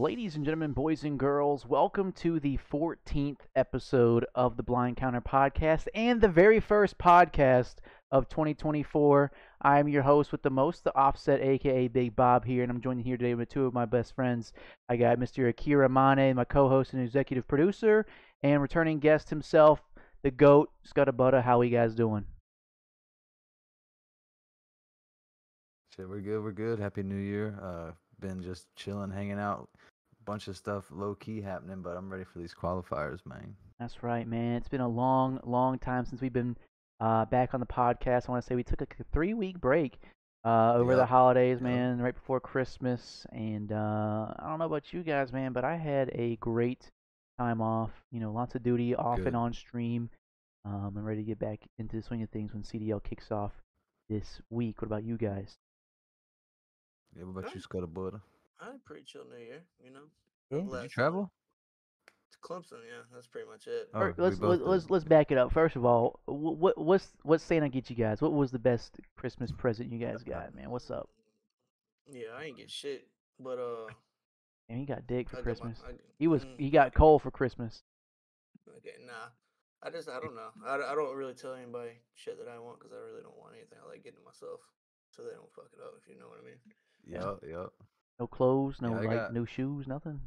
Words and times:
Ladies 0.00 0.34
and 0.34 0.46
gentlemen, 0.46 0.72
boys 0.72 1.04
and 1.04 1.18
girls, 1.18 1.66
welcome 1.66 2.10
to 2.12 2.40
the 2.40 2.58
14th 2.72 3.40
episode 3.54 4.24
of 4.34 4.56
the 4.56 4.62
Blind 4.62 4.96
Counter 4.96 5.20
podcast 5.20 5.88
and 5.94 6.22
the 6.22 6.28
very 6.28 6.58
first 6.58 6.96
podcast 6.96 7.74
of 8.10 8.26
2024. 8.30 9.30
I'm 9.60 9.88
your 9.88 10.00
host 10.00 10.32
with 10.32 10.40
the 10.40 10.48
most, 10.48 10.84
the 10.84 10.96
Offset, 10.96 11.42
aka 11.42 11.86
Big 11.88 12.16
Bob 12.16 12.46
here, 12.46 12.62
and 12.62 12.72
I'm 12.72 12.80
joined 12.80 13.02
here 13.02 13.18
today 13.18 13.34
with 13.34 13.50
two 13.50 13.66
of 13.66 13.74
my 13.74 13.84
best 13.84 14.14
friends. 14.14 14.54
I 14.88 14.96
got 14.96 15.18
Mr. 15.18 15.52
Akiira 15.52 15.86
Amane, 15.86 16.34
my 16.34 16.44
co-host 16.44 16.94
and 16.94 17.02
executive 17.02 17.46
producer, 17.46 18.06
and 18.42 18.62
returning 18.62 19.00
guest 19.00 19.28
himself, 19.28 19.82
the 20.22 20.30
GOAT, 20.30 20.70
Skutta 20.88 21.42
How 21.42 21.60
are 21.60 21.64
you 21.64 21.76
guys 21.76 21.94
doing? 21.94 22.24
Shit, 25.94 26.08
we're 26.08 26.22
good. 26.22 26.42
We're 26.42 26.52
good. 26.52 26.78
Happy 26.78 27.02
New 27.02 27.16
Year. 27.16 27.58
Uh, 27.62 27.90
been 28.20 28.42
just 28.42 28.66
chilling, 28.76 29.10
hanging 29.10 29.38
out. 29.38 29.68
Bunch 30.30 30.46
of 30.46 30.56
stuff 30.56 30.84
low 30.92 31.16
key 31.16 31.40
happening, 31.40 31.82
but 31.82 31.96
I'm 31.96 32.08
ready 32.08 32.22
for 32.22 32.38
these 32.38 32.54
qualifiers, 32.54 33.18
man. 33.26 33.56
That's 33.80 34.04
right, 34.04 34.28
man. 34.28 34.54
It's 34.58 34.68
been 34.68 34.80
a 34.80 34.86
long, 34.88 35.40
long 35.42 35.76
time 35.80 36.04
since 36.06 36.20
we've 36.20 36.32
been 36.32 36.56
uh, 37.00 37.24
back 37.24 37.52
on 37.52 37.58
the 37.58 37.66
podcast. 37.66 38.28
I 38.28 38.30
want 38.32 38.44
to 38.44 38.46
say 38.48 38.54
we 38.54 38.62
took 38.62 38.80
a 38.80 38.86
three 39.12 39.34
week 39.34 39.60
break 39.60 39.98
uh, 40.44 40.74
over 40.74 40.94
the 40.94 41.00
Yep. 41.02 41.08
holidays, 41.08 41.56
Yep. 41.56 41.62
man, 41.62 42.00
right 42.00 42.14
before 42.14 42.38
Christmas. 42.38 43.26
And 43.32 43.72
uh, 43.72 44.32
I 44.38 44.44
don't 44.48 44.60
know 44.60 44.66
about 44.66 44.92
you 44.92 45.02
guys, 45.02 45.32
man, 45.32 45.52
but 45.52 45.64
I 45.64 45.74
had 45.76 46.12
a 46.14 46.36
great 46.36 46.86
time 47.36 47.60
off. 47.60 47.90
You 48.12 48.20
know, 48.20 48.30
lots 48.30 48.54
of 48.54 48.62
duty 48.62 48.94
off 48.94 49.16
Good. 49.16 49.26
and 49.26 49.36
on 49.36 49.52
stream. 49.52 50.10
Um, 50.64 50.94
I'm 50.96 51.04
ready 51.04 51.22
to 51.22 51.26
get 51.26 51.40
back 51.40 51.58
into 51.80 51.96
the 51.96 52.02
swing 52.02 52.22
of 52.22 52.30
things 52.30 52.52
when 52.54 52.62
CDL 52.62 53.02
kicks 53.02 53.32
off 53.32 53.50
this 54.08 54.40
week. 54.48 54.80
What 54.80 54.86
about 54.86 55.02
you 55.02 55.16
guys? 55.16 55.56
Yeah, 57.16 57.24
what 57.24 57.40
about 57.40 57.52
you? 57.56 57.60
Skutta 57.60 57.88
Buttah? 57.92 58.20
I 58.60 58.66
had 58.66 58.74
a 58.74 58.78
pretty 58.84 59.02
chill 59.04 59.22
New 59.28 59.42
Year, 59.42 59.62
you 59.82 59.90
know. 59.90 60.00
Yeah. 60.50 60.58
Did 60.58 60.66
you 60.66 60.72
Last 60.72 60.90
travel? 60.90 61.32
To 62.32 62.38
Clemson, 62.38 62.80
yeah, 62.86 63.02
that's 63.12 63.26
pretty 63.26 63.48
much 63.48 63.66
it. 63.66 63.88
Oh, 63.94 64.00
Fir- 64.00 64.14
we 64.16 64.22
let's 64.24 64.38
both 64.38 64.50
let's, 64.50 64.62
let's 64.62 64.84
did. 64.84 64.90
let's 64.92 65.04
back 65.04 65.30
it 65.32 65.38
up. 65.38 65.52
First 65.52 65.76
of 65.76 65.84
all, 65.84 66.20
what 66.26 66.78
what's 66.78 67.08
what 67.22 67.40
Santa 67.40 67.68
get 67.68 67.90
you 67.90 67.96
guys? 67.96 68.20
What 68.20 68.32
was 68.32 68.50
the 68.50 68.58
best 68.58 69.00
Christmas 69.16 69.50
present 69.50 69.90
you 69.92 69.98
guys 69.98 70.22
got, 70.22 70.54
man? 70.54 70.70
What's 70.70 70.90
up? 70.90 71.08
Yeah, 72.12 72.28
I 72.38 72.44
ain't 72.44 72.56
get 72.56 72.70
shit, 72.70 73.06
but 73.38 73.58
uh, 73.58 73.92
And 74.68 74.78
he 74.78 74.84
got 74.84 75.06
dick 75.06 75.28
for 75.28 75.36
I 75.36 75.40
got 75.40 75.44
my- 75.46 75.52
Christmas. 75.52 75.82
I 75.86 75.92
g- 75.92 75.98
He 76.18 76.26
was 76.28 76.44
mm, 76.44 76.58
he 76.58 76.70
got 76.70 76.94
coal 76.94 77.18
for 77.18 77.30
Christmas. 77.30 77.82
Okay, 78.78 78.94
nah. 79.06 79.30
I 79.82 79.90
just 79.90 80.08
I 80.08 80.20
don't 80.20 80.34
know. 80.36 80.50
I, 80.66 80.74
I 80.76 80.94
don't 80.94 81.16
really 81.16 81.34
tell 81.34 81.54
anybody 81.54 81.92
shit 82.14 82.38
that 82.38 82.50
I 82.52 82.58
want 82.58 82.78
because 82.78 82.92
I 82.92 83.00
really 83.00 83.22
don't 83.22 83.38
want 83.38 83.54
anything. 83.54 83.78
I 83.82 83.88
like 83.88 84.04
getting 84.04 84.18
it 84.20 84.24
myself 84.24 84.60
so 85.10 85.22
they 85.22 85.30
don't 85.32 85.50
fuck 85.54 85.70
it 85.72 85.80
up. 85.82 85.94
If 86.00 86.06
you 86.08 86.18
know 86.20 86.28
what 86.28 86.38
I 86.38 86.44
mean. 86.44 86.60
Yep, 87.06 87.50
yep. 87.50 87.70
No 88.20 88.26
clothes, 88.26 88.80
no 88.82 88.90
Yeah, 88.90 88.96
I 88.96 89.00
like 89.00 89.10
got- 89.16 89.32
new 89.32 89.46
shoes, 89.46 89.86
nothing. 89.88 90.20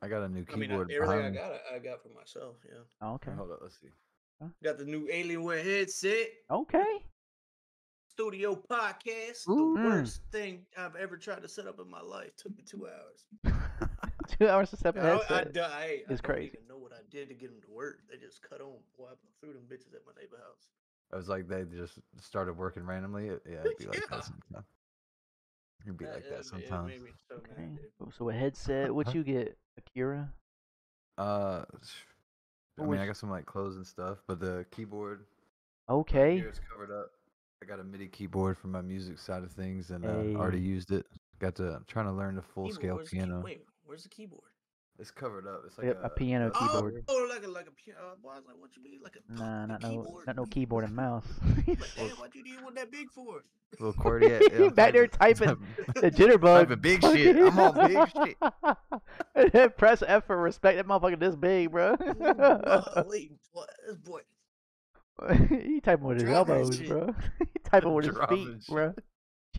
I 0.00 0.08
got 0.08 0.22
a 0.22 0.28
new 0.28 0.44
keyboard. 0.44 0.54
I 0.54 0.56
mean, 0.56 0.70
I- 0.70 0.74
keyboard 0.74 0.90
everything 0.90 1.12
I 1.12 1.16
behind 1.30 1.34
me. 1.34 1.40
got, 1.40 1.52
I, 1.70 1.76
I 1.76 1.78
got 1.78 2.02
for 2.02 2.08
myself. 2.08 2.56
Yeah. 2.66 2.78
Oh, 3.02 3.12
okay, 3.14 3.30
Hold 3.36 3.50
up, 3.52 3.58
let's 3.62 3.78
see. 3.80 3.88
Got 4.64 4.78
the 4.78 4.84
new 4.84 5.06
Alienware 5.06 5.62
headset. 5.62 6.26
okay. 6.50 7.04
Studio 8.08 8.54
podcast. 8.68 9.48
Ooh. 9.48 9.74
The 9.74 9.80
Mm. 9.80 9.84
worst 9.84 10.20
thing 10.32 10.66
I've 10.76 10.96
ever 10.96 11.16
tried 11.16 11.42
to 11.42 11.48
set 11.48 11.66
up 11.66 11.78
in 11.80 11.88
my 11.88 12.00
life. 12.00 12.34
Took 12.36 12.56
me 12.56 12.62
two 12.62 12.86
hours. 12.88 13.24
Two 14.28 14.48
hours 14.48 14.70
to 14.70 14.76
step 14.76 14.96
I, 14.96 15.00
don't- 15.00 15.30
I, 15.30 15.34
headset. 15.36 15.56
I, 15.70 15.82
I 15.82 15.84
It's 16.08 16.20
don't 16.20 16.22
crazy. 16.22 16.52
even 16.54 16.66
know 16.68 16.76
what 16.78 16.92
I 16.92 17.00
did 17.10 17.28
to 17.28 17.34
get 17.34 17.50
them 17.50 17.60
to 17.62 17.70
work. 17.70 18.00
They 18.10 18.16
just 18.18 18.40
cut 18.42 18.60
on. 18.60 18.72
Boy, 18.96 19.06
I 19.10 19.14
threw 19.40 19.52
them 19.52 19.62
bitches 19.68 19.94
at 19.94 20.00
my 20.06 20.12
neighbor 20.20 20.36
house. 20.38 20.68
I 21.12 21.16
was 21.16 21.28
like, 21.28 21.48
they 21.48 21.64
just 21.64 21.98
started 22.20 22.56
working 22.56 22.84
randomly. 22.84 23.26
Yeah, 23.26 23.60
it'd 23.64 23.76
be 23.78 23.86
like 23.86 24.02
Yeah. 24.10 24.60
That 25.84 25.86
sometimes. 25.86 25.86
It'd 25.86 25.98
be 25.98 26.04
That- 26.04 26.14
like 26.14 26.24
it- 26.24 26.30
that 26.30 26.38
it 26.40 26.44
sometimes. 26.46 26.88
made 26.88 27.02
me 27.02 27.10
so 27.28 27.34
Okay. 27.36 27.68
dude. 28.00 28.14
So 28.14 28.28
a 28.30 28.32
headset. 28.32 28.90
What 28.94 29.14
you 29.14 29.22
get, 29.24 29.58
Akiira? 29.80 30.28
Uh, 31.18 31.64
I 32.78 32.84
mean, 32.86 32.98
I 33.00 33.06
got 33.06 33.16
some 33.16 33.30
like 33.30 33.46
clothes 33.46 33.76
and 33.76 33.86
stuff, 33.86 34.22
but 34.26 34.40
the 34.40 34.64
keyboard 34.70 35.26
Okay. 35.88 36.36
here 36.38 36.48
is 36.48 36.58
covered 36.70 36.90
up. 36.90 37.10
I 37.62 37.66
got 37.66 37.78
a 37.80 37.84
MIDI 37.84 38.08
keyboard 38.08 38.56
for 38.58 38.68
my 38.68 38.80
music 38.80 39.18
side 39.18 39.42
of 39.44 39.52
things, 39.52 39.90
and 39.90 40.04
uh, 40.04 40.38
already 40.38 40.60
used 40.60 40.90
it. 40.90 41.06
Got 41.38 41.54
to 41.56 41.74
I'm 41.76 41.84
trying 41.86 42.06
to 42.06 42.12
learn 42.12 42.34
the 42.36 42.42
full 42.42 42.64
Keyboard, 42.64 42.74
scale 42.74 42.94
where's 42.96 43.10
the 43.10 43.16
key- 43.16 43.22
piano. 43.22 43.40
wait, 43.42 43.66
where's 43.84 44.02
the 44.04 44.08
keyboard? 44.08 44.51
It's 44.98 45.10
covered 45.10 45.46
up. 45.46 45.62
It's 45.66 45.78
like 45.78 45.88
Yep, 45.88 46.00
a 46.02 46.10
piano 46.10 46.48
a 46.48 46.52
oh, 46.54 46.60
keyboard. 46.60 47.04
Oh, 47.08 47.26
like 47.28 47.44
a 47.44 47.48
like 47.48 47.66
a 47.66 47.70
piano. 47.70 47.98
Uh, 48.00 48.14
boy, 48.22 48.30
I 48.30 48.36
was 48.36 48.44
like, 48.46 48.56
what 48.58 48.76
you 48.76 48.82
mean, 48.82 49.00
like 49.02 49.16
a 49.16 49.32
Nah, 49.32 49.64
a 49.64 49.66
not 49.66 49.82
no 49.82 50.20
not 50.26 50.36
no 50.36 50.44
keyboard 50.46 50.84
and 50.84 50.94
mouse. 50.94 51.26
Like, 51.66 51.78
damn, 51.96 52.08
what 52.18 52.34
you 52.34 52.44
need 52.44 52.62
one 52.62 52.74
that 52.74 52.90
big 52.90 53.10
for? 53.10 53.42
little 53.80 53.94
QWERTY. 53.94 54.50
Yeah, 54.52 54.64
yeah, 54.64 54.68
Back 54.68 54.92
there 54.92 55.06
typing 55.06 55.56
the 55.96 56.10
jitterbug. 56.10 56.68
Typing 56.68 56.80
big 56.80 57.02
shit. 57.02 57.36
I'm 57.36 57.58
on 57.58 57.88
big 57.88 58.08
shit. 58.12 59.52
shit. 59.52 59.76
Press 59.78 60.02
F 60.06 60.26
for 60.26 60.36
respect. 60.36 60.76
That 60.76 60.86
motherfucker 60.86 61.18
this 61.18 61.36
big, 61.36 61.70
bro. 61.70 61.96
Golly, 61.96 63.32
boy, 63.54 63.64
this 63.86 63.96
boy. 63.96 64.20
he 65.48 65.80
typing 65.80 66.04
with 66.06 66.20
his 66.20 66.28
elbows, 66.28 66.78
bro. 66.80 67.14
he 67.38 67.46
typing 67.64 67.94
with 67.94 68.04
his 68.04 68.18
feet, 68.28 68.48
shit. 68.60 68.66
bro. 68.68 68.94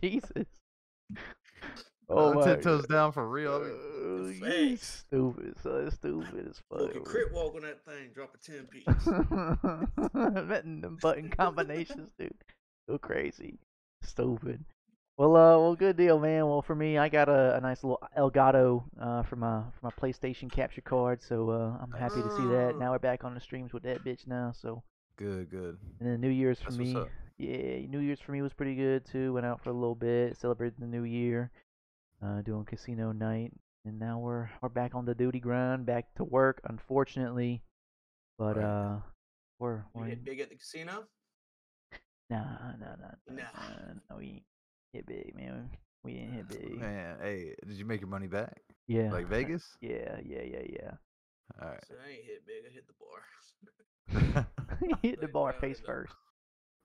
Jesus. 0.00 0.46
Oh, 2.08 2.30
Oh 2.30 2.34
my 2.34 2.44
ten 2.44 2.60
toes 2.60 2.86
down 2.86 3.12
for 3.12 3.28
real. 3.28 3.52
Oh, 3.52 4.26
you 4.26 4.34
Facts. 4.76 5.04
stupid, 5.08 5.54
son. 5.62 5.90
Stupid 5.90 6.48
as 6.50 6.60
fuck. 6.70 6.86
Fucking 6.88 7.04
crip 7.04 7.32
walk 7.32 7.54
on 7.54 7.62
that 7.62 7.84
thing, 7.84 8.10
drop 8.14 8.34
a 8.34 8.38
10 8.38 8.66
piece. 8.70 8.84
Betting 10.48 10.80
them 10.80 10.98
button 11.00 11.28
combinations, 11.38 12.10
dude. 12.18 12.32
Go 12.88 12.98
crazy. 12.98 13.58
Stupid. 14.02 14.64
Well, 15.16 15.36
uh, 15.36 15.58
well, 15.58 15.76
good 15.76 15.96
deal, 15.96 16.18
man. 16.18 16.46
Well, 16.46 16.60
for 16.60 16.74
me, 16.74 16.98
I 16.98 17.08
got 17.08 17.28
a, 17.28 17.56
a 17.56 17.60
nice 17.60 17.84
little 17.84 18.00
Elgato 18.18 18.82
uh, 19.00 19.22
for 19.22 19.36
my 19.36 19.62
for 19.80 19.86
my 19.86 19.90
PlayStation 19.90 20.50
capture 20.50 20.80
card, 20.80 21.22
so 21.22 21.50
uh, 21.50 21.76
I'm 21.82 21.92
happy 21.92 22.20
to 22.20 22.36
see 22.36 22.46
that. 22.48 22.72
Oh. 22.74 22.78
Now 22.78 22.90
we're 22.90 22.98
back 22.98 23.22
on 23.24 23.32
the 23.32 23.40
streams 23.40 23.72
with 23.72 23.84
that 23.84 24.04
bitch 24.04 24.26
now. 24.26 24.52
So, 24.60 24.82
Good, 25.16 25.50
good. 25.50 25.78
and 26.00 26.08
then 26.08 26.20
New 26.20 26.30
Year's 26.30 26.58
for 26.58 26.70
That's 26.70 26.78
what's 26.78 26.90
me, 26.90 26.96
up. 26.96 27.08
yeah, 27.38 27.86
New 27.88 28.00
Year's 28.00 28.18
for 28.18 28.32
me 28.32 28.42
was 28.42 28.52
pretty 28.52 28.74
good 28.74 29.04
too. 29.06 29.32
Went 29.32 29.46
out 29.46 29.62
for 29.62 29.70
a 29.70 29.72
little 29.72 29.94
bit, 29.94 30.36
celebrated 30.36 30.74
the 30.80 30.86
New 30.86 31.04
Year, 31.04 31.52
uh, 32.24 32.40
doing 32.42 32.64
casino 32.64 33.12
night, 33.12 33.52
and 33.84 33.98
now 33.98 34.18
we're 34.18 34.48
we're 34.62 34.68
back 34.68 34.94
on 34.94 35.04
the 35.04 35.14
duty 35.14 35.40
grind, 35.40 35.84
back 35.86 36.14
to 36.16 36.24
work. 36.24 36.60
Unfortunately, 36.64 37.62
but 38.38 38.56
Right. 38.56 38.64
uh, 38.64 39.00
we're 39.58 39.76
You 39.76 39.84
we're 39.94 40.06
hit 40.06 40.24
big 40.24 40.40
at 40.40 40.48
the 40.48 40.56
casino? 40.56 41.04
Nah, 42.30 42.42
nah, 42.80 42.96
nah, 42.96 42.96
nah. 43.28 43.34
Nah. 43.34 43.92
No, 44.10 44.16
we 44.16 44.42
hit 44.92 45.06
big, 45.06 45.34
man. 45.36 45.70
We 46.02 46.14
didn't 46.14 46.32
hit 46.32 46.48
big. 46.60 46.80
Man, 46.80 47.18
hey, 47.20 47.54
did 47.66 47.76
you 47.76 47.84
make 47.84 48.00
your 48.00 48.08
money 48.08 48.26
back? 48.26 48.62
Yeah. 48.88 49.12
Like 49.12 49.26
Vegas? 49.36 49.76
Yeah, 49.80 50.18
yeah, 50.24 50.42
yeah, 50.42 50.62
yeah. 50.68 50.90
All 51.60 51.68
right. 51.68 51.84
So 51.86 51.94
I 52.04 52.10
ain't 52.10 52.24
hit 52.24 52.46
big, 52.46 52.64
I 52.66 52.72
hit 52.72 52.86
the 52.86 52.94
bar. 52.98 54.46
hit 55.02 55.20
the 55.20 55.28
bar 55.28 55.52
face 55.60 55.80
first. 55.84 56.14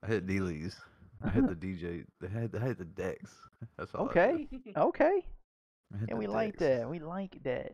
I 0.04 0.08
hit 0.08 0.28
D-Lees. 0.28 0.76
I 1.24 1.30
hit 1.30 1.48
the 1.48 1.56
DJ. 1.56 2.06
They 2.22 2.28
had, 2.28 2.56
I 2.56 2.66
hit 2.66 2.78
the 2.78 2.86
decks. 2.86 3.32
That's 3.78 3.94
all. 3.94 4.06
Okay, 4.06 4.48
okay. 4.76 5.26
I 5.94 5.98
Yeah, 6.08 6.16
we 6.16 6.28
like 6.28 6.58
that. 6.58 6.90
We 6.90 7.00
like 7.00 7.42
that. 7.44 7.74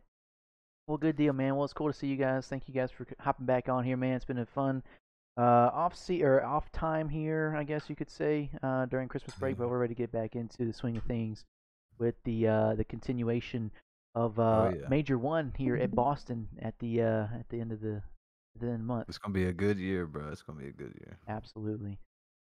Well, 0.87 0.97
good 0.97 1.15
deal, 1.15 1.33
man. 1.33 1.55
Well, 1.55 1.65
it's 1.65 1.73
cool 1.73 1.87
to 1.87 1.93
see 1.93 2.07
you 2.07 2.15
guys. 2.15 2.47
Thank 2.47 2.67
you 2.67 2.73
guys 2.73 2.91
for 2.91 3.07
hopping 3.19 3.45
back 3.45 3.69
on 3.69 3.83
here, 3.83 3.97
man. 3.97 4.15
It's 4.15 4.25
been 4.25 4.37
a 4.37 4.45
fun 4.45 4.83
uh, 5.37 5.69
off 5.73 5.95
sea 5.95 6.23
or 6.23 6.43
off 6.43 6.71
time 6.71 7.09
here, 7.09 7.55
I 7.57 7.63
guess 7.63 7.89
you 7.89 7.95
could 7.95 8.09
say, 8.09 8.49
uh, 8.63 8.85
during 8.85 9.07
Christmas 9.07 9.35
break. 9.35 9.57
But 9.57 9.69
we're 9.69 9.79
ready 9.79 9.95
to 9.95 9.97
get 9.97 10.11
back 10.11 10.35
into 10.35 10.65
the 10.65 10.73
swing 10.73 10.95
of 10.97 11.03
things 11.03 11.43
with 11.97 12.15
the 12.23 12.47
uh, 12.47 12.75
the 12.75 12.83
continuation 12.83 13.71
of 14.13 14.39
uh, 14.39 14.43
Oh, 14.43 14.73
yeah. 14.79 14.87
Major 14.89 15.17
One 15.17 15.53
here 15.57 15.75
at 15.75 15.91
Boston 15.95 16.47
at 16.61 16.77
the 16.79 17.01
uh, 17.01 17.27
at 17.33 17.49
the 17.49 17.59
end 17.59 17.71
of 17.71 17.81
the 17.81 18.01
the 18.59 18.67
end 18.67 18.75
of 18.75 18.79
the 18.79 18.85
month. 18.85 19.09
It's 19.09 19.17
gonna 19.17 19.33
be 19.33 19.45
a 19.45 19.53
good 19.53 19.77
year, 19.77 20.05
bro. 20.05 20.29
It's 20.31 20.41
gonna 20.41 20.59
be 20.59 20.69
a 20.69 20.71
good 20.71 20.93
year. 21.01 21.17
Absolutely. 21.27 21.97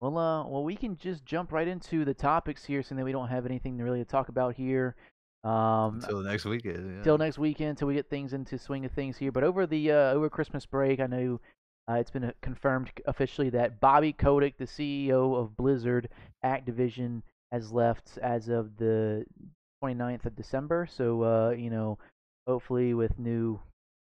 Well, 0.04 0.18
uh, 0.18 0.46
well, 0.46 0.64
we 0.64 0.76
can 0.76 0.98
just 0.98 1.24
jump 1.24 1.50
right 1.50 1.66
into 1.66 2.04
the 2.04 2.12
topics 2.12 2.62
here, 2.62 2.82
so 2.82 2.94
that 2.94 3.04
we 3.06 3.12
don't 3.12 3.28
have 3.28 3.46
anything 3.46 3.78
to 3.78 3.84
really 3.84 4.04
talk 4.04 4.28
about 4.28 4.54
here. 4.54 4.96
Um, 5.44 6.00
Until 6.02 6.20
next 6.20 6.44
weekend. 6.44 6.96
Yeah. 6.96 7.02
till 7.02 7.16
next 7.16 7.38
weekend 7.38 7.78
till 7.78 7.88
we 7.88 7.94
get 7.94 8.10
things 8.10 8.34
into 8.34 8.58
swing 8.58 8.84
of 8.84 8.92
things 8.92 9.16
here. 9.16 9.32
But 9.32 9.44
over 9.44 9.66
the 9.66 9.92
uh, 9.92 10.12
over 10.12 10.28
Christmas 10.28 10.66
break, 10.66 11.00
I 11.00 11.06
know 11.06 11.40
uh, 11.88 11.94
it's 11.94 12.10
been 12.10 12.24
uh, 12.24 12.32
confirmed 12.42 12.90
officially 13.06 13.48
that 13.50 13.80
Bobby 13.80 14.12
Kotick, 14.12 14.58
the 14.58 14.66
CEO 14.66 15.38
of 15.40 15.56
Blizzard 15.56 16.10
Activision, 16.44 17.22
has 17.50 17.72
left 17.72 18.18
as 18.18 18.48
of 18.48 18.76
the 18.76 19.24
29th 19.82 20.26
of 20.26 20.36
December. 20.36 20.86
So 20.90 21.22
uh, 21.22 21.50
you 21.56 21.70
know, 21.70 21.96
hopefully 22.46 22.92
with 22.92 23.18
new 23.18 23.58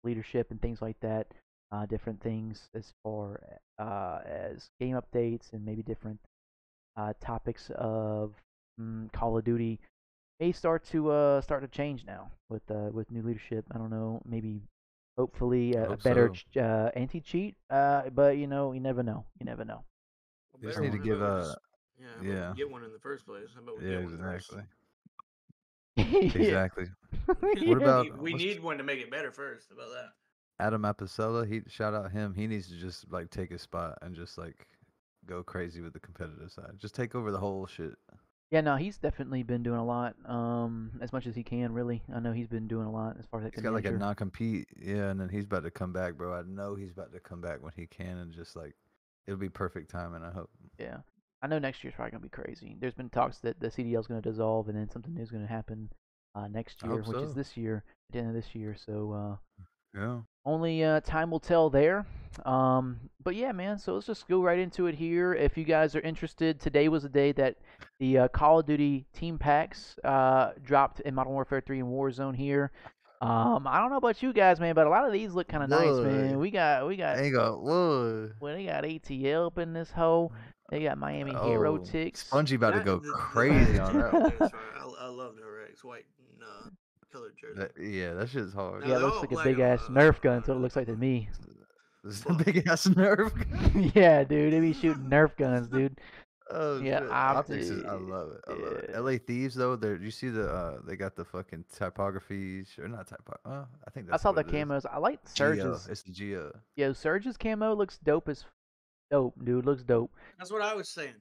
leadership 0.04 0.52
and 0.52 0.62
things 0.62 0.80
like 0.80 1.00
that, 1.00 1.26
uh, 1.72 1.86
different 1.86 2.20
things 2.20 2.68
as 2.74 2.92
far 3.02 3.40
uh, 3.78 4.20
as 4.24 4.70
game 4.80 4.96
updates 4.96 5.52
and 5.52 5.64
maybe 5.64 5.82
different 5.82 6.18
uh, 6.96 7.12
topics 7.20 7.70
of 7.76 8.34
mm, 8.80 9.10
Call 9.12 9.38
of 9.38 9.44
Duty 9.44 9.78
may 10.40 10.52
start 10.52 10.84
to 10.84 11.10
uh 11.10 11.40
start 11.40 11.62
to 11.62 11.68
change 11.68 12.04
now 12.06 12.30
with 12.48 12.62
uh 12.70 12.90
with 12.92 13.10
new 13.10 13.22
leadership. 13.22 13.64
I 13.72 13.78
don't 13.78 13.90
know, 13.90 14.20
maybe 14.24 14.62
hopefully 15.16 15.74
a, 15.74 15.84
a 15.84 15.88
Hope 15.88 16.02
better 16.02 16.28
so. 16.28 16.34
ch- 16.34 16.56
uh, 16.56 16.90
anti 16.94 17.20
cheat. 17.20 17.56
Uh, 17.70 18.10
but 18.10 18.36
you 18.36 18.46
know, 18.46 18.72
you 18.72 18.80
never 18.80 19.02
know. 19.02 19.24
You 19.38 19.46
never 19.46 19.64
know. 19.64 19.84
Well, 20.52 20.62
Just 20.70 20.80
need 20.80 20.92
to 20.92 20.98
give 20.98 21.20
how 21.20 21.26
about 21.26 21.38
we 21.38 21.44
a. 21.44 21.58
Yeah, 22.00 22.06
how 22.16 22.22
about 22.22 22.26
we 22.28 22.34
yeah. 22.34 22.52
Get 22.56 22.70
one 22.70 22.84
in 22.84 22.92
the 22.92 22.98
first 22.98 23.26
place. 23.26 23.48
How 23.54 23.60
about 23.62 23.76
we 23.78 23.84
Yeah, 23.84 23.90
get 23.98 24.02
one 24.04 24.18
first? 24.18 24.50
exactly. 24.50 24.62
Exactly. 26.34 26.86
What 27.66 27.78
about- 27.78 28.06
we, 28.18 28.32
we 28.32 28.34
need 28.34 28.62
one 28.62 28.78
to 28.78 28.84
make 28.84 29.00
it 29.00 29.10
better 29.10 29.32
first. 29.32 29.68
How 29.70 29.76
about 29.76 29.90
that? 29.92 30.12
Adam 30.60 30.82
Apicella, 30.82 31.48
he 31.48 31.62
shout 31.68 31.94
out 31.94 32.10
him. 32.10 32.34
He 32.34 32.46
needs 32.46 32.68
to 32.68 32.76
just 32.76 33.10
like 33.10 33.30
take 33.30 33.50
his 33.50 33.62
spot 33.62 33.98
and 34.02 34.14
just 34.14 34.38
like 34.38 34.66
go 35.26 35.42
crazy 35.42 35.80
with 35.80 35.92
the 35.92 36.00
competitive 36.00 36.50
side. 36.50 36.72
Just 36.78 36.94
take 36.94 37.14
over 37.14 37.30
the 37.30 37.38
whole 37.38 37.66
shit. 37.66 37.94
Yeah, 38.50 38.62
no, 38.62 38.76
he's 38.76 38.96
definitely 38.96 39.42
been 39.42 39.62
doing 39.62 39.78
a 39.78 39.84
lot, 39.84 40.14
um, 40.24 40.92
as 41.02 41.12
much 41.12 41.26
as 41.26 41.34
he 41.34 41.42
can. 41.42 41.72
Really, 41.74 42.02
I 42.14 42.18
know 42.18 42.32
he's 42.32 42.48
been 42.48 42.66
doing 42.66 42.86
a 42.86 42.90
lot 42.90 43.16
as 43.18 43.26
far 43.26 43.40
as 43.40 43.44
like 43.44 43.54
He's 43.54 43.62
got 43.62 43.74
like 43.74 43.84
a 43.84 43.90
non-compete, 43.90 44.68
yeah, 44.80 45.10
and 45.10 45.20
then 45.20 45.28
he's 45.28 45.44
about 45.44 45.64
to 45.64 45.70
come 45.70 45.92
back, 45.92 46.14
bro. 46.14 46.32
I 46.32 46.42
know 46.46 46.74
he's 46.74 46.90
about 46.90 47.12
to 47.12 47.20
come 47.20 47.42
back 47.42 47.62
when 47.62 47.72
he 47.76 47.86
can, 47.86 48.16
and 48.16 48.32
just 48.32 48.56
like 48.56 48.74
it'll 49.26 49.38
be 49.38 49.50
perfect 49.50 49.90
timing. 49.90 50.22
I 50.22 50.30
hope. 50.30 50.48
Yeah, 50.78 50.96
I 51.42 51.46
know 51.46 51.58
next 51.58 51.84
year's 51.84 51.94
probably 51.94 52.12
gonna 52.12 52.22
be 52.22 52.30
crazy. 52.30 52.76
There's 52.80 52.94
been 52.94 53.10
talks 53.10 53.38
that 53.40 53.60
the 53.60 53.68
CDL 53.68 54.00
is 54.00 54.06
gonna 54.06 54.22
dissolve 54.22 54.68
and 54.68 54.78
then 54.78 54.88
something 54.90 55.12
new 55.12 55.22
is 55.22 55.30
gonna 55.30 55.46
happen 55.46 55.90
uh, 56.34 56.48
next 56.48 56.82
year, 56.82 57.02
which 57.02 57.18
is 57.22 57.34
this 57.34 57.54
year, 57.54 57.84
at 58.08 58.12
the 58.14 58.18
end 58.20 58.28
of 58.28 58.34
this 58.34 58.54
year. 58.54 58.74
So 58.74 59.12
uh, 59.12 59.62
Yeah. 59.94 60.20
Only 60.48 60.82
uh, 60.84 61.00
time 61.00 61.30
will 61.30 61.40
tell 61.40 61.70
there. 61.70 62.06
Um, 62.44 62.98
but 63.22 63.34
yeah, 63.34 63.52
man. 63.52 63.78
So 63.78 63.94
let's 63.94 64.06
just 64.06 64.28
go 64.28 64.42
right 64.42 64.58
into 64.58 64.86
it 64.86 64.94
here. 64.94 65.34
If 65.34 65.56
you 65.58 65.64
guys 65.64 65.94
are 65.96 66.00
interested, 66.00 66.60
today 66.60 66.88
was 66.88 67.02
the 67.02 67.08
day 67.08 67.32
that 67.32 67.56
the 68.00 68.18
uh, 68.18 68.28
Call 68.28 68.60
of 68.60 68.66
Duty 68.66 69.06
team 69.12 69.38
packs 69.38 69.96
uh, 70.04 70.52
dropped 70.64 71.00
in 71.00 71.14
Modern 71.14 71.32
Warfare 71.32 71.60
3 71.60 71.80
and 71.80 71.88
Warzone 71.88 72.36
here. 72.36 72.70
Um, 73.20 73.66
I 73.66 73.80
don't 73.80 73.90
know 73.90 73.96
about 73.96 74.22
you 74.22 74.32
guys, 74.32 74.60
man, 74.60 74.76
but 74.76 74.86
a 74.86 74.90
lot 74.90 75.04
of 75.04 75.12
these 75.12 75.32
look 75.32 75.48
kind 75.48 75.64
of 75.64 75.70
nice, 75.70 75.96
man. 76.04 76.38
We 76.38 76.52
got 76.52 76.86
we 76.86 76.94
got 76.96 77.18
Ain't 77.18 77.34
got 77.34 77.60
whoa. 77.60 78.30
well, 78.40 78.54
they 78.54 78.66
got 78.66 78.84
ATL 78.84 79.46
up 79.48 79.58
in 79.58 79.72
this 79.72 79.90
hole. 79.90 80.32
They 80.70 80.84
got 80.84 80.98
Miami 80.98 81.32
Hero 81.32 81.74
Oh, 81.74 81.78
Ticks. 81.78 82.26
Spongy 82.26 82.54
about 82.54 82.74
to 82.74 82.80
go 82.84 82.98
the- 82.98 83.08
the 83.08 83.12
crazy 83.14 83.72
Rex 83.72 83.80
on 83.80 83.98
that. 83.98 84.12
jersey 84.12 84.18
one. 84.20 84.32
is 84.32 84.38
fire. 84.52 84.60
I, 84.76 84.92
I 85.00 85.08
love 85.08 85.34
the 85.34 85.42
Rex 85.50 85.82
white 85.82 86.04
and 86.32 86.42
uh, 86.44 86.68
colored 87.18 87.34
jersey. 87.40 87.60
That- 87.60 87.82
Yeah, 87.82 88.14
that 88.14 88.28
shit's 88.28 88.52
hard. 88.52 88.82
No, 88.82 88.88
Yeah, 88.88 88.96
it 88.96 89.00
looks 89.02 89.16
like 89.20 89.30
a 89.30 89.34
black 89.34 89.44
big 89.44 89.58
ass 89.60 89.80
white. 89.88 89.90
Nerf 89.98 90.20
gun. 90.20 90.36
That's 90.36 90.48
what 90.48 90.56
it 90.56 90.60
looks 90.60 90.76
like 90.76 90.86
to 90.86 90.96
me. 90.96 91.28
This 92.04 92.20
is 92.20 92.26
a 92.26 92.32
big 92.44 92.66
ass 92.66 92.86
nerve. 92.88 93.32
gun. 93.50 93.92
yeah, 93.94 94.24
dude, 94.24 94.52
they 94.52 94.60
be 94.60 94.72
shooting 94.72 95.04
Nerf 95.10 95.36
guns, 95.36 95.68
dude. 95.72 95.98
Oh 96.50 96.80
Yeah, 96.80 97.00
shit. 97.00 97.10
Optics 97.10 97.66
is, 97.68 97.84
I 97.84 97.92
love 97.92 98.30
it. 98.32 98.40
I 98.48 98.52
love 98.54 98.72
it. 98.78 98.90
LA 98.98 99.18
Thieves 99.26 99.54
though, 99.54 99.76
there 99.76 99.96
you 99.96 100.10
see 100.10 100.30
the 100.30 100.48
uh 100.48 100.78
they 100.86 100.96
got 100.96 101.14
the 101.14 101.24
fucking 101.24 101.64
typography 101.76 102.64
sh- 102.64 102.78
or 102.78 102.88
not 102.88 103.06
typo 103.06 103.34
uh, 103.44 103.64
I 103.86 103.90
think 103.90 104.06
I 104.08 104.12
that's 104.12 104.22
saw 104.22 104.32
the 104.32 104.42
what 104.42 104.54
it 104.54 104.56
is. 104.56 104.64
camos. 104.68 104.86
I 104.90 104.96
like 104.96 105.18
Geo. 105.34 105.46
Surge's. 105.54 105.88
It's 105.88 106.02
the 106.04 106.12
Geo. 106.12 106.52
Yo, 106.76 106.94
Surge's 106.94 107.36
camo 107.36 107.74
looks 107.74 107.98
dope 107.98 108.30
as 108.30 108.46
dope, 109.10 109.34
dude. 109.44 109.66
Looks 109.66 109.82
dope. 109.82 110.10
That's 110.38 110.50
what 110.50 110.62
I 110.62 110.74
was 110.74 110.88
saying. 110.88 111.14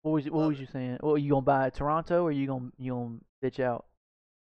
What 0.00 0.12
was 0.12 0.24
you, 0.24 0.32
what 0.32 0.40
Love 0.40 0.48
was 0.52 0.58
it. 0.58 0.60
you 0.62 0.66
saying? 0.72 0.98
Well, 1.02 1.18
you 1.18 1.28
gonna 1.30 1.42
buy 1.42 1.68
Toronto 1.68 2.22
or 2.22 2.32
you 2.32 2.46
gonna 2.46 2.70
you 2.78 2.92
gonna 2.92 3.18
bitch 3.44 3.62
out? 3.62 3.84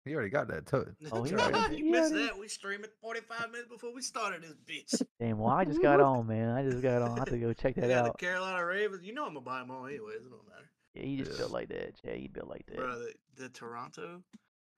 He 0.07 0.13
already 0.15 0.29
got 0.29 0.47
that 0.47 0.65
too. 0.65 0.85
Oh, 1.11 1.23
he 1.23 1.33
already- 1.35 1.77
you 1.77 1.91
missed 1.91 2.11
already- 2.13 2.27
that. 2.27 2.37
We 2.39 2.47
streamed 2.47 2.85
it 2.85 2.93
45 3.01 3.51
minutes 3.51 3.69
before 3.69 3.93
we 3.93 4.01
started 4.01 4.41
this 4.41 4.53
bitch. 4.65 5.01
Damn, 5.19 5.37
well 5.39 5.53
I 5.53 5.65
just 5.65 5.81
got 5.81 5.99
on, 5.99 6.27
man. 6.27 6.49
I 6.49 6.63
just 6.63 6.81
got 6.81 7.01
on. 7.01 7.11
I 7.11 7.19
have 7.19 7.29
to 7.29 7.37
go 7.37 7.53
check 7.53 7.75
They 7.75 7.87
that 7.87 7.91
out. 8.05 8.17
the. 8.17 8.25
Carolina 8.25 8.65
Ravens. 8.65 9.03
You 9.05 9.13
know 9.13 9.23
I'm 9.25 9.33
gonna 9.33 9.41
buy 9.41 9.59
them 9.59 9.71
all 9.71 9.85
anyways. 9.85 10.17
It 10.25 10.29
don't 10.29 10.47
matter. 10.47 10.69
Yeah, 10.93 11.03
he 11.03 11.17
just 11.17 11.31
Yeah. 11.31 11.37
built 11.37 11.51
like 11.51 11.69
that. 11.69 11.95
Yeah, 12.03 12.13
he 12.15 12.27
built 12.27 12.47
like 12.47 12.65
that. 12.67 12.77
Bro, 12.77 12.99
the, 12.99 13.13
the 13.35 13.49
Toronto, 13.49 14.23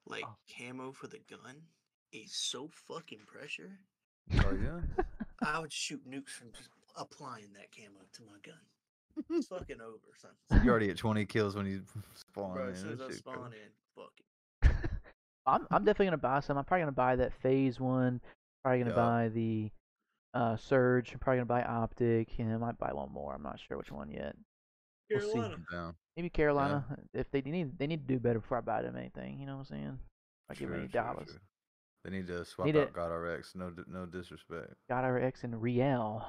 like 0.06 0.24
Oh. 0.26 0.36
camo 0.58 0.92
for 0.92 1.08
the 1.08 1.20
gun, 1.30 1.62
is 2.12 2.34
so 2.34 2.70
fucking 2.88 3.20
pressure. 3.28 3.80
Oh 4.46 4.54
yeah. 4.62 4.82
I 5.42 5.60
would 5.60 5.72
shoot 5.72 6.02
nukes 6.10 6.30
from 6.32 6.52
just 6.52 6.70
applying 6.98 7.54
that 7.54 7.72
camo 7.72 8.00
to 8.14 8.22
my 8.24 8.38
gun. 8.44 8.60
It's 9.38 9.48
fucking 9.50 9.82
over, 9.82 9.98
son. 10.18 10.64
you 10.64 10.70
already 10.70 10.90
at 10.90 10.98
twenty 10.98 11.26
kills 11.26 11.56
when 11.56 11.66
you 11.66 11.84
spawn 12.16 12.54
Bro, 12.54 12.68
in. 12.68 12.74
as 12.74 12.80
soon 12.82 12.94
as 12.94 13.02
I 13.02 13.12
spawn 13.12 13.36
cool. 13.36 13.46
in, 13.46 13.52
fuck 13.96 14.12
it. 14.18 14.26
I'm 15.46 15.68
I'm 15.72 15.84
definitely 15.84 16.08
gonna 16.08 16.18
buy 16.18 16.40
some. 16.42 16.58
I'm 16.58 16.66
probably 16.66 16.82
gonna 16.82 16.92
buy 16.92 17.16
that 17.18 17.34
FaZe 17.42 17.80
one. 17.80 18.22
Probably 18.64 18.80
gonna 18.80 18.92
Yeah. 18.92 18.96
buy 18.96 19.30
the 19.30 19.72
uh 20.34 20.56
Surge. 20.58 21.12
I'm 21.14 21.20
probably 21.20 21.38
gonna 21.38 21.46
buy 21.46 21.64
Optic, 21.64 22.38
and 22.40 22.54
I 22.54 22.58
might 22.58 22.78
buy 22.78 22.92
one 22.94 23.12
more. 23.12 23.34
I'm 23.34 23.44
not 23.44 23.60
sure 23.60 23.78
which 23.78 23.92
one 23.92 24.12
yet. 24.12 24.36
We'll 25.10 25.22
see. 25.22 25.32
Carolina. 25.34 25.64
I'm. 25.74 25.96
Maybe 26.16 26.30
Carolina. 26.30 26.98
If 27.14 27.32
they 27.32 27.42
need 27.42 27.78
they 27.80 27.88
need 27.88 28.08
to 28.08 28.14
do 28.14 28.20
better 28.20 28.40
before 28.40 28.58
I 28.58 28.62
buy 28.62 28.82
them 28.82 28.96
anything. 28.96 29.40
You 29.40 29.46
know 29.46 29.54
what 29.54 29.60
I'm 29.72 29.78
saying? 29.78 30.00
If 30.50 30.58
I 30.58 30.60
give 30.60 30.70
them 30.70 30.80
any 30.80 30.90
sure, 30.90 31.02
dollars. 31.04 31.30
sure. 31.30 31.42
They 32.04 32.12
need 32.12 32.28
to 32.28 32.46
swap 32.46 32.66
Need 32.66 32.78
out 32.78 32.90
it. 32.90 32.94
GodRx. 32.94 33.56
No, 33.56 33.74
no 33.88 34.06
disrespect. 34.06 34.74
GodRx 34.90 35.44
and 35.44 35.62
Real. 35.62 36.26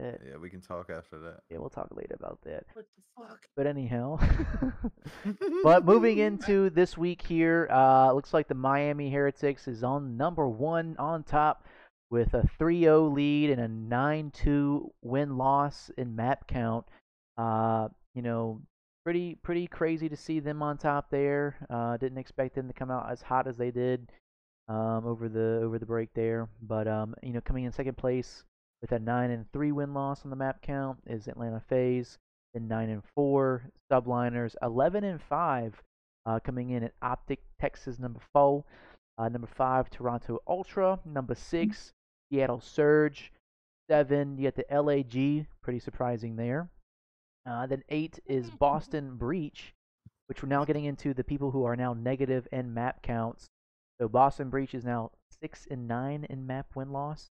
That, 0.00 0.20
Yeah, 0.26 0.36
we 0.38 0.48
can 0.48 0.60
talk 0.60 0.88
after 0.90 1.18
that. 1.18 1.40
yeah, 1.50 1.58
we'll 1.58 1.68
talk 1.68 1.88
later 1.94 2.16
about 2.18 2.38
that. 2.44 2.64
What 2.72 2.86
the 2.96 3.22
fuck? 3.22 3.40
But 3.54 3.66
anyhow, 3.66 4.18
but 5.62 5.84
moving 5.84 6.18
into 6.18 6.70
this 6.70 6.96
week 6.96 7.20
here, 7.22 7.68
uh, 7.70 8.12
looks 8.12 8.32
like 8.32 8.48
the 8.48 8.54
Miami 8.54 9.10
Heretics 9.10 9.68
is 9.68 9.84
on 9.84 10.16
number 10.16 10.48
one 10.48 10.96
on 10.98 11.22
top 11.22 11.66
with 12.10 12.32
a 12.34 12.48
3-0 12.58 13.12
lead 13.12 13.50
and 13.50 13.60
a 13.60 13.94
9-2 13.94 14.88
win 15.02 15.36
loss 15.36 15.90
in 15.98 16.16
map 16.16 16.46
count. 16.48 16.86
Uh, 17.36 17.88
you 18.14 18.22
know, 18.22 18.60
pretty 19.04 19.34
pretty 19.42 19.66
crazy 19.66 20.08
to 20.08 20.16
see 20.16 20.40
them 20.40 20.62
on 20.62 20.78
top 20.78 21.10
there. 21.10 21.56
Uh, 21.68 21.96
didn't 21.96 22.18
expect 22.18 22.54
them 22.54 22.68
to 22.68 22.74
come 22.74 22.90
out 22.90 23.10
as 23.10 23.22
hot 23.22 23.46
as 23.46 23.56
they 23.56 23.70
did 23.70 24.10
um, 24.68 25.04
over 25.06 25.28
the 25.28 25.60
over 25.62 25.78
the 25.78 25.86
break 25.86 26.08
there. 26.14 26.48
But 26.62 26.88
um, 26.88 27.14
you 27.22 27.32
know, 27.32 27.40
coming 27.40 27.64
in 27.64 27.72
second 27.72 27.96
place 27.96 28.44
with 28.80 28.92
a 28.92 28.98
9 28.98 29.30
and 29.30 29.50
3 29.52 29.72
win 29.72 29.94
loss 29.94 30.24
on 30.24 30.30
the 30.30 30.36
map 30.36 30.62
count 30.62 30.98
is 31.06 31.28
Atlanta 31.28 31.60
FaZe, 31.68 32.18
then 32.54 32.68
nine 32.68 32.90
and 32.90 33.02
four 33.14 33.70
subliners, 33.90 34.56
eleven 34.62 35.04
and 35.04 35.20
five, 35.22 35.80
uh, 36.26 36.40
coming 36.40 36.70
in 36.70 36.82
at 36.82 36.94
Optic 37.02 37.40
Texas 37.60 37.98
number 37.98 38.20
four, 38.32 38.64
uh, 39.18 39.28
number 39.28 39.46
five 39.46 39.90
Toronto 39.90 40.40
Ultra, 40.46 40.98
number 41.04 41.34
six 41.34 41.92
Seattle 42.30 42.60
Surge, 42.60 43.32
seven 43.88 44.36
you 44.36 44.42
get 44.42 44.56
the 44.56 44.82
LAG, 44.82 45.46
pretty 45.62 45.78
surprising 45.78 46.36
there. 46.36 46.68
Uh, 47.46 47.66
then 47.66 47.82
eight 47.88 48.18
is 48.26 48.50
Boston 48.50 49.16
Breach, 49.16 49.72
which 50.26 50.42
we're 50.42 50.48
now 50.48 50.64
getting 50.64 50.84
into 50.84 51.14
the 51.14 51.24
people 51.24 51.50
who 51.50 51.64
are 51.64 51.76
now 51.76 51.92
negative 51.92 52.46
in 52.52 52.74
map 52.74 53.02
counts. 53.02 53.46
So 54.00 54.08
Boston 54.08 54.50
Breach 54.50 54.74
is 54.74 54.84
now 54.84 55.12
six 55.40 55.66
and 55.70 55.86
nine 55.86 56.26
in 56.28 56.46
map 56.46 56.66
win 56.74 56.90
loss. 56.90 57.30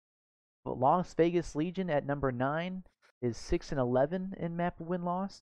But 0.65 0.79
Las 0.79 1.13
Vegas 1.13 1.55
Legion 1.55 1.89
at 1.91 2.05
number 2.05 2.31
nine 2.31 2.83
is 3.21 3.37
six 3.37 3.71
and 3.71 3.79
eleven 3.79 4.33
in 4.39 4.57
map 4.57 4.75
win 4.79 5.03
loss. 5.03 5.41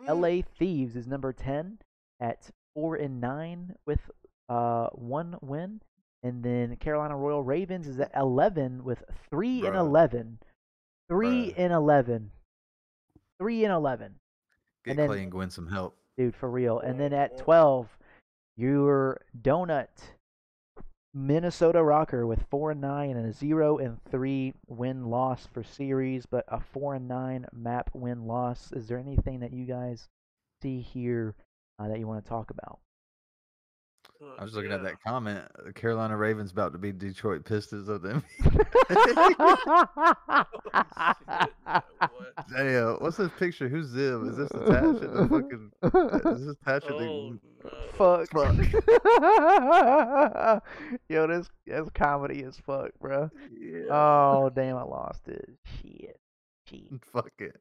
Mm. 0.00 0.08
LA 0.08 0.42
Thieves 0.58 0.94
is 0.96 1.06
number 1.06 1.32
ten 1.32 1.78
at 2.20 2.48
four 2.74 2.96
and 2.96 3.20
nine 3.20 3.74
with 3.86 4.00
uh 4.48 4.88
one 4.92 5.36
win, 5.42 5.80
and 6.22 6.42
then 6.44 6.76
Carolina 6.76 7.16
Royal 7.16 7.42
Ravens 7.42 7.88
is 7.88 7.98
at 7.98 8.12
eleven 8.14 8.84
with 8.84 9.02
three 9.30 9.66
and 9.66 9.74
Bruh. 9.74 9.80
eleven. 9.80 10.38
Three 11.08 11.48
Bruh. 11.50 11.54
and 11.58 11.72
eleven. 11.72 12.30
Three 13.38 13.64
and 13.64 13.72
eleven, 13.72 14.14
Get 14.84 14.92
And 14.92 14.98
then- 15.00 15.08
Clay 15.08 15.22
and 15.24 15.30
Gwen 15.32 15.50
some 15.50 15.66
help. 15.68 15.96
dude, 16.16 16.34
for 16.36 16.50
real. 16.50 16.78
And 16.80 16.98
then 16.98 17.12
at 17.12 17.36
twelve, 17.36 17.88
your 18.56 19.20
donut. 19.42 19.88
Minnesota 21.18 21.78
ROKKR 21.78 22.28
with 22.28 22.42
four 22.50 22.72
and 22.72 22.80
nine 22.82 23.16
and 23.16 23.24
a 23.24 23.32
zero 23.32 23.78
and 23.78 23.98
three 24.04 24.52
win 24.66 25.06
loss 25.06 25.46
for 25.46 25.64
series, 25.64 26.26
but 26.26 26.44
a 26.46 26.60
four 26.60 26.94
and 26.94 27.08
nine 27.08 27.46
map 27.54 27.88
win 27.94 28.26
loss. 28.26 28.70
Is 28.72 28.86
there 28.86 28.98
anything 28.98 29.40
that 29.40 29.54
you 29.54 29.64
guys 29.64 30.10
see 30.60 30.82
here 30.82 31.34
uh, 31.78 31.88
that 31.88 31.98
you 31.98 32.06
want 32.06 32.22
to 32.22 32.28
talk 32.28 32.50
about? 32.50 32.80
I 34.38 34.42
was 34.42 34.54
looking 34.54 34.72
at 34.72 34.82
that 34.82 35.02
comment. 35.02 35.44
The 35.64 35.72
Carolina 35.72 36.16
Ravens 36.16 36.50
about 36.52 36.72
to 36.72 36.78
be 36.78 36.92
Detroit 36.92 37.44
Pistons 37.44 37.88
of 37.88 38.02
them. 38.02 38.22
Hey, 42.54 42.76
uh, 42.76 42.92
what's 42.98 43.16
this 43.16 43.30
picture? 43.38 43.68
Who's 43.68 43.86
Zim? 43.88 44.28
Is 44.28 44.36
this 44.36 44.50
attached 44.52 45.00
to 45.02 45.08
the 45.08 45.26
fucking? 45.28 45.72
Is 46.32 46.46
this 46.46 46.56
attached 46.62 46.86
to 46.88 46.94
Oh, 46.94 46.98
the? 46.98 47.06
no. 47.06 47.38
fuck. 47.96 48.32
Yo, 51.08 51.26
this 51.26 51.48
that's 51.66 51.90
comedy 51.90 52.44
as 52.44 52.56
fuck, 52.58 52.90
bro. 53.00 53.28
Yeah. 53.58 53.86
Oh 53.90 54.50
damn, 54.54 54.76
I 54.76 54.82
lost 54.82 55.26
it. 55.28 55.48
Shit. 55.82 56.20
Shit. 56.68 56.82
Fuck 57.12 57.32
it. 57.38 57.56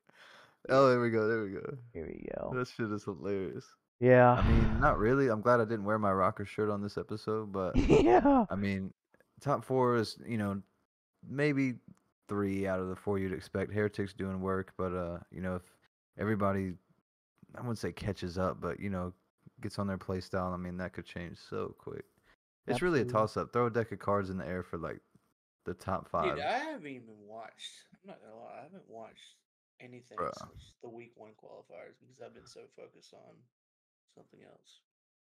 Oh, 0.70 0.90
there 0.90 1.00
we 1.00 1.10
go. 1.12 1.28
There 1.28 1.44
we 1.44 1.50
go. 1.52 1.78
Here 1.94 2.06
we 2.08 2.28
go. 2.36 2.52
That 2.56 2.68
shit 2.68 2.92
is 2.92 3.04
hilarious. 3.04 3.66
Yeah. 4.00 4.34
I 4.34 4.48
mean, 4.48 4.80
not 4.80 4.98
really. 4.98 5.30
I'm 5.30 5.42
glad 5.42 5.60
I 5.60 5.66
didn't 5.66 5.86
wear 5.86 5.98
my 5.98 6.12
ROKKR 6.12 6.48
shirt 6.48 6.70
on 6.70 6.82
this 6.82 6.98
episode, 6.98 7.52
but 7.52 7.76
yeah. 7.78 8.46
I 8.50 8.56
mean, 8.56 8.94
top 9.42 9.64
four 9.64 9.98
is 9.98 10.18
you 10.26 10.38
know 10.38 10.62
maybe 11.28 11.76
three 12.28 12.68
out 12.68 12.80
of 12.80 12.90
the 12.90 12.96
four 12.96 13.20
you'd 13.20 13.34
expect. 13.34 13.72
Heretics 13.72 14.14
doing 14.14 14.42
work, 14.42 14.74
but 14.78 14.94
uh, 14.94 15.20
you 15.32 15.42
know 15.42 15.56
if 15.56 15.64
everybody, 16.18 16.74
I 17.56 17.62
wouldn't 17.62 17.80
say 17.80 17.92
catches 17.92 18.38
up, 18.38 18.60
but 18.60 18.80
you 18.80 18.90
know 18.90 19.14
gets 19.62 19.80
on 19.80 19.88
their 19.88 19.98
play 19.98 20.20
style, 20.20 20.54
I 20.54 20.58
mean 20.58 20.78
that 20.78 20.94
could 20.94 21.06
change 21.06 21.38
so 21.50 21.74
quick. 21.78 22.06
It's 22.68 22.82
really 22.82 23.00
a 23.00 23.04
Absolutely. 23.04 23.28
toss 23.28 23.38
up. 23.38 23.54
Throw 23.54 23.68
a 23.68 23.70
deck 23.70 23.92
of 23.92 24.00
cards 24.00 24.30
in 24.30 24.38
the 24.38 24.48
air 24.48 24.64
for 24.64 24.78
like 24.78 25.00
the 25.66 25.74
top 25.74 26.10
five. 26.10 26.36
Dude, 26.36 26.44
I 26.44 26.58
haven't 26.58 26.88
even 26.88 27.14
watched. 27.28 27.86
I'm 27.94 28.10
not 28.10 28.20
gonna 28.22 28.42
lie, 28.44 28.60
I 28.60 28.64
haven't 28.64 28.90
watched 28.90 29.36
anything 29.80 30.18
Bruh. 30.18 30.32
since 30.40 30.74
the 30.82 30.90
week 30.90 31.12
one 31.16 31.32
qualifiers 31.32 31.96
because 32.00 32.22
I've 32.24 32.34
been 32.34 32.48
so 32.48 32.62
focused 32.76 33.14
on 33.14 33.36
something 34.16 34.40
else. 34.44 34.82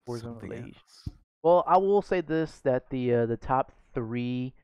Warzone 0.08 0.22
Something 0.22 0.50
Release. 0.50 0.74
else. 0.76 1.08
Well, 1.42 1.64
I 1.66 1.76
will 1.76 2.02
say 2.02 2.20
this: 2.20 2.60
that 2.60 2.90
the 2.90 3.14
uh, 3.14 3.26
the 3.26 3.36
top 3.36 3.72
three, 3.94 4.54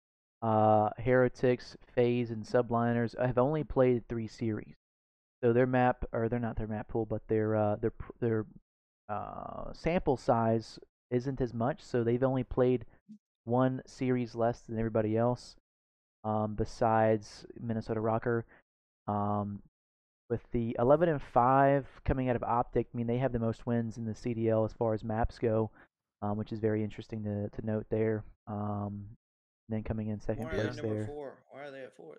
uh, 0.43 0.90
heretics, 0.99 1.76
FaZe, 1.95 2.31
and 2.31 2.45
subliners 2.45 3.19
have 3.25 3.38
only 3.38 3.64
played 3.64 4.09
three 4.09 4.26
series. 4.26 4.75
So 5.43 5.52
their 5.52 5.66
map, 5.66 6.04
or 6.12 6.28
they're 6.28 6.40
not 6.40 6.57
their 6.57 6.66
map 6.66 6.88
pool, 6.88 7.04
but 7.04 7.28
their 7.28 7.54
uh, 7.54 7.76
their 7.76 7.93
their 8.21 8.47
uh, 9.09 9.73
sample 9.73 10.16
size 10.16 10.78
isn't 11.11 11.40
as 11.40 11.52
much. 11.52 11.83
So 11.83 12.02
they've 12.02 12.23
only 12.23 12.45
played 12.45 12.87
one 13.45 13.83
series 13.87 14.35
less 14.35 14.61
than 14.61 14.78
everybody 14.78 15.16
else. 15.16 15.57
Um, 16.25 16.54
besides 16.54 17.45
Minnesota 17.61 18.00
ROKKR, 18.00 18.45
um, 19.07 19.61
with 20.35 20.43
the 20.50 20.75
11 20.81 21.09
and 21.09 21.23
5 21.23 21.87
coming 22.05 22.29
out 22.29 22.35
of 22.35 22.43
Optic, 22.43 22.88
I 22.93 22.97
mean 22.97 23.07
they 23.07 23.19
have 23.19 23.31
the 23.33 23.38
most 23.38 23.67
wins 23.67 23.99
in 23.99 24.05
the 24.05 24.14
CDL 24.14 24.64
as 24.64 24.73
far 24.73 24.93
as 24.93 25.05
maps 25.05 25.38
go, 25.38 25.71
um, 26.23 26.37
which 26.37 26.50
is 26.50 26.59
very 26.59 26.83
interesting 26.83 27.23
to, 27.23 27.49
to 27.50 27.64
note 27.64 27.87
there. 27.88 28.25
Um, 28.49 29.05
then 29.69 29.85
coming 29.85 30.09
in 30.09 30.19
second 30.21 30.47
Why 30.47 30.50
are 30.50 30.57
they 30.57 30.62
place 30.64 30.76
number 30.76 30.95
there 30.97 31.07
four? 31.07 31.35
Why 31.53 31.62
are 31.62 31.71
they 31.71 31.83
at 31.85 31.97
fourth? 31.97 32.19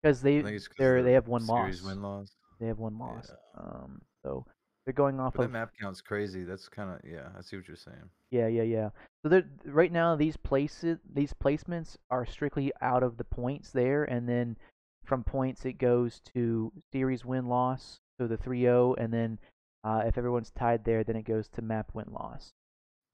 because 0.00 0.22
they 0.22 0.38
I 0.38 0.42
think 0.42 0.56
it's 0.58 0.68
'cause 0.68 0.76
they're 0.78 0.98
of 0.98 1.04
they 1.04 1.12
have 1.14 1.26
one 1.26 1.40
series 1.42 1.82
loss. 1.82 1.92
win 1.92 2.02
loss. 2.02 2.36
They 2.60 2.66
have 2.68 2.78
one 2.78 2.96
Yeah. 2.96 3.04
loss. 3.04 3.32
Um, 3.56 4.00
so 4.22 4.46
they're 4.86 4.94
going 4.94 5.18
off 5.18 5.32
But 5.34 5.40
that 5.40 5.44
of 5.46 5.50
map 5.50 5.72
count's 5.80 6.00
crazy. 6.00 6.44
That's 6.44 6.68
kind 6.68 6.90
of 6.90 7.00
yeah. 7.04 7.30
I 7.36 7.40
see 7.40 7.56
what 7.56 7.66
you're 7.66 7.76
saying. 7.76 8.10
Yeah, 8.30 8.46
yeah, 8.46 8.62
yeah. 8.62 8.90
So 9.24 9.28
they're, 9.28 9.44
right 9.66 9.90
now, 9.90 10.14
these 10.14 10.36
places, 10.36 10.98
these 11.12 11.32
placements 11.34 11.96
are 12.12 12.24
strictly 12.24 12.70
out 12.80 13.02
of 13.02 13.16
the 13.16 13.24
points 13.24 13.72
there, 13.72 14.04
and 14.04 14.28
then 14.28 14.56
from 15.04 15.24
points 15.24 15.64
it 15.64 15.74
goes 15.74 16.20
to 16.34 16.72
series 16.92 17.24
win 17.24 17.46
loss, 17.46 18.00
so 18.18 18.26
the 18.26 18.36
3-0, 18.36 18.96
and 18.98 19.12
then 19.12 19.38
uh, 19.82 20.02
if 20.04 20.18
everyone's 20.18 20.50
tied 20.50 20.84
there, 20.84 21.02
then 21.02 21.16
it 21.16 21.24
goes 21.24 21.48
to 21.48 21.62
map 21.62 21.90
win 21.94 22.08
loss. 22.12 22.52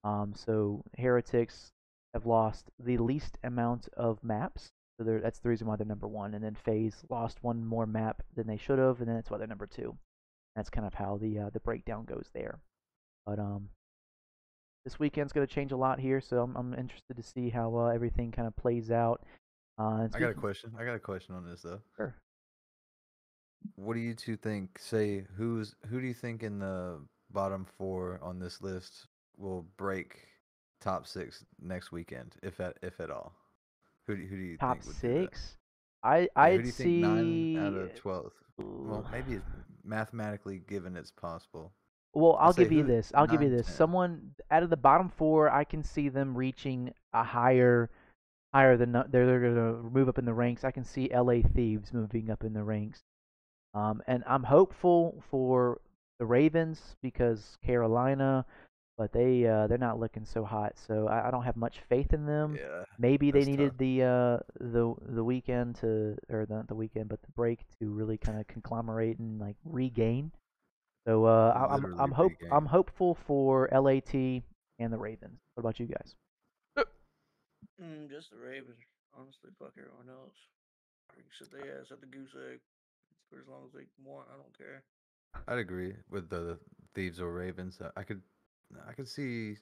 Um, 0.05 0.35
so 0.35 0.83
heretics 0.99 1.73
have 2.13 2.27
lost 2.27 2.71
the 2.79 2.99
least 2.99 3.39
amount 3.43 3.89
of 3.97 4.23
maps, 4.23 4.71
so 4.99 5.05
that's 5.23 5.41
the 5.41 5.49
reason 5.49 5.67
why 5.67 5.77
they're 5.77 5.87
number 5.87 6.09
one. 6.09 6.35
And 6.35 6.43
then 6.43 6.55
FaZe 6.55 7.05
lost 7.11 7.43
one 7.43 7.65
more 7.65 7.87
map 7.87 8.23
than 8.35 8.47
they 8.47 8.57
should 8.57 8.79
have, 8.79 9.01
and 9.01 9.09
then 9.09 9.17
that's 9.17 9.31
why 9.31 9.39
they're 9.39 9.47
number 9.47 9.67
two. 9.67 9.97
That's 10.55 10.71
kind 10.71 10.87
of 10.87 10.95
how 10.95 11.19
the 11.19 11.39
uh, 11.39 11.51
the 11.51 11.61
breakdown 11.61 12.05
goes 12.05 12.31
there. 12.33 12.61
But 13.27 13.39
um, 13.39 13.69
this 14.85 14.99
weekend's 14.99 15.33
going 15.33 15.47
to 15.47 15.53
change 15.53 15.73
a 15.73 15.77
lot 15.77 16.01
here, 16.01 16.21
so 16.21 16.43
I'm, 16.43 16.57
I'm 16.57 16.75
interested 16.75 17.17
to 17.17 17.23
see 17.23 17.51
how 17.51 17.77
uh, 17.77 17.87
everything 17.89 18.33
kind 18.33 18.49
of 18.49 18.57
plays 18.57 18.91
out. 18.91 19.23
Uh, 19.79 20.09
I 20.13 20.19
got 20.19 20.31
a 20.31 20.35
question. 20.35 20.73
I 20.79 20.85
got 20.85 20.95
a 20.95 21.01
question 21.01 21.35
on 21.35 21.49
this 21.49 21.63
though. 21.63 21.81
Sure. 21.97 22.15
What 23.75 23.95
do 23.95 24.01
you 24.01 24.15
two 24.15 24.37
think? 24.37 24.79
Say 24.79 25.25
who's 25.37 25.75
who 25.89 26.01
do 26.01 26.07
you 26.07 26.15
think 26.15 26.43
in 26.43 26.59
the 26.59 27.01
bottom 27.31 27.67
four 27.77 28.21
on 28.23 28.39
this 28.39 28.63
list 28.63 29.07
will 29.37 29.67
break 29.77 30.19
top 30.81 31.07
six 31.07 31.45
next 31.61 31.93
weekend, 31.93 32.37
if 32.43 32.61
at 32.61 32.79
if 32.83 33.01
at 33.01 33.11
all? 33.11 33.35
Who 34.07 34.17
do 34.17 34.23
who 34.23 34.37
do 34.37 34.43
you 34.43 34.57
Top 34.57 34.83
think 34.83 34.97
six. 35.35 35.57
I 36.03 36.29
I'd 36.37 36.53
who 36.53 36.59
do 36.63 36.67
you 36.67 36.73
see. 36.73 36.85
think 36.85 36.97
nine 37.03 37.59
out 37.59 37.75
of 37.75 37.95
twelve? 37.97 38.33
Well, 38.59 39.07
maybe 39.13 39.35
it's 39.35 39.51
mathematically 39.85 40.63
given 40.69 40.97
it's 40.97 41.11
possible. 41.11 41.73
Well, 42.15 42.39
I'll 42.41 42.55
give 42.55 42.73
you 42.73 42.83
this. 42.83 43.13
I'll 43.15 43.27
give 43.27 43.43
you 43.43 43.51
this. 43.51 43.67
10. 43.67 43.75
Someone 43.75 44.31
out 44.51 44.63
of 44.63 44.71
the 44.71 44.77
bottom 44.77 45.11
four, 45.11 45.51
I 45.51 45.65
can 45.65 45.83
see 45.83 46.09
them 46.09 46.35
reaching 46.35 46.95
a 47.13 47.23
higher, 47.23 47.91
higher 48.55 48.77
than 48.77 48.93
they're 48.93 49.07
they're 49.27 49.41
gonna 49.41 49.83
move 49.91 50.09
up 50.09 50.19
in 50.19 50.25
the 50.25 50.35
ranks. 50.35 50.65
I 50.65 50.71
can 50.71 50.85
see 50.85 51.11
L.A. 51.11 51.43
Thieves 51.43 51.93
moving 51.93 52.31
up 52.31 52.45
in 52.45 52.53
the 52.53 52.63
ranks, 52.63 53.03
um, 53.75 54.03
and 54.07 54.25
I'm 54.27 54.45
hopeful 54.45 55.23
for 55.31 55.81
the 56.19 56.27
Ravens 56.27 56.97
because 57.03 57.59
Carolina, 57.65 58.45
but 58.97 59.13
they 59.13 59.47
uh, 59.47 59.67
they're 59.67 59.77
not 59.79 60.01
looking 60.01 60.25
so 60.25 60.45
hot. 60.45 60.75
So 60.87 61.09
I, 61.09 61.29
I 61.29 61.31
don't 61.31 61.43
have 61.45 61.57
much 61.57 61.81
faith 61.89 62.13
in 62.13 62.25
them. 62.27 62.57
Yeah. 62.59 62.85
Maybe 62.99 63.31
they 63.31 63.45
needed 63.45 63.71
tough. 63.73 63.79
the 63.79 64.03
uh 64.03 64.39
the 64.61 64.95
the 65.09 65.25
weekend 65.25 65.77
to 65.77 66.17
or 66.31 66.47
not 66.49 66.69
the 66.69 66.75
weekend, 66.75 67.09
but 67.09 67.21
the 67.23 67.33
break 67.33 67.61
to 67.81 67.91
really 67.91 68.17
kind 68.17 68.41
of 68.41 68.47
conglomerate 68.47 69.19
and 69.19 69.39
like 69.39 69.57
regain. 69.65 70.33
So 71.07 71.25
uh, 71.27 71.53
I- 71.55 71.75
I'm 71.75 72.01
I'm 72.01 72.11
hope 72.13 72.33
I'm 72.51 72.67
hopeful 72.67 73.17
for 73.27 73.69
LAT 73.71 74.15
and 74.15 74.93
the 74.93 74.99
Ravens. 74.99 75.39
What 75.55 75.61
about 75.61 75.79
you 75.79 75.87
guys? 75.87 76.15
Mm, 77.83 78.09
just 78.11 78.31
the 78.31 78.39
Ravens. 78.39 78.79
Honestly, 79.17 79.51
fuck 79.59 79.73
everyone 79.79 80.09
else. 80.09 80.37
They 81.15 81.23
can 81.23 81.33
sit 81.33 81.51
their 81.53 81.81
ass 81.81 81.93
at 81.93 82.01
the 82.01 82.07
goose 82.07 82.35
egg 82.53 82.61
for 83.31 83.39
as 83.41 83.49
long 83.49 83.65
as 83.67 83.73
they 83.73 83.87
want. 84.05 84.29
I 84.33 84.37
don't 84.37 84.57
care. 84.57 84.83
I'd 85.49 85.59
agree 85.59 85.95
with 86.11 86.29
the 86.29 86.59
thieves 86.95 87.21
or 87.21 87.33
ravens. 87.33 87.81
I- 87.81 88.01
I 88.01 88.05
could 88.05 88.23
I 88.87 88.93
could 88.93 89.09
see 89.09 89.57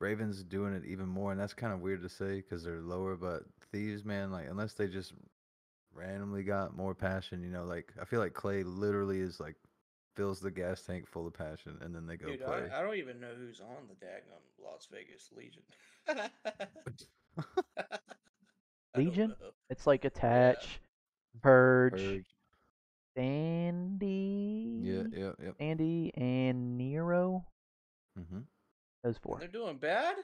Ravens 0.00 0.42
doing 0.44 0.72
it 0.74 0.84
even 0.84 1.06
more, 1.08 1.32
and 1.32 1.40
that's 1.40 1.52
kind 1.54 1.72
of 1.72 1.80
weird 1.80 2.02
to 2.02 2.08
say 2.08 2.36
because 2.36 2.62
they're 2.64 2.80
lower. 2.80 3.16
But 3.16 3.44
thieves, 3.70 4.04
man, 4.04 4.30
like 4.30 4.46
unless 4.48 4.72
they 4.74 4.88
just 4.88 5.12
randomly 5.92 6.42
got 6.44 6.76
more 6.76 6.94
passion, 6.94 7.42
you 7.42 7.50
know, 7.50 7.64
like 7.64 7.92
I 8.00 8.04
feel 8.04 8.20
like 8.20 8.32
Clay 8.32 8.62
literally 8.62 9.20
is 9.20 9.40
like 9.40 9.56
fills 10.18 10.40
the 10.40 10.50
gas 10.50 10.82
tank 10.82 11.06
full 11.08 11.26
of 11.28 11.32
passion, 11.32 11.78
and 11.80 11.94
then 11.94 12.04
they 12.06 12.16
go 12.16 12.26
Dude, 12.26 12.44
play. 12.44 12.68
I, 12.72 12.80
I 12.80 12.82
don't 12.82 12.96
even 12.96 13.20
know 13.20 13.30
who's 13.38 13.60
on 13.60 13.86
the 13.88 13.94
daggum 14.04 14.42
Las 14.62 14.86
Vegas 14.92 15.30
Legion. 15.34 15.62
Legion? 18.96 19.34
It's 19.70 19.86
like 19.86 20.04
attach, 20.04 20.80
Purj, 21.40 21.92
Purj. 21.92 22.24
Sandy, 23.16 24.80
Yeah, 24.82 25.02
yeah, 25.12 25.30
yep. 25.42 25.54
Andy, 25.60 26.12
and 26.16 26.76
Nero. 26.76 27.46
Mm-hmm. 28.18 28.40
Those 29.04 29.18
four. 29.18 29.38
They're 29.38 29.48
doing 29.48 29.76
bad. 29.78 30.16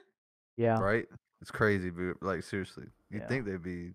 Yeah. 0.57 0.79
Right? 0.79 1.05
It's 1.41 1.51
crazy, 1.51 1.89
but 1.89 2.21
like 2.21 2.43
seriously, 2.43 2.85
you'd 3.09 3.21
Yeah. 3.21 3.27
think 3.27 3.45
they'd 3.45 3.61
be 3.63 3.93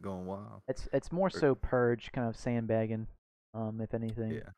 going 0.00 0.26
wild. 0.26 0.62
It's 0.68 0.88
it's 0.92 1.10
more 1.12 1.28
Or- 1.28 1.30
so 1.30 1.54
Purj, 1.54 2.12
kind 2.12 2.28
of 2.28 2.36
sandbagging, 2.36 3.06
um, 3.54 3.80
if 3.80 3.94
anything. 3.94 4.32
Yeah. 4.32 4.50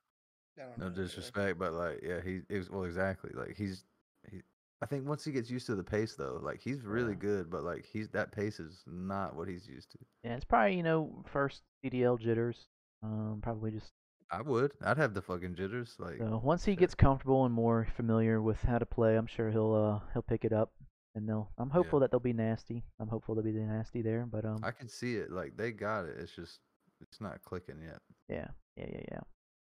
I 0.59 0.63
don't 0.63 0.79
No 0.79 0.89
know, 0.89 0.95
disrespect, 0.95 1.59
but 1.59 1.73
like, 1.73 2.01
yeah, 2.03 2.21
he 2.21 2.41
is 2.49 2.71
well, 2.71 2.85
exactly. 2.85 3.31
Like 3.35 3.57
he's, 3.57 3.85
he. 4.31 4.43
I 4.83 4.87
think 4.87 5.07
once 5.07 5.25
he 5.25 5.33
gets 5.33 5.51
used 5.51 5.67
to 5.67 5.75
the 5.75 5.85
pace, 5.85 6.15
though, 6.15 6.39
like 6.43 6.61
he's 6.61 6.83
really 6.83 7.13
Yeah. 7.13 7.19
good, 7.19 7.51
but 7.51 7.65
like 7.65 7.85
he's 7.85 8.09
that 8.11 8.33
pace 8.33 8.61
is 8.61 8.83
not 8.87 9.35
what 9.35 9.49
he's 9.49 9.67
used 9.67 9.91
to. 9.93 9.99
Yeah, 10.23 10.35
it's 10.37 10.45
probably 10.45 10.77
you 10.77 10.83
know 10.83 11.23
first 11.27 11.63
CDL 11.85 12.19
jitters. 12.21 12.67
Um, 13.03 13.41
probably 13.43 13.71
just 13.71 13.93
I 14.31 14.43
would, 14.43 14.73
I'd 14.83 14.97
have 14.97 15.15
the 15.15 15.23
fucking 15.23 15.55
jitters. 15.55 15.95
Like, 15.99 16.19
so 16.19 16.41
once 16.43 16.65
he 16.65 16.73
shit. 16.73 16.81
gets 16.81 16.95
comfortable 16.95 17.45
and 17.45 17.55
more 17.55 17.87
familiar 17.97 18.41
with 18.43 18.63
how 18.63 18.79
to 18.79 18.87
play, 18.87 19.17
I'm 19.17 19.27
sure 19.27 19.51
he'll 19.51 19.75
uh 19.75 20.11
he'll 20.13 20.23
pick 20.23 20.45
it 20.45 20.53
up, 20.53 20.73
and 21.15 21.29
they'll. 21.29 21.51
I'm 21.59 21.71
hopeful 21.71 22.01
that 22.01 22.11
they'll 22.11 22.21
be 22.21 22.33
nasty. 22.33 22.85
I'm 23.01 23.09
hopeful 23.09 23.35
they'll 23.35 23.45
be 23.45 23.53
nasty 23.53 24.03
there, 24.03 24.27
but 24.27 24.45
um, 24.45 24.59
I 24.63 24.71
can 24.71 24.89
see 24.89 25.17
it. 25.17 25.31
Like 25.31 25.57
they 25.57 25.73
got 25.73 26.05
it. 26.07 26.17
It's 26.19 26.35
just, 26.35 26.61
it's 27.01 27.21
not 27.21 27.43
clicking 27.43 27.81
yet. 27.83 28.01
yeah, 28.29 28.49
yeah, 28.77 28.87
yeah, 28.93 29.01
yeah. 29.13 29.21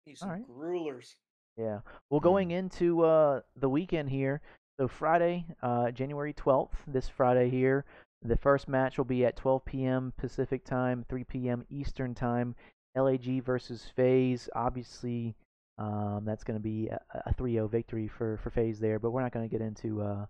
He's 0.09 0.21
some 0.21 0.31
Alright. 0.31 0.49
gruelers. 0.49 1.15
Yeah. 1.57 1.81
Well, 2.09 2.21
Mm. 2.21 2.25
going 2.25 2.50
into 2.53 3.03
uh, 3.05 3.43
the 3.57 3.69
weekend 3.69 4.09
here, 4.11 4.41
so 4.79 4.88
Friday, 4.88 5.45
uh, 5.62 5.91
January 5.91 6.33
12th, 6.33 6.77
this 6.87 7.09
Friday 7.09 7.50
here, 7.50 7.85
the 8.23 8.37
first 8.37 8.69
match 8.69 8.97
will 8.97 9.05
be 9.05 9.25
at 9.25 9.37
12 9.37 9.65
p.m. 9.65 10.12
Pacific 10.17 10.65
time, 10.65 11.05
3 11.09 11.25
p.m. 11.25 11.67
Eastern 11.71 12.15
time. 12.15 12.55
LAG 12.97 13.43
versus 13.45 13.91
FaZe. 13.95 14.49
Obviously, 14.55 15.37
um, 15.79 16.25
that's 16.25 16.43
going 16.43 16.59
to 16.59 16.62
be 16.62 16.88
a, 16.88 16.99
a 17.27 17.35
3-0 17.35 17.71
victory 17.71 18.09
for 18.09 18.38
for 18.38 18.50
FaZe 18.50 18.81
there, 18.81 18.99
but 18.99 19.11
we're 19.11 19.23
not 19.23 19.31
going 19.33 19.49
to 19.49 19.53
get 19.53 19.65
into 19.65 20.00
uh, 20.03 20.27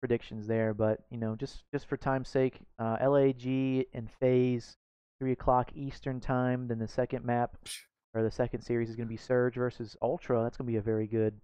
predictions 0.00 0.46
there. 0.46 0.74
But 0.74 1.00
you 1.10 1.16
know, 1.18 1.36
just 1.36 1.62
just 1.72 1.86
for 1.86 1.96
time's 1.96 2.28
sake, 2.28 2.60
uh, 2.78 2.96
LAG 3.00 3.46
and 3.94 4.10
FaZe, 4.20 4.76
3 5.20 5.32
o'clock 5.32 5.70
Eastern 5.74 6.20
time. 6.20 6.68
Then 6.68 6.78
the 6.78 6.88
second 6.88 7.24
map 7.24 7.56
or 8.14 8.22
the 8.22 8.30
second 8.30 8.62
series 8.62 8.88
is 8.88 8.96
going 8.96 9.08
to 9.08 9.12
be 9.12 9.16
Surge 9.16 9.54
versus 9.54 9.96
Ultra. 10.02 10.42
That's 10.42 10.56
going 10.56 10.66
to 10.66 10.72
be 10.72 10.78
a 10.78 10.82
very 10.82 11.06
good, 11.06 11.34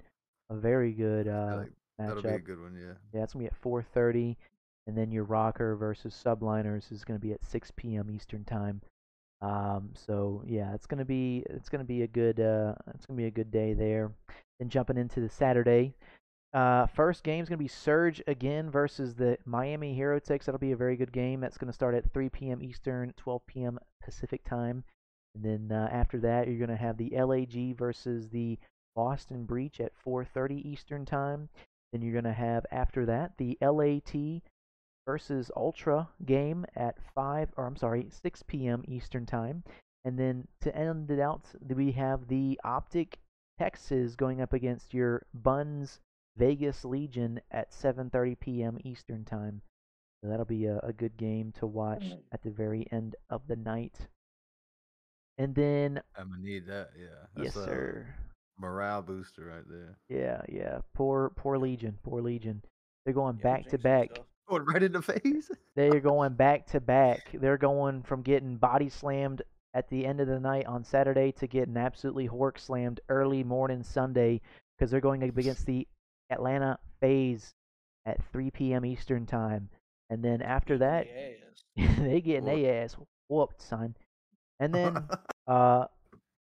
a 0.50 0.54
very 0.54 0.92
good 0.92 1.28
uh, 1.28 1.58
like 1.58 1.72
that'll 1.98 2.22
be 2.22 2.28
a 2.28 2.38
good 2.38 2.60
one. 2.60 2.74
Yeah. 2.74 2.94
Yeah, 3.12 3.24
it's 3.24 3.32
going 3.34 3.46
to 3.46 3.50
be 3.50 3.56
at 3.56 3.62
4:30, 3.62 4.36
and 4.86 4.96
then 4.96 5.10
your 5.10 5.24
ROKKR 5.24 5.78
versus 5.78 6.20
Subliners 6.24 6.90
is 6.92 7.04
going 7.04 7.18
to 7.18 7.24
be 7.26 7.32
at 7.32 7.44
6 7.44 7.72
p.m. 7.76 8.10
Eastern 8.10 8.44
time. 8.44 8.80
Um, 9.42 9.90
so 9.94 10.42
yeah, 10.46 10.72
it's 10.72 10.86
going 10.86 11.00
to 11.00 11.04
be 11.04 11.44
it's 11.50 11.68
going 11.68 11.80
to 11.80 11.86
be 11.86 12.02
a 12.02 12.06
good 12.06 12.38
uh, 12.38 12.74
it's 12.94 13.06
going 13.06 13.16
to 13.16 13.22
be 13.22 13.26
a 13.26 13.30
good 13.30 13.50
day 13.50 13.74
there. 13.74 14.12
Then 14.58 14.68
jumping 14.68 14.96
into 14.96 15.20
the 15.20 15.28
Saturday. 15.28 15.94
Uh, 16.52 16.86
first 16.86 17.24
game 17.24 17.42
is 17.42 17.48
going 17.48 17.58
to 17.58 17.64
be 17.64 17.68
Surge 17.68 18.22
again 18.26 18.70
versus 18.70 19.14
the 19.14 19.38
Miami 19.46 19.94
Hero 19.94 20.14
Heretics. 20.14 20.46
That'll 20.46 20.58
be 20.58 20.72
a 20.72 20.76
very 20.76 20.96
good 20.96 21.12
game. 21.12 21.40
That's 21.40 21.56
going 21.56 21.70
to 21.70 21.74
start 21.74 21.94
at 21.94 22.12
3 22.12 22.28
p.m. 22.28 22.62
Eastern, 22.62 23.14
12 23.16 23.46
p.m. 23.46 23.78
Pacific 24.04 24.44
time. 24.44 24.84
And 25.34 25.44
then 25.44 25.76
uh, 25.76 25.88
after 25.90 26.20
that, 26.20 26.48
you're 26.48 26.58
going 26.58 26.68
to 26.68 26.76
have 26.76 26.98
the 26.98 27.10
LAG 27.16 27.76
versus 27.78 28.28
the 28.28 28.58
Boston 28.94 29.44
Breach 29.44 29.80
at 29.80 29.92
4:30 30.06 30.66
Eastern 30.66 31.06
time. 31.06 31.48
Then 31.92 32.02
you're 32.02 32.12
going 32.12 32.24
to 32.24 32.32
have 32.32 32.66
after 32.70 33.06
that 33.06 33.32
the 33.38 33.56
LAT 33.62 34.42
versus 35.06 35.50
Ultra 35.56 36.08
game 36.26 36.66
at 36.76 36.96
5 37.14 37.48
or 37.56 37.66
I'm 37.66 37.76
sorry, 37.76 38.08
6 38.10 38.42
p.m. 38.46 38.84
Eastern 38.86 39.24
time. 39.24 39.64
And 40.04 40.18
then 40.18 40.48
to 40.60 40.76
end 40.76 41.10
it 41.10 41.20
out, 41.20 41.46
we 41.66 41.92
have 41.92 42.28
the 42.28 42.60
Optic 42.62 43.20
Texas 43.58 44.16
going 44.16 44.42
up 44.42 44.52
against 44.52 44.92
your 44.92 45.24
Buns 45.32 46.00
Vegas 46.36 46.84
Legion 46.84 47.40
at 47.50 47.70
7:30 47.72 48.38
p.m. 48.40 48.78
Eastern 48.84 49.24
Time. 49.24 49.62
So 50.22 50.30
that'll 50.30 50.44
be 50.44 50.66
a, 50.66 50.78
a 50.78 50.92
good 50.92 51.16
game 51.16 51.52
to 51.58 51.66
watch 51.66 52.04
Mm. 52.04 52.20
at 52.32 52.42
the 52.42 52.50
very 52.50 52.86
end 52.92 53.16
of 53.30 53.46
the 53.48 53.56
night. 53.56 54.06
And 55.38 55.54
then, 55.54 56.00
I'm 56.16 56.30
gonna 56.30 56.42
need 56.42 56.66
that. 56.66 56.90
Yeah. 56.96 57.06
yes, 57.42 57.54
That's 57.54 57.66
a 57.66 57.70
sir. 57.70 58.14
Morale 58.58 59.02
booster 59.02 59.46
right 59.46 59.64
there. 59.68 59.96
Yeah, 60.08 60.42
yeah. 60.48 60.78
Poor, 60.94 61.30
poor 61.36 61.58
Legion. 61.58 61.98
Poor 62.02 62.20
Legion. 62.22 62.62
They're 63.04 63.14
going 63.14 63.36
Yeah, 63.38 63.42
back 63.42 63.66
to 63.68 63.78
back. 63.78 64.10
Going 64.48 64.64
right 64.64 64.82
in 64.82 64.92
the 64.92 65.00
face. 65.00 65.50
They're 65.76 66.00
going 66.12 66.34
back 66.34 66.66
to 66.72 66.80
back. 66.80 67.30
They're 67.32 67.56
going 67.56 68.02
from 68.02 68.22
getting 68.22 68.56
body 68.56 68.88
slammed 68.88 69.40
at 69.72 69.88
the 69.88 70.04
end 70.04 70.20
of 70.20 70.26
the 70.26 70.40
night 70.40 70.66
on 70.66 70.84
Saturday 70.84 71.30
to 71.32 71.46
getting 71.46 71.76
absolutely 71.76 72.28
hork 72.28 72.58
slammed 72.58 73.00
early 73.08 73.44
morning 73.44 73.84
Sunday 73.84 74.40
because 74.76 74.90
they're 74.90 75.00
going 75.00 75.22
up 75.22 75.36
against 75.38 75.64
the 75.64 75.86
Atlanta 76.32 76.78
FaZe 77.00 77.54
at 78.06 78.22
3 78.32 78.50
p.m. 78.50 78.84
Eastern 78.84 79.26
time. 79.26 79.68
And 80.10 80.24
then 80.24 80.42
after 80.42 80.78
that, 80.78 81.06
they 81.76 82.20
getting 82.20 82.44
Whoop. 82.44 82.62
their 82.62 82.84
ass 82.84 82.96
whooped, 83.28 83.62
son. 83.62 83.94
And 84.60 84.74
then 84.74 85.08
uh, 85.46 85.86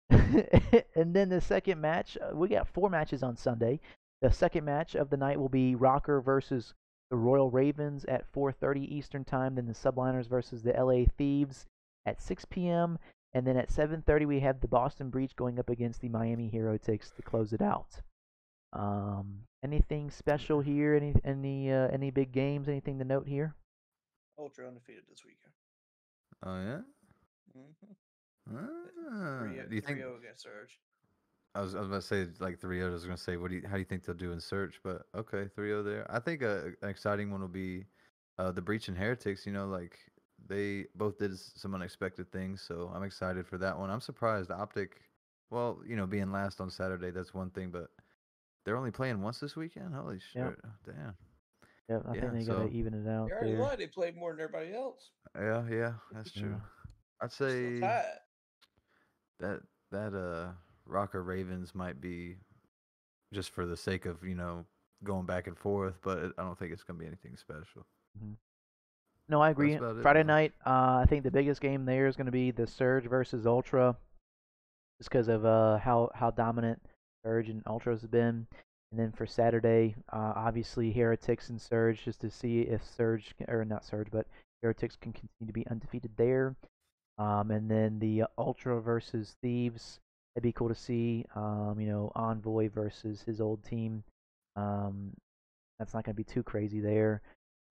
and 0.11 1.15
then 1.15 1.29
the 1.29 1.41
second 1.41 1.81
match, 1.81 2.17
uh, 2.21 2.35
we 2.35 2.49
got 2.49 2.69
four 2.69 2.89
matches 2.91 3.23
on 3.23 3.37
Sunday. 3.37 3.81
The 4.23 4.31
second 4.31 4.65
match 4.65 4.95
of 4.95 5.11
the 5.11 5.17
night 5.17 5.39
will 5.39 5.49
be 5.49 5.75
ROKKR 5.75 6.25
versus 6.25 6.75
the 7.11 7.17
Royal 7.17 7.51
Ravens 7.51 8.05
at 8.07 8.31
4:30 8.33 8.91
Eastern 8.91 9.25
Time. 9.25 9.55
Then 9.57 9.67
the 9.67 9.73
Subliners 9.73 10.29
versus 10.29 10.63
the 10.63 10.73
LA 10.73 11.05
Thieves 11.17 11.67
at 12.07 12.23
6 12.23 12.45
p.m. 12.47 12.99
And 13.35 13.47
then 13.47 13.57
at 13.57 13.69
7:30 13.69 14.27
we 14.27 14.41
have 14.41 14.61
the 14.61 14.69
Boston 14.69 15.11
Breach 15.11 15.37
going 15.37 15.59
up 15.59 15.69
against 15.69 16.01
the 16.01 16.09
Miami 16.09 16.49
Heretics 16.49 17.11
to 17.11 17.23
close 17.23 17.53
it 17.53 17.61
out. 17.61 18.01
Um, 18.73 19.43
anything 19.67 20.11
special 20.11 20.61
here? 20.61 20.95
Any 20.95 21.15
any 21.25 21.73
uh, 21.73 21.89
any 21.93 22.11
big 22.11 22.33
games? 22.33 22.69
Anything 22.69 22.99
to 22.99 23.05
note 23.05 23.27
here? 23.27 23.55
Ultra 24.39 24.69
undefeated 24.69 25.05
this 25.09 25.25
weekend. 25.25 25.53
oh 26.45 26.61
yeah. 26.61 26.81
Mm-hmm. 27.57 28.57
Ah, 28.57 29.39
Three, 29.41 29.61
do 29.69 29.75
you 29.75 29.81
think? 29.81 29.99
against 29.99 30.43
Surge? 30.43 30.79
I 31.55 31.61
was, 31.63 31.75
I 31.75 31.79
was 31.79 31.89
about 31.89 32.03
to 32.03 32.07
say 32.07 32.27
like 32.39 32.61
3 32.61 32.85
I 32.85 32.89
was 32.89 33.05
gonna 33.05 33.17
say 33.17 33.39
what 33.39 33.51
do 33.51 33.57
you, 33.57 33.63
how 33.67 33.75
do 33.75 33.79
you 33.79 33.85
think 33.87 34.05
they'll 34.05 34.15
do 34.15 34.33
in 34.33 34.41
search? 34.41 34.79
But 34.85 35.03
okay, 35.17 35.49
3 35.55 35.83
there. 35.83 36.07
I 36.11 36.21
think 36.21 36.43
a, 36.43 36.73
an 36.83 36.89
exciting 36.89 37.31
one 37.31 37.41
will 37.41 37.49
be 37.49 37.85
uh, 38.39 38.53
the 38.53 38.61
Breach 38.61 38.89
and 38.89 38.97
Heretics. 38.97 39.47
You 39.47 39.53
know, 39.53 39.67
like 39.67 39.99
they 40.47 40.85
both 40.95 41.19
did 41.19 41.37
some 41.39 41.75
unexpected 41.75 42.31
things, 42.31 42.63
so 42.67 42.91
I'm 42.95 43.03
excited 43.03 43.47
for 43.47 43.59
that 43.59 43.79
one. 43.79 43.91
I'm 43.91 44.03
surprised 44.03 44.51
Optic. 44.51 45.01
Well, 45.51 45.81
you 45.87 45.97
know, 45.97 46.07
being 46.07 46.31
last 46.31 46.61
on 46.61 46.71
Saturday, 46.71 47.11
that's 47.11 47.33
one 47.33 47.51
thing, 47.51 47.71
but 47.71 47.89
they're 48.67 48.77
only 48.77 48.91
playing 48.91 49.23
once 49.23 49.39
this 49.41 49.57
weekend. 49.57 49.95
Holy 49.95 50.19
shit! 50.19 50.43
Yep. 50.43 50.55
Damn. 50.85 51.15
Yeah, 51.89 51.99
I 52.07 52.15
Yeah, 52.15 52.21
think 52.21 52.33
they 52.35 52.45
so- 52.45 52.57
gotta 52.59 52.69
even 52.71 52.93
it 52.93 53.09
out 53.09 53.29
You 53.29 53.35
already 53.35 53.53
there. 53.53 53.63
lied. 53.63 53.79
They 53.79 53.87
played 53.87 54.17
more 54.17 54.33
than 54.33 54.41
everybody 54.43 54.75
else. 54.75 55.11
Yeah, 55.35 55.65
yeah, 55.71 55.93
that's 56.13 56.33
true. 56.33 56.51
Yeah. 56.51 56.57
I'd 57.23 57.33
say 57.33 57.81
tied. 57.81 58.05
that 59.41 59.61
that 59.93 60.15
uh 60.15 60.51
ROKKR 60.87 61.25
Ravens 61.25 61.75
might 61.75 62.01
be 62.01 62.37
just 63.33 63.51
for 63.51 63.65
the 63.67 63.77
sake 63.77 64.05
of 64.05 64.23
you 64.25 64.35
know 64.35 64.65
going 65.05 65.27
back 65.27 65.47
and 65.47 65.57
forth, 65.57 65.95
but 66.03 66.33
I 66.37 66.43
don't 66.43 66.59
think 66.59 66.73
it's 66.73 66.83
gonna 66.83 66.99
be 66.99 67.07
anything 67.07 67.37
special. 67.37 67.87
No, 69.29 69.41
I 69.41 69.51
agree. 69.51 69.75
about 69.75 69.97
it, 69.97 70.03
Friday 70.03 70.23
night, 70.23 70.53
uh, 70.65 71.01
I 71.03 71.07
think 71.09 71.23
the 71.25 71.31
biggest 71.31 71.61
game 71.61 71.85
there 71.85 72.07
is 72.07 72.15
going 72.17 72.27
to 72.27 72.33
be 72.33 72.53
the 72.53 72.67
Surge 72.67 73.07
versus 73.07 73.45
Ultra, 73.45 73.97
just 74.99 75.11
because 75.11 75.27
of 75.29 75.45
uh, 75.45 75.79
how 75.79 76.11
how 76.15 76.31
dominant 76.31 76.81
Surge 77.27 77.49
and 77.49 77.63
Ultras 77.67 78.03
have 78.03 78.11
been. 78.11 78.47
And 78.93 79.01
then 79.01 79.11
for 79.11 79.27
Saturday, 79.27 79.97
uh, 80.13 80.33
obviously 80.37 80.93
Heretics 80.93 81.51
and 81.51 81.61
Surge, 81.61 82.05
just 82.05 82.21
to 82.21 82.31
see 82.31 82.61
if 82.61 82.85
Surge 82.85 83.35
or 83.49 83.65
not 83.65 83.85
Surge, 83.85 84.09
but 84.13 84.27
Heretics 84.63 84.97
can 84.97 85.13
continue 85.13 85.49
to 85.49 85.53
be 85.53 85.67
undefeated 85.67 86.13
there. 86.17 86.55
Um, 87.19 87.51
and 87.51 87.69
then 87.69 87.99
the 87.99 88.23
uh, 88.23 88.27
Ultra 88.39 88.81
versus 88.81 89.37
Thieves, 89.43 89.99
that'd 90.35 90.45
be 90.45 90.53
cool 90.53 90.69
to 90.69 90.75
see. 90.75 91.25
Um, 91.35 91.77
you 91.81 91.89
know, 91.89 92.13
Envoy 92.15 92.69
versus 92.69 93.23
his 93.23 93.41
old 93.41 93.65
team. 93.65 94.05
Um, 94.55 95.13
that's 95.79 95.93
not 95.93 96.05
going 96.05 96.15
to 96.15 96.23
be 96.23 96.25
too 96.25 96.43
crazy 96.43 96.81
there, 96.81 97.23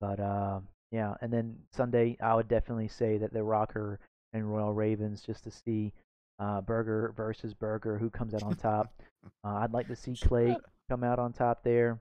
but 0.01 0.19
uh, 0.19 0.59
yeah. 0.91 1.13
And 1.21 1.31
then 1.31 1.55
Sunday, 1.71 2.17
I 2.21 2.35
would 2.35 2.47
definitely 2.47 2.89
say 2.89 3.17
that 3.19 3.31
the 3.31 3.39
ROKKR 3.39 3.97
and 4.33 4.51
Royal 4.51 4.73
Ravens, 4.73 5.21
just 5.21 5.45
to 5.45 5.51
see 5.51 5.93
uh, 6.39 6.61
Burger 6.61 7.13
versus 7.15 7.53
Burger, 7.53 7.97
who 7.97 8.09
comes 8.09 8.33
out 8.33 8.43
on 8.43 8.55
top. 8.55 8.93
uh, 9.43 9.55
I'd 9.57 9.73
like 9.73 9.87
to 9.87 9.95
see 9.95 10.15
Clay 10.15 10.55
come 10.89 11.03
out 11.03 11.19
on 11.19 11.33
top 11.33 11.63
there, 11.63 11.99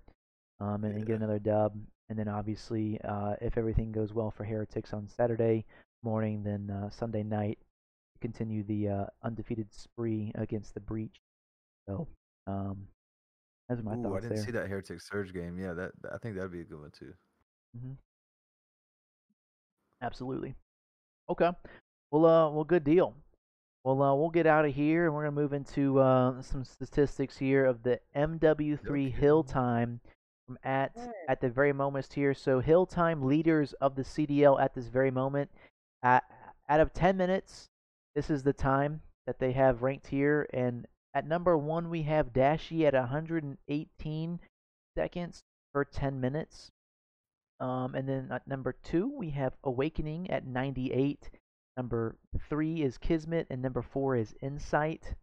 um, 0.60 0.84
and, 0.84 0.96
and 0.96 1.06
get 1.06 1.16
another 1.16 1.38
dub. 1.38 1.76
And 2.10 2.18
then 2.18 2.28
obviously, 2.28 3.00
uh, 3.02 3.34
if 3.40 3.56
everything 3.56 3.90
goes 3.92 4.12
well 4.12 4.30
for 4.30 4.44
Heretics 4.44 4.92
on 4.92 5.08
Saturday 5.08 5.64
morning, 6.02 6.42
then 6.42 6.70
uh, 6.70 6.90
Sunday 6.90 7.22
night 7.22 7.58
continue 8.20 8.62
the 8.62 8.88
uh, 8.88 9.04
undefeated 9.22 9.72
spree 9.72 10.32
against 10.34 10.74
the 10.74 10.80
Breach. 10.80 11.16
So, 11.88 12.06
um, 12.46 12.86
those 13.68 13.80
are 13.80 13.82
my 13.82 13.94
Ooh, 13.96 14.16
I 14.16 14.20
didn't 14.20 14.36
there. 14.36 14.44
see 14.44 14.52
that 14.52 14.68
Heretic 14.68 15.00
Surge 15.00 15.32
game. 15.32 15.58
Yeah, 15.58 15.72
that 15.74 15.92
I 16.12 16.18
think 16.18 16.36
that'd 16.36 16.52
be 16.52 16.60
a 16.60 16.64
good 16.64 16.80
one 16.80 16.90
too. 16.90 17.14
hmm 17.78 17.92
Absolutely. 20.02 20.54
Okay. 21.30 21.50
Well, 22.10 22.26
uh, 22.26 22.50
well, 22.50 22.64
good 22.64 22.84
deal. 22.84 23.14
Well, 23.84 24.02
uh, 24.02 24.14
we'll 24.14 24.30
get 24.30 24.46
out 24.46 24.64
of 24.64 24.74
here, 24.74 25.04
and 25.04 25.14
we're 25.14 25.24
gonna 25.24 25.32
move 25.32 25.52
into 25.52 25.98
uh, 26.00 26.40
some 26.40 26.64
statistics 26.64 27.36
here 27.36 27.66
of 27.66 27.82
the 27.82 28.00
MW3 28.16 29.12
Hill 29.12 29.44
time 29.44 30.00
from 30.46 30.58
at 30.64 30.96
at 31.28 31.42
the 31.42 31.50
very 31.50 31.74
moment 31.74 32.10
here. 32.10 32.32
So 32.32 32.60
Hill 32.60 32.86
time 32.86 33.26
leaders 33.26 33.74
of 33.74 33.94
the 33.94 34.02
CDL 34.02 34.58
at 34.58 34.74
this 34.74 34.86
very 34.86 35.10
moment. 35.10 35.50
At, 36.02 36.24
out 36.68 36.80
of 36.80 36.94
10 36.94 37.18
minutes, 37.18 37.68
this 38.14 38.30
is 38.30 38.42
the 38.42 38.54
time 38.54 39.02
that 39.26 39.38
they 39.38 39.52
have 39.52 39.82
ranked 39.82 40.06
here, 40.06 40.48
and 40.54 40.86
at 41.12 41.26
number 41.26 41.56
one 41.58 41.90
we 41.90 42.02
have 42.02 42.32
Dashy 42.32 42.86
at 42.86 42.94
118 42.94 44.40
seconds 44.96 45.42
per 45.74 45.84
10 45.84 46.20
minutes. 46.20 46.70
Um, 47.60 47.94
and 47.94 48.08
then 48.08 48.28
at 48.32 48.48
number 48.48 48.74
two, 48.82 49.14
we 49.14 49.30
have 49.30 49.52
Awakening 49.62 50.30
at 50.30 50.46
98. 50.46 51.30
Number 51.76 52.16
three 52.48 52.82
is 52.82 52.98
Kismet, 52.98 53.46
and 53.50 53.60
number 53.60 53.82
four 53.82 54.16
is 54.16 54.34
Insight. 54.40 55.14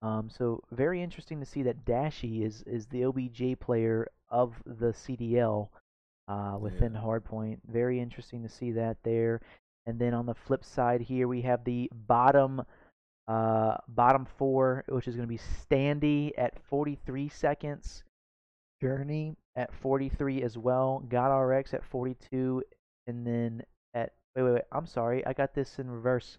Um, 0.00 0.28
so 0.30 0.62
very 0.72 1.02
interesting 1.02 1.40
to 1.40 1.46
see 1.46 1.62
that 1.62 1.84
Dashy 1.84 2.42
is 2.44 2.62
is 2.62 2.86
the 2.86 3.04
OBJ 3.04 3.58
player 3.60 4.08
of 4.28 4.54
the 4.66 4.92
CDL 4.92 5.68
uh, 6.28 6.56
within 6.60 6.94
Yeah. 6.94 7.00
Hardpoint. 7.00 7.58
Very 7.66 8.00
interesting 8.00 8.42
to 8.42 8.48
see 8.48 8.72
that 8.72 8.96
there. 9.02 9.40
And 9.86 9.98
then 9.98 10.14
on 10.14 10.26
the 10.26 10.34
flip 10.34 10.64
side 10.64 11.00
here, 11.00 11.26
we 11.26 11.42
have 11.42 11.64
the 11.64 11.90
bottom 11.92 12.62
uh, 13.28 13.76
bottom 13.88 14.26
four, 14.38 14.84
which 14.88 15.06
is 15.06 15.14
going 15.14 15.26
to 15.28 15.32
be 15.32 15.38
Standy 15.38 16.32
at 16.36 16.58
43 16.68 17.28
seconds. 17.28 18.02
Journey 18.80 19.36
at 19.54 19.72
43 19.74 20.42
as 20.42 20.58
well. 20.58 21.04
GodRx 21.08 21.72
at 21.72 21.84
42, 21.84 22.64
and 23.06 23.24
then 23.24 23.62
wait 24.36 24.42
wait 24.42 24.52
wait. 24.54 24.62
I'm 24.72 24.86
sorry, 24.86 25.24
I 25.26 25.32
got 25.32 25.54
this 25.54 25.78
in 25.78 25.90
reverse. 25.90 26.38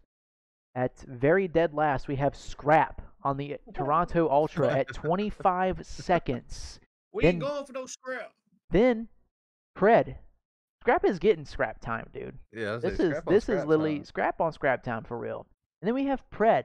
At 0.76 1.00
very 1.08 1.48
dead 1.48 1.74
last, 1.74 2.08
we 2.08 2.16
have 2.16 2.36
Scrap 2.36 3.02
on 3.24 3.38
the 3.38 3.58
Toronto 3.76 4.28
Ultra 4.30 4.72
at 4.76 4.88
25 4.94 5.86
seconds. 5.86 6.80
We 7.14 7.22
Then- 7.24 7.36
ain't 7.36 7.44
going 7.44 7.66
for 7.66 7.74
no 7.74 7.86
scrap. 7.86 8.32
Then, 8.72 9.08
Cred. 9.78 10.16
Scrap 10.82 11.06
is 11.06 11.20
getting 11.20 11.46
scrap 11.46 11.80
time, 11.80 12.10
dude. 12.12 12.38
Yeah, 12.52 12.78
This 12.78 13.00
is 13.00 13.14
this 13.28 13.48
is 13.50 13.64
literally 13.66 13.98
time. 13.98 14.06
scrap 14.06 14.42
on 14.42 14.52
scrap 14.52 14.84
time 14.84 15.04
for 15.04 15.18
real. 15.18 15.46
And 15.82 15.88
then 15.88 15.94
we 15.94 16.06
have 16.08 16.24
Pred 16.34 16.64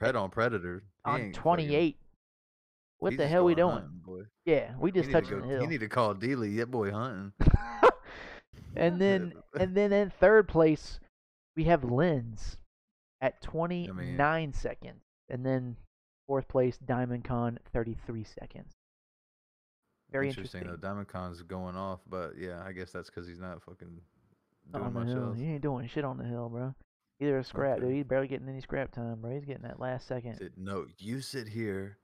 Pred 0.00 0.14
on 0.20 0.30
Predator 0.30 0.82
He 1.04 1.10
on 1.10 1.32
28. 1.32 1.98
What 2.98 3.12
he's 3.12 3.18
the 3.18 3.28
hell 3.28 3.44
we 3.44 3.54
doing? 3.54 3.72
hunting, 3.74 4.00
boy. 4.04 4.22
Yeah, 4.46 4.72
we 4.80 4.90
just 4.90 5.08
need 5.08 5.12
to 5.12 5.20
touching 5.20 5.38
go- 5.40 5.42
the 5.42 5.48
hill. 5.52 5.60
He 5.60 5.66
need 5.66 5.80
to 5.80 5.88
call 5.88 6.14
Dealey. 6.14 6.56
That 6.56 6.70
boy 6.70 6.90
hunting. 6.90 7.32
and 8.76 9.00
then 9.00 9.32
and 9.58 9.74
then 9.74 9.92
in 9.92 10.10
third 10.10 10.48
place 10.48 11.00
we 11.56 11.64
have 11.64 11.84
Lens 11.84 12.56
at 13.20 13.40
29 13.42 14.52
seconds, 14.52 15.02
and 15.28 15.44
then 15.44 15.76
fourth 16.26 16.48
place 16.48 16.78
Diamondcon 16.84 17.58
33 17.72 18.24
seconds. 18.24 18.72
Very 20.10 20.28
interesting, 20.28 20.62
interesting. 20.62 20.80
though. 20.88 20.94
Diamondcon's 20.94 21.42
going 21.42 21.76
off, 21.76 22.00
but 22.08 22.32
yeah, 22.38 22.62
I 22.64 22.72
guess 22.72 22.92
that's 22.92 23.10
because 23.10 23.26
he's 23.26 23.40
not 23.40 23.62
fucking 23.62 24.00
doing 24.72 24.92
much 24.92 25.08
hill, 25.08 25.28
else. 25.28 25.38
he 25.38 25.46
ain't 25.46 25.62
doing 25.62 25.88
shit 25.88 26.04
on 26.04 26.18
the 26.18 26.24
hill, 26.24 26.48
bro. 26.48 26.74
Either 27.20 27.38
a 27.38 27.44
scrap, 27.44 27.80
dude. 27.80 27.92
He's 27.92 28.04
barely 28.04 28.28
getting 28.28 28.48
any 28.48 28.60
scrap 28.60 28.92
time, 28.92 29.20
bro. 29.20 29.32
He's 29.32 29.44
getting 29.44 29.62
that 29.62 29.80
last 29.80 30.06
second. 30.06 30.36
Said, 30.36 30.52
no, 30.56 30.86
you 30.98 31.20
sit 31.20 31.48
here. 31.48 31.98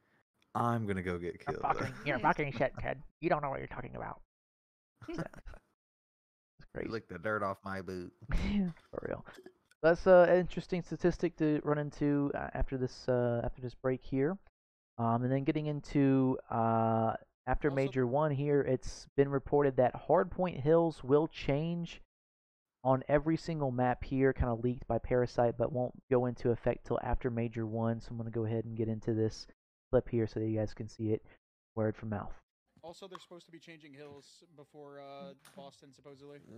I'm 0.54 0.86
gonna 0.86 1.02
go 1.02 1.18
get 1.18 1.44
killed. 1.44 1.60
fucking, 1.60 1.92
you're 2.04 2.18
fucking 2.18 2.52
shit, 2.58 2.72
Ted. 2.80 3.02
You 3.20 3.28
don't 3.28 3.42
know 3.42 3.50
what 3.50 3.58
you're 3.58 3.68
talking 3.68 3.94
about. 3.94 4.20
It's 6.60 6.68
crazy. 6.74 6.90
Lick 6.90 7.08
the 7.08 7.18
dirt 7.18 7.42
off 7.42 7.56
my 7.64 7.80
boot. 7.80 8.12
For 8.30 9.06
real. 9.08 9.24
That's 9.82 10.06
uh, 10.06 10.26
an 10.28 10.40
interesting 10.40 10.82
statistic 10.82 11.36
to 11.38 11.60
run 11.64 11.78
into 11.78 12.30
uh, 12.34 12.48
after 12.52 12.76
this 12.76 13.08
uh, 13.08 13.40
after 13.42 13.62
this 13.62 13.74
break 13.74 14.02
here, 14.02 14.36
um, 14.98 15.22
and 15.22 15.32
then 15.32 15.44
getting 15.44 15.66
into 15.66 16.38
uh, 16.50 17.14
after 17.46 17.70
Also- 17.70 17.76
Major 17.76 18.06
One 18.06 18.30
here, 18.30 18.60
it's 18.60 19.06
been 19.16 19.30
reported 19.30 19.76
that 19.76 20.06
Hardpoint 20.06 20.60
Hills 20.60 21.02
will 21.02 21.28
change 21.28 22.02
on 22.84 23.02
every 23.08 23.38
single 23.38 23.70
map 23.70 24.04
here, 24.04 24.34
kind 24.34 24.50
of 24.50 24.62
leaked 24.62 24.86
by 24.86 24.98
Parasite, 24.98 25.56
but 25.56 25.72
won't 25.72 25.94
go 26.10 26.26
into 26.26 26.50
effect 26.50 26.86
till 26.86 26.98
after 27.02 27.30
Major 27.30 27.66
One. 27.66 28.00
So 28.02 28.08
I'm 28.10 28.18
gonna 28.18 28.30
go 28.30 28.44
ahead 28.44 28.66
and 28.66 28.76
get 28.76 28.88
into 28.88 29.14
this 29.14 29.46
clip 29.90 30.10
here 30.10 30.26
so 30.26 30.40
that 30.40 30.46
you 30.46 30.58
guys 30.58 30.74
can 30.74 30.88
see 30.88 31.12
it 31.12 31.22
word 31.74 31.96
from 31.96 32.10
mouth. 32.10 32.34
Also, 32.82 33.06
they're 33.06 33.18
supposed 33.18 33.46
to 33.46 33.52
be 33.52 33.58
changing 33.58 33.92
hills 33.92 34.42
before 34.56 35.00
uh, 35.00 35.32
Boston, 35.56 35.90
supposedly. 35.94 36.38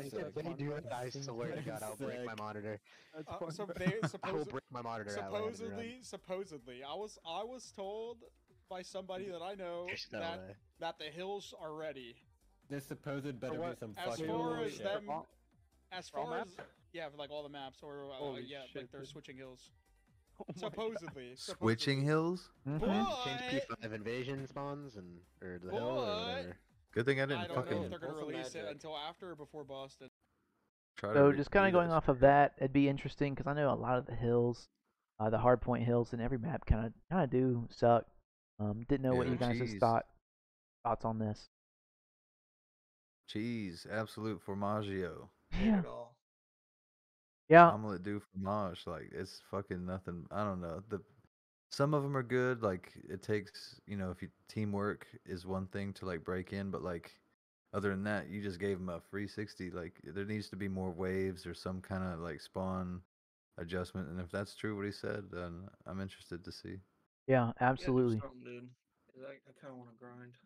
If 0.00 0.34
they 0.34 0.52
do 0.56 0.72
it, 0.72 0.86
I 0.92 1.10
swear 1.10 1.52
to 1.56 1.62
God, 1.62 1.82
I'll 1.82 1.96
break 1.96 2.24
my 2.24 2.34
monitor. 2.34 2.80
Uh, 3.16 3.50
so 3.50 3.68
they 3.76 3.94
I 4.22 4.32
will 4.32 4.44
break 4.44 4.64
my 4.70 4.82
monitor. 4.82 5.18
out 5.18 5.32
when 5.32 5.42
I 5.42 5.46
have 5.46 5.56
to 5.56 5.64
run. 5.64 5.70
supposedly, 5.72 5.98
supposedly, 6.02 6.82
I 6.84 6.94
was 6.94 7.18
I 7.26 7.42
was 7.44 7.72
told 7.74 8.18
by 8.68 8.82
somebody 8.82 9.26
that 9.28 9.42
I 9.42 9.54
know 9.54 9.86
no 10.12 10.20
that 10.20 10.38
way. 10.38 10.54
that 10.80 10.98
the 10.98 11.06
hills 11.06 11.54
are 11.60 11.74
ready. 11.74 12.16
This 12.68 12.84
supposed 12.86 13.40
better 13.40 13.54
be 13.54 13.58
what? 13.58 13.78
some 13.78 13.94
As 13.96 14.10
fucking 14.10 14.26
far 14.26 14.58
as 14.58 14.78
bullshit. 14.78 14.84
them, 14.84 15.22
as 15.92 16.08
far 16.08 16.38
as 16.38 16.48
yeah, 16.92 17.08
like 17.18 17.30
all 17.30 17.42
the 17.42 17.48
maps, 17.48 17.78
or 17.82 18.06
uh, 18.10 18.14
Holy 18.14 18.42
yeah, 18.42 18.60
like 18.74 18.90
they're 18.90 19.00
dude. 19.00 19.08
switching 19.08 19.36
hills. 19.36 19.70
Oh 20.38 20.44
my 20.48 20.60
God. 20.60 20.72
Supposedly, 20.72 21.32
Switching 21.36 22.00
supposedly. 22.00 22.04
hills. 22.04 22.50
Mhm. 22.66 23.24
Change 23.24 23.40
P5 23.68 23.92
invasion 23.92 24.46
spawns 24.46 24.96
and 24.96 25.20
or 25.42 25.58
the 25.58 25.70
hill 25.72 25.82
or 25.88 25.94
whatever. 26.26 26.56
Good 26.92 27.06
thing 27.06 27.20
I 27.20 27.22
I 27.22 27.26
didn't 27.26 27.40
don't 27.48 27.56
know 27.56 27.62
fucking 27.62 27.82
if 27.84 27.90
they're 27.90 27.98
gonna 27.98 28.14
release 28.14 28.54
it 28.54 28.64
until 28.64 28.96
after 28.96 29.30
or 29.32 29.36
before 29.36 29.64
Boston. 29.64 30.08
try. 30.96 31.12
So 31.14 31.32
just 31.32 31.50
kind 31.50 31.66
of 31.66 31.72
going 31.72 31.90
off 31.90 32.08
of 32.08 32.20
that, 32.20 32.54
it'd 32.58 32.72
be 32.72 32.88
interesting 32.88 33.34
because 33.34 33.46
I 33.46 33.52
know 33.54 33.70
a 33.70 33.74
lot 33.74 33.98
of 33.98 34.06
the 34.06 34.14
hills, 34.14 34.68
uh, 35.20 35.28
the 35.30 35.38
hardpoint 35.38 35.84
hills 35.84 36.12
in 36.12 36.20
every 36.20 36.38
map 36.38 36.64
kind 36.66 36.86
of 36.86 36.92
kind 37.10 37.24
of 37.24 37.30
do 37.30 37.66
suck. 37.70 38.06
Um, 38.58 38.84
didn't 38.88 39.02
know 39.02 39.14
what 39.14 39.26
Yeah, 39.26 39.32
you 39.34 39.38
guys' 39.38 39.60
jeez. 39.60 39.80
thought 39.80 40.06
thoughts 40.84 41.04
on 41.04 41.18
this. 41.18 41.50
Cheese, 43.26 43.86
absolute 43.90 44.40
formaggio. 44.44 45.28
Yeah, 45.52 45.80
it 45.80 45.86
all. 45.86 46.05
Yeah, 47.48 47.72
omelet 47.72 48.02
do 48.02 48.20
fromage. 48.20 48.86
Like 48.86 49.10
it's 49.12 49.42
fucking 49.50 49.84
nothing. 49.86 50.26
I 50.30 50.44
don't 50.44 50.60
know. 50.60 50.82
The 50.88 51.00
some 51.70 51.94
of 51.94 52.02
them 52.02 52.16
are 52.16 52.22
good. 52.22 52.62
Like 52.62 52.92
it 53.08 53.22
takes 53.22 53.80
you 53.86 53.96
know 53.96 54.10
if 54.10 54.22
you 54.22 54.28
teamwork 54.48 55.06
is 55.26 55.46
one 55.46 55.66
thing 55.68 55.92
to 55.94 56.06
like 56.06 56.24
break 56.24 56.52
in, 56.52 56.70
but 56.70 56.82
like 56.82 57.20
other 57.74 57.90
than 57.90 58.04
that, 58.04 58.28
you 58.28 58.42
just 58.42 58.60
gave 58.60 58.78
them 58.78 58.88
a 58.88 59.00
free 59.00 59.28
sixty. 59.28 59.70
Like 59.70 60.00
there 60.04 60.24
needs 60.24 60.48
to 60.50 60.56
be 60.56 60.68
more 60.68 60.92
waves 60.92 61.46
or 61.46 61.54
some 61.54 61.80
kind 61.80 62.04
of 62.04 62.20
like 62.20 62.40
spawn 62.40 63.02
adjustment. 63.58 64.08
And 64.08 64.20
if 64.20 64.30
that's 64.30 64.54
true 64.54 64.76
what 64.76 64.86
he 64.86 64.92
said, 64.92 65.24
then 65.32 65.68
I'm 65.86 66.00
interested 66.00 66.44
to 66.44 66.52
see. 66.52 66.78
yeah, 67.26 67.52
Yeah, 67.78 67.90
absolutely. 67.90 68.20
something, 68.20 68.42
dude. 68.44 68.68
'Cause 69.12 69.24
I, 69.24 69.32
I 69.48 69.52
kind 69.60 69.72
of 69.72 69.78
want 69.78 69.90
to 69.90 69.96
grind 69.96 70.36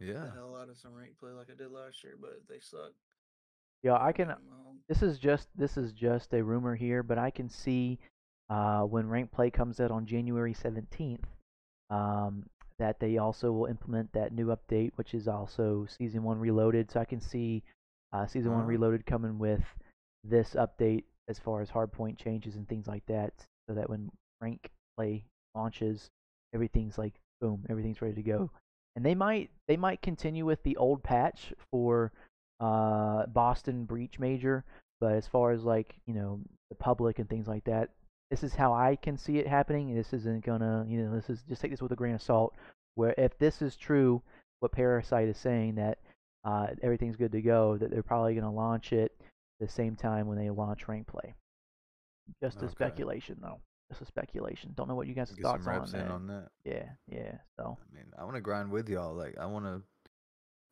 Yeah. 0.00 0.24
The 0.24 0.30
hell 0.30 0.56
out 0.56 0.68
of 0.68 0.78
some 0.78 0.94
rank 0.94 1.18
play 1.18 1.30
like 1.32 1.50
I 1.50 1.54
did 1.54 1.70
last 1.70 2.02
year, 2.04 2.16
but 2.20 2.46
they 2.48 2.60
suck. 2.60 2.92
Yeah, 3.82 3.96
I 4.00 4.12
can. 4.12 4.28
home. 4.28 4.36
This 4.88 5.02
is 5.02 5.18
just 5.18 5.48
this 5.56 5.76
is 5.76 5.92
just 5.92 6.34
a 6.34 6.42
rumor 6.42 6.74
here, 6.74 7.02
but 7.02 7.18
I 7.18 7.30
can 7.30 7.48
see 7.48 7.98
uh, 8.48 8.82
when 8.82 9.08
rank 9.08 9.30
play 9.30 9.50
comes 9.50 9.80
out 9.80 9.90
on 9.90 10.06
January 10.06 10.52
seventeenth, 10.52 11.26
um, 11.90 12.44
that 12.78 12.98
they 13.00 13.18
also 13.18 13.52
will 13.52 13.66
implement 13.66 14.12
that 14.12 14.32
new 14.32 14.46
update, 14.46 14.92
which 14.96 15.14
is 15.14 15.28
also 15.28 15.86
season 15.88 16.22
one 16.22 16.38
reloaded. 16.38 16.90
So 16.90 17.00
I 17.00 17.04
can 17.04 17.20
see 17.20 17.62
uh, 18.12 18.26
season 18.26 18.52
one 18.52 18.64
Ah. 18.64 18.66
reloaded 18.66 19.06
coming 19.06 19.38
with 19.38 19.62
this 20.24 20.54
update 20.54 21.04
as 21.28 21.38
far 21.38 21.60
as 21.62 21.70
hardpoint 21.70 22.18
changes 22.18 22.56
and 22.56 22.68
things 22.68 22.86
like 22.88 23.06
that, 23.06 23.32
so 23.68 23.74
that 23.74 23.88
when 23.88 24.10
rank 24.40 24.70
play 24.96 25.24
launches, 25.54 26.10
everything's 26.52 26.98
like 26.98 27.14
boom, 27.40 27.64
everything's 27.70 28.02
ready 28.02 28.14
to 28.14 28.22
go. 28.22 28.50
And 28.96 29.06
they 29.06 29.14
might 29.14 29.50
they 29.68 29.76
might 29.76 30.02
continue 30.02 30.44
with 30.44 30.62
the 30.64 30.76
old 30.76 31.02
patch 31.02 31.52
for 31.70 32.12
uh, 32.60 33.26
Boston 33.26 33.84
Breach 33.84 34.18
Major, 34.18 34.64
but 35.00 35.14
as 35.14 35.26
far 35.26 35.50
as 35.50 35.64
like 35.64 35.94
you 36.06 36.14
know 36.14 36.40
the 36.68 36.76
public 36.76 37.18
and 37.18 37.28
things 37.28 37.48
like 37.48 37.64
that, 37.64 37.90
this 38.30 38.42
is 38.44 38.54
how 38.54 38.72
I 38.72 38.96
can 38.96 39.16
see 39.16 39.38
it 39.38 39.46
happening. 39.46 39.94
This 39.94 40.12
isn't 40.12 40.44
gonna 40.44 40.84
you 40.88 41.02
know 41.02 41.14
this 41.14 41.30
is 41.30 41.42
just 41.48 41.62
take 41.62 41.70
this 41.70 41.82
with 41.82 41.92
a 41.92 41.96
grain 41.96 42.14
of 42.14 42.22
salt. 42.22 42.54
Where 42.94 43.14
if 43.16 43.38
this 43.38 43.62
is 43.62 43.76
true, 43.76 44.22
what 44.60 44.72
Parasite 44.72 45.28
is 45.28 45.38
saying 45.38 45.76
that 45.76 45.98
uh, 46.44 46.68
everything's 46.82 47.16
good 47.16 47.32
to 47.32 47.40
go, 47.40 47.76
that 47.78 47.90
they're 47.90 48.02
probably 48.02 48.34
gonna 48.34 48.52
launch 48.52 48.92
it 48.92 49.12
the 49.58 49.68
same 49.68 49.96
time 49.96 50.26
when 50.26 50.38
they 50.38 50.50
launch 50.50 50.88
rank 50.88 51.06
play. 51.06 51.34
Just 52.42 52.62
a 52.62 52.68
speculation 52.68 53.36
though. 53.40 53.60
Just 53.90 54.02
a 54.02 54.06
speculation. 54.06 54.72
Don't 54.76 54.86
know 54.86 54.94
what 54.94 55.08
you 55.08 55.14
guys' 55.14 55.34
thoughts 55.42 55.66
on 55.66 55.90
that. 55.90 56.10
on 56.10 56.26
that. 56.28 56.48
Yeah, 56.64 56.84
yeah. 57.08 57.32
So 57.58 57.76
I 57.80 57.94
mean, 57.94 58.04
I 58.18 58.24
want 58.24 58.36
to 58.36 58.40
grind 58.40 58.70
with 58.70 58.88
y'all. 58.88 59.14
Like 59.14 59.36
I 59.38 59.46
want 59.46 59.64
to 59.64 59.82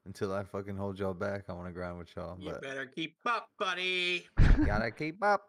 until 0.09 0.33
I 0.35 0.43
fucking 0.43 0.77
hold 0.77 0.99
y'all 0.99 1.15
back. 1.15 1.45
I 1.49 1.53
want 1.53 1.69
to 1.69 1.73
grind 1.73 1.99
with 1.99 2.09
y'all. 2.17 2.37
You 2.41 2.51
But 2.51 2.63
better 2.63 2.87
keep 2.87 3.15
up, 3.27 3.51
buddy. 3.59 4.27
gotta 4.67 4.91
keep 4.91 5.23
up. 5.23 5.43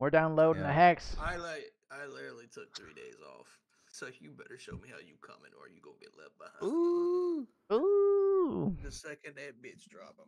we're 0.00 0.10
downloading 0.10 0.62
the 0.62 0.68
Yeah. 0.68 0.72
hex. 0.74 1.16
I 1.20 1.36
like 1.36 1.72
I 1.90 2.06
literally 2.06 2.46
took 2.52 2.74
three 2.74 2.94
days 2.94 3.16
off. 3.38 3.46
So 3.92 4.06
you 4.20 4.30
better 4.32 4.58
show 4.58 4.72
me 4.72 4.88
how 4.90 4.98
you 4.98 5.16
coming 5.22 5.50
or 5.60 5.68
you 5.68 5.80
gonna 5.82 5.96
get 6.00 6.16
left 6.16 6.38
behind. 6.38 6.72
Ooh. 6.72 7.46
Ooh. 7.72 8.76
The 8.82 8.90
second 8.90 9.34
that 9.36 9.60
bitch 9.62 9.88
drop, 9.88 10.14
I'm 10.18 10.26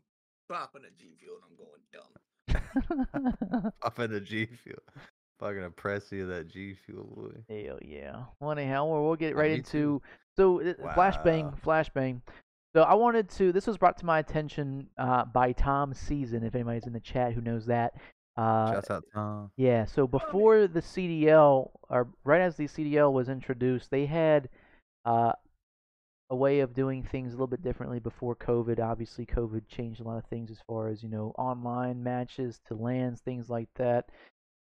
popping 0.49 0.83
a 0.85 0.91
G 0.91 1.15
Fuel 1.19 1.37
and 1.37 1.45
I'm 1.51 1.57
going 1.57 1.83
dumb. 1.93 3.73
Up 3.83 3.99
in 3.99 4.13
the 4.13 4.21
G 4.21 4.47
fuel. 4.47 4.79
Fucking 5.41 5.65
oppress 5.65 6.11
you 6.13 6.27
that 6.29 6.49
G 6.49 6.75
fuel 6.75 7.05
boy. 7.05 7.33
Hell 7.67 7.79
yeah. 7.83 8.25
Well, 8.41 8.53
anyhow, 8.53 8.87
well, 8.87 9.05
we'll 9.05 9.17
get 9.17 9.35
Uh, 9.35 9.39
right 9.39 9.51
me 9.51 9.57
into 9.59 9.71
too. 9.71 10.03
so 10.37 10.61
uh, 10.61 10.75
flashbang, 10.95 11.45
Wow. 11.45 11.55
flashbang. 11.65 12.23
So 12.77 12.83
I 12.83 12.93
wanted 12.93 13.31
to. 13.31 13.53
This 13.53 13.67
was 13.67 13.79
brought 13.79 13.97
to 14.01 14.05
my 14.05 14.19
attention 14.19 14.89
uh, 14.99 15.25
by 15.25 15.53
Tom 15.53 15.95
Season. 15.95 16.45
If 16.45 16.55
anybody's 16.55 16.87
in 16.87 16.93
the 16.93 17.01
chat 17.01 17.33
who 17.33 17.41
knows 17.41 17.65
that. 17.65 17.95
Uh, 18.37 18.71
Shouts 18.71 18.91
out 18.91 19.05
Tom. 19.15 19.51
yeah. 19.57 19.87
So 19.87 20.07
before 20.07 20.67
the 20.67 20.83
CDL, 20.83 21.71
or 21.89 22.09
right 22.23 22.43
as 22.43 22.57
the 22.57 22.67
CDL 22.67 23.15
was 23.15 23.31
introduced, 23.31 23.91
they 23.91 24.05
had 24.05 24.51
uh, 25.07 25.33
a 26.29 26.37
way 26.37 26.61
of 26.61 26.75
doing 26.75 27.03
things 27.03 27.33
a 27.33 27.37
little 27.37 27.47
bit 27.47 27.63
differently 27.63 27.99
before 27.99 28.37
COVID. 28.37 28.79
Obviously, 28.79 29.25
COVID 29.25 29.63
changed 29.69 30.03
a 30.03 30.05
lot 30.05 30.19
of 30.19 30.27
things 30.27 30.51
as 30.51 30.59
far 30.67 30.89
as 30.89 31.03
you 31.03 31.09
know, 31.09 31.33
online 31.39 32.03
matches 32.03 32.61
to 32.69 32.75
lands, 32.75 33.23
things 33.23 33.49
like 33.49 33.71
that. 33.77 34.11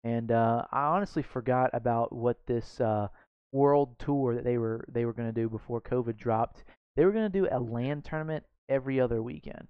And 0.02 0.32
uh, 0.32 0.64
I 0.72 0.86
honestly 0.86 1.22
forgot 1.22 1.70
about 1.74 2.12
what 2.12 2.44
this 2.48 2.80
uh, 2.80 3.06
world 3.52 4.00
tour 4.00 4.34
that 4.34 4.42
they 4.42 4.58
were 4.58 4.84
they 4.90 5.04
were 5.04 5.12
going 5.12 5.32
to 5.32 5.40
do 5.40 5.48
before 5.48 5.80
COVID 5.80 6.16
dropped. 6.16 6.64
They 6.96 7.04
were 7.04 7.12
going 7.12 7.30
to 7.30 7.38
do 7.40 7.48
a 7.50 7.58
land 7.58 8.04
tournament 8.04 8.44
every 8.68 9.00
other 9.00 9.22
weekend, 9.22 9.68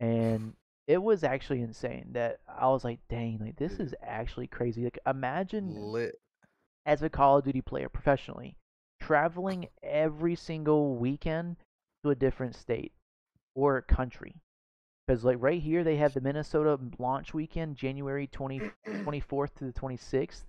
and 0.00 0.54
it 0.86 1.02
was 1.02 1.22
actually 1.22 1.60
insane. 1.60 2.08
That 2.12 2.40
I 2.48 2.68
was 2.68 2.84
like, 2.84 3.00
dang, 3.08 3.38
like 3.40 3.56
this 3.56 3.78
is 3.78 3.94
actually 4.02 4.46
crazy. 4.46 4.84
Like 4.84 4.98
imagine 5.06 5.74
Lit. 5.76 6.18
as 6.86 7.02
a 7.02 7.10
Call 7.10 7.38
of 7.38 7.44
Duty 7.44 7.60
player 7.60 7.88
professionally, 7.88 8.56
traveling 9.00 9.68
every 9.82 10.34
single 10.34 10.96
weekend 10.96 11.56
to 12.02 12.10
a 12.10 12.14
different 12.14 12.54
state 12.54 12.92
or 13.54 13.82
country. 13.82 14.36
Because 15.06 15.24
like 15.24 15.38
right 15.40 15.60
here, 15.60 15.84
they 15.84 15.96
have 15.96 16.14
the 16.14 16.20
Minnesota 16.20 16.78
launch 16.98 17.32
weekend, 17.32 17.76
January 17.76 18.26
20, 18.26 18.60
24th 18.88 19.54
to 19.54 19.64
the 19.64 19.72
26th, 19.72 20.44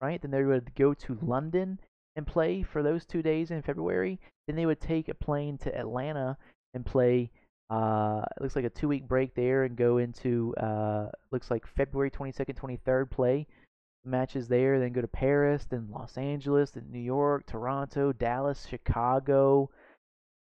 right? 0.00 0.20
Then 0.22 0.30
they 0.30 0.44
would 0.44 0.74
go 0.74 0.94
to 0.94 1.18
London 1.20 1.80
and 2.16 2.26
play 2.26 2.62
for 2.62 2.82
those 2.82 3.04
two 3.04 3.22
days 3.22 3.50
in 3.50 3.62
February. 3.62 4.20
Then 4.46 4.56
they 4.56 4.66
would 4.66 4.80
take 4.80 5.08
a 5.08 5.14
plane 5.14 5.58
to 5.58 5.76
Atlanta 5.76 6.36
and 6.74 6.84
play. 6.84 7.30
Uh, 7.70 8.22
it 8.36 8.42
looks 8.42 8.56
like 8.56 8.64
a 8.64 8.70
two-week 8.70 9.08
break 9.08 9.34
there 9.34 9.64
and 9.64 9.76
go 9.76 9.98
into 9.98 10.54
uh, 10.56 11.08
looks 11.30 11.50
like 11.50 11.66
February 11.66 12.10
22nd, 12.10 12.54
23rd 12.54 13.10
play 13.10 13.46
matches 14.04 14.48
there, 14.48 14.78
then 14.78 14.92
go 14.92 15.00
to 15.00 15.08
Paris, 15.08 15.66
then 15.68 15.88
Los 15.90 16.16
Angeles, 16.18 16.70
then 16.70 16.86
New 16.90 16.98
York, 16.98 17.46
Toronto, 17.46 18.12
Dallas, 18.12 18.66
Chicago, 18.68 19.70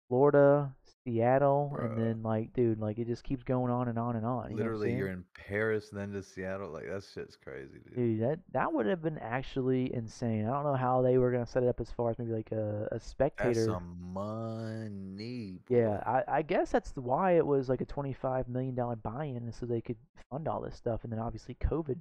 Florida, 0.07 0.73
Seattle, 1.09 1.75
and 1.79 1.97
then 1.97 2.23
like, 2.23 2.53
dude, 2.53 2.79
like 2.79 2.99
it 2.99 3.07
just 3.07 3.23
keeps 3.23 3.43
going 3.43 3.71
on 3.71 3.87
and 3.87 3.97
on 3.97 4.15
and 4.15 4.25
on. 4.25 4.51
you 4.51 4.57
know 4.57 4.63
what 4.63 4.69
I'm 4.69 4.73
Literally, 4.79 4.93
you're 4.95 5.09
in 5.09 5.23
Paris, 5.33 5.89
then 5.91 6.11
to 6.13 6.21
Seattle. 6.23 6.69
Like 6.71 6.87
that 6.87 7.03
shit's 7.03 7.35
crazy, 7.35 7.79
dude. 7.85 7.95
Dude, 7.95 8.21
that 8.21 8.39
that 8.53 8.71
would 8.71 8.85
have 8.85 9.01
been 9.01 9.17
actually 9.17 9.93
insane. 9.93 10.45
I 10.45 10.51
don't 10.51 10.63
know 10.63 10.75
how 10.75 11.01
they 11.01 11.17
were 11.17 11.31
gonna 11.31 11.45
set 11.45 11.63
it 11.63 11.69
up 11.69 11.79
as 11.79 11.91
far 11.91 12.09
as 12.11 12.19
maybe 12.19 12.31
like 12.31 12.51
a, 12.51 12.87
a 12.91 12.95
That's 12.95 13.07
spectator. 13.07 13.65
some 13.65 13.97
money. 14.01 15.59
Yeah. 15.69 16.01
I, 16.05 16.23
I 16.37 16.41
guess 16.41 16.71
that's 16.71 16.91
why 16.95 17.33
it 17.33 17.45
was 17.45 17.69
like 17.69 17.81
a 17.81 17.85
twenty-five 17.85 18.47
million 18.47 18.75
dollar 18.75 18.95
buy-in, 18.95 19.51
so 19.51 19.65
they 19.65 19.81
could 19.81 19.97
fund 20.29 20.47
all 20.47 20.61
this 20.61 20.75
stuff. 20.75 21.03
And 21.03 21.11
then 21.11 21.19
obviously 21.19 21.55
COVID 21.63 21.97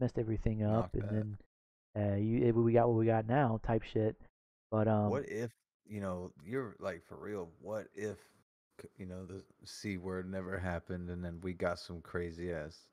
messed 0.00 0.18
everything 0.18 0.62
up, 0.62 0.94
Knocked 0.94 0.94
and 0.96 1.02
that. 1.04 1.12
then 1.14 1.38
uh, 2.12 2.16
you 2.16 2.48
eh, 2.48 2.50
we 2.50 2.72
got 2.72 2.88
what 2.88 2.96
we 2.98 3.06
got 3.06 3.26
now 3.26 3.60
type 3.62 3.82
shit. 3.82 4.16
But 4.70 4.88
um, 4.88 5.10
what 5.10 5.28
if 5.28 5.50
you 5.86 6.00
know 6.00 6.32
you're 6.44 6.74
like 6.80 7.02
for 7.06 7.16
real? 7.16 7.48
What 7.60 7.86
if 7.94 8.16
you 8.96 9.06
know 9.06 9.24
the 9.24 9.42
c 9.64 9.96
word 9.96 10.30
never 10.30 10.58
happened, 10.58 11.10
and 11.10 11.24
then 11.24 11.38
we 11.42 11.52
got 11.52 11.78
some 11.78 12.00
crazy 12.00 12.52
ass 12.52 12.86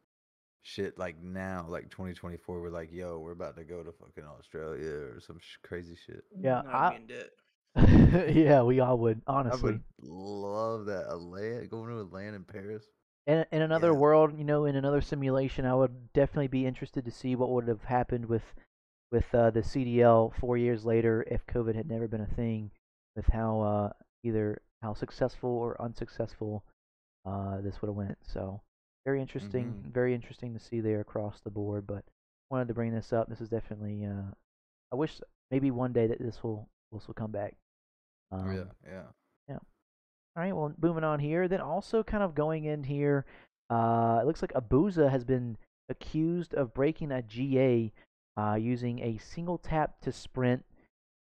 shit 0.61 0.97
like 0.97 1.21
now, 1.21 1.65
like 1.69 1.89
2024. 1.89 2.61
We're 2.61 2.69
like, 2.69 2.91
yo, 2.91 3.19
we're 3.19 3.31
about 3.31 3.55
to 3.57 3.63
go 3.63 3.81
to 3.83 3.91
fucking 3.91 4.25
Australia 4.25 4.91
or 4.91 5.19
some 5.19 5.39
sh- 5.39 5.57
crazy 5.63 5.95
shit. 6.05 6.23
Yeah, 6.39 6.61
I'd 6.67 6.75
I- 6.75 6.89
be 6.89 6.95
in 6.95 7.07
debt. 7.07 8.35
yeah, 8.35 8.63
we 8.63 8.79
all 8.79 8.97
would 8.97 9.21
I 9.27 9.31
honestly. 9.33 9.71
would 9.73 9.83
love 10.01 10.85
that. 10.87 11.07
Atlanta, 11.09 11.67
going 11.67 11.89
to 11.89 12.01
Atlanta 12.01 12.35
and 12.35 12.47
Paris. 12.47 12.83
In 13.27 13.45
in 13.51 13.61
another 13.61 13.91
Yeah. 13.91 13.97
world, 13.99 14.37
you 14.37 14.43
know, 14.43 14.65
in 14.65 14.75
another 14.75 15.01
simulation, 15.01 15.65
I 15.65 15.75
would 15.75 16.11
definitely 16.13 16.47
be 16.47 16.65
interested 16.65 17.05
to 17.05 17.11
see 17.11 17.35
what 17.35 17.49
would 17.51 17.67
have 17.67 17.83
happened 17.83 18.25
with 18.25 18.43
with 19.11 19.33
uh, 19.33 19.49
the 19.51 19.61
CDL 19.61 20.31
four 20.39 20.57
years 20.57 20.85
later 20.85 21.25
if 21.31 21.45
COVID 21.47 21.75
had 21.75 21.87
never 21.89 22.07
been 22.07 22.21
a 22.21 22.35
thing, 22.35 22.71
with 23.15 23.25
how 23.27 23.61
uh, 23.61 23.89
either 24.23 24.61
how 24.81 24.93
successful 24.93 25.49
or 25.49 25.81
unsuccessful 25.81 26.63
uh, 27.25 27.59
this 27.61 27.81
would 27.81 27.87
have 27.89 27.95
went. 27.95 28.17
So 28.23 28.61
very 29.05 29.21
interesting, 29.21 29.73
Mhm. 29.85 29.91
very 29.91 30.13
interesting 30.13 30.53
to 30.53 30.59
see 30.59 30.79
there 30.79 31.01
across 31.01 31.41
the 31.41 31.49
board. 31.51 31.85
But 31.87 32.05
wanted 32.49 32.67
to 32.69 32.73
bring 32.73 32.91
this 32.93 33.13
up. 33.13 33.27
This 33.29 33.41
is 33.41 33.49
definitely. 33.49 34.05
Uh, 34.05 34.31
I 34.91 34.95
wish 34.95 35.21
maybe 35.51 35.69
one 35.71 35.93
day 35.93 36.07
that 36.07 36.19
this 36.19 36.41
will 36.43 36.67
this 36.91 37.07
will 37.07 37.13
come 37.13 37.31
back. 37.31 37.55
Um, 38.31 38.45
yeah, 38.85 39.07
yeah. 39.47 39.57
all 40.35 40.43
right, 40.43 40.53
well, 40.55 40.73
moving 40.81 41.03
on 41.03 41.19
here. 41.19 41.47
Then 41.47 41.59
also 41.61 42.03
kind 42.03 42.23
of 42.23 42.33
going 42.35 42.63
in 42.65 42.83
here, 42.83 43.25
uh, 43.69 44.19
it 44.21 44.25
looks 44.25 44.41
like 44.41 44.53
Abuzah 44.53 45.09
has 45.09 45.23
been 45.25 45.57
accused 45.89 46.53
of 46.53 46.73
breaking 46.73 47.11
a 47.11 47.21
GA 47.21 47.91
uh, 48.37 48.55
using 48.55 48.99
a 48.99 49.17
single 49.17 49.57
tap 49.57 49.99
to 50.01 50.11
sprint 50.11 50.63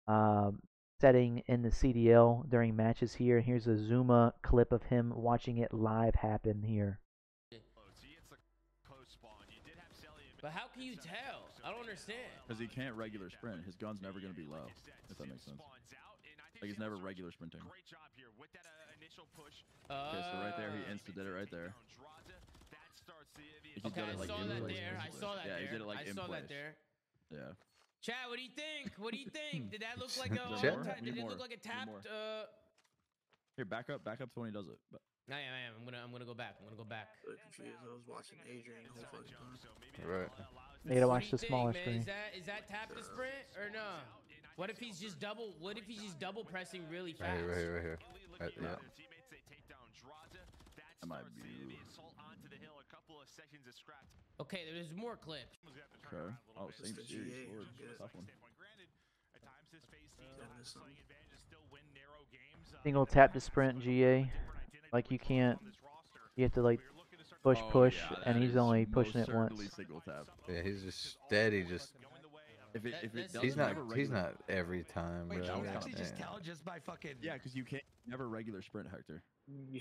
um, 0.07 0.61
setting 1.01 1.43
in 1.47 1.61
the 1.61 1.69
CDL 1.69 2.49
during 2.49 2.75
matches 2.75 3.13
here. 3.13 3.39
Here's 3.39 3.67
a 3.67 3.75
Zooma 3.77 4.33
clip 4.41 4.71
of 4.71 4.83
him 4.83 5.13
watching 5.15 5.57
it 5.57 5.73
live 5.73 6.15
happen 6.15 6.63
here. 6.63 6.99
But 10.41 10.51
how 10.51 10.67
can 10.71 10.83
you 10.83 10.95
tell? 10.95 11.49
I 11.65 11.71
don't 11.71 11.81
understand. 11.81 12.29
Because 12.47 12.61
he 12.61 12.67
can't 12.67 12.95
regular 12.95 13.29
sprint. 13.29 13.65
His 13.65 13.75
gun's 13.75 14.01
never 14.01 14.19
going 14.19 14.31
to 14.31 14.37
be 14.37 14.45
low, 14.45 14.69
if 15.09 15.17
that 15.17 15.27
makes 15.27 15.43
sense. 15.45 15.59
Like 16.61 16.69
he's 16.69 16.79
never 16.79 16.95
regular 16.95 17.31
sprinting. 17.31 17.61
Uh, 19.89 20.13
Okay, 20.13 20.21
so 20.21 20.37
right 20.39 20.57
there, 20.57 20.69
he 20.71 20.93
insta 20.93 21.13
did 21.15 21.25
it 21.25 21.31
right 21.33 21.49
there. 21.49 21.73
He 23.63 23.81
Okay, 23.85 24.01
did 24.01 24.09
I 24.09 24.13
it, 24.13 24.19
like, 24.19 24.29
saw 24.29 24.37
that 24.37 24.67
there. 24.67 24.97
I 25.01 25.09
saw 25.19 25.35
that 25.35 25.45
yeah, 25.45 25.57
he 25.59 25.67
did 25.71 25.81
it 25.81 25.87
like 25.87 25.99
I 25.99 26.09
in 26.09 26.15
saw 26.15 26.25
place. 26.25 26.41
that 26.41 26.49
there. 26.49 26.75
Yeah. 27.31 27.53
Chad, 28.01 28.29
what 28.29 28.37
do 28.37 28.43
you 28.43 28.53
think? 28.53 28.93
What 28.97 29.11
do 29.13 29.19
you 29.19 29.29
think? 29.29 29.71
Did 29.71 29.81
that 29.81 29.97
look 29.97 30.13
like 30.17 30.31
a? 30.37 30.41
Need 30.49 30.61
Chad? 30.61 30.83
ta- 30.83 31.01
did 31.03 31.17
it 31.17 31.25
look 31.25 31.39
like 31.39 31.53
a 31.53 31.57
tapped? 31.57 32.05
Uh, 32.05 32.45
Here, 33.55 33.65
back 33.65 33.89
up, 33.89 34.03
back 34.03 34.21
up 34.21 34.31
to 34.33 34.39
when 34.39 34.49
he 34.49 34.55
does 34.55 34.67
it. 34.67 34.77
But 34.91 35.01
I 35.29 35.41
am. 35.43 35.53
I 35.53 35.61
am. 35.67 35.73
I'm 35.79 35.85
gonna. 35.85 36.01
I'm 36.03 36.11
gonna 36.11 36.25
go 36.29 36.37
back. 36.37 36.55
I'm 36.61 36.65
gonna 36.65 36.77
go 36.77 36.87
back. 36.87 37.19
Confused. 37.25 37.77
I 37.83 37.91
was 37.91 38.07
watching 38.07 38.37
Adrian 38.47 38.85
the 38.85 38.93
whole 38.95 39.09
fucking 39.11 39.33
time. 39.33 40.07
Right. 40.07 40.29
You 40.85 40.93
gotta 40.93 41.07
watch 41.07 41.31
the 41.31 41.37
smaller 41.37 41.73
think, 41.73 41.83
screen. 41.83 41.99
Is 41.99 42.05
that 42.05 42.29
is 42.37 42.45
that 42.45 42.67
tap 42.69 42.95
to 42.95 43.03
sprint 43.03 43.43
or 43.57 43.69
no? 43.73 43.99
What 44.55 44.69
if 44.69 44.79
he's 44.79 44.99
just 44.99 45.19
double? 45.19 45.53
What 45.59 45.77
if 45.77 45.85
he's 45.85 46.01
just 46.01 46.17
double 46.19 46.43
pressing 46.43 46.81
really 46.89 47.13
fast? 47.13 47.43
Right 47.43 47.49
fast? 47.49 47.59
here, 47.59 47.73
right 47.75 47.83
here, 47.83 47.99
right 47.99 47.99
here. 47.99 47.99
Right, 48.39 48.53
yeah. 48.61 48.77
that 51.01 51.07
might 51.07 51.25
be. 51.43 51.75
Okay, 54.39 54.61
there's 54.71 54.91
more 54.95 55.15
clips. 55.17 55.57
Okay. 56.13 56.33
Oh, 56.57 56.67
It's 56.69 56.77
same 56.87 56.95
the 56.95 57.03
series. 57.03 57.33
GA, 57.33 57.47
Lord, 57.51 57.65
I 57.67 57.81
guess. 57.81 57.97
tough 57.97 58.13
one. 58.13 58.25
Did 58.25 59.43
I 59.43 60.59
miss 60.59 60.69
something? 60.69 60.91
Single 62.83 63.05
tap 63.05 63.33
to 63.33 63.39
sprint 63.39 63.79
GA. 63.81 64.31
Like 64.93 65.11
you 65.11 65.19
can't. 65.19 65.59
You 66.35 66.43
have 66.43 66.53
to 66.53 66.61
like 66.61 66.79
push, 67.43 67.57
Oh, 67.61 67.69
push, 67.71 67.97
yeah, 68.11 68.17
and 68.25 68.41
he's 68.41 68.55
only 68.55 68.85
pushing 68.85 69.21
it 69.21 69.33
once. 69.33 69.59
Single 69.75 70.01
tap. 70.01 70.27
Yeah, 70.47 70.61
he's 70.61 70.83
just 70.83 71.17
steady. 71.25 71.63
Just 71.63 71.93
If 72.73 72.85
it, 72.85 72.93
if 73.01 73.15
it 73.15 73.31
he's 73.41 73.55
not. 73.55 73.83
He's 73.95 74.09
not 74.11 74.33
every 74.47 74.83
time, 74.83 75.29
Wait, 75.29 75.39
bro. 75.39 75.47
can 75.47 75.57
you 75.59 75.63
Yeah. 75.65 75.73
actually 75.73 75.93
just 75.93 76.15
tell 76.15 76.39
just 76.43 76.63
by 76.63 76.79
fucking? 76.79 77.15
Yeah, 77.21 77.33
because 77.33 77.55
you 77.55 77.63
can't 77.63 77.83
never 78.05 78.29
regular 78.29 78.61
sprint, 78.61 78.87
Hector. 78.91 79.23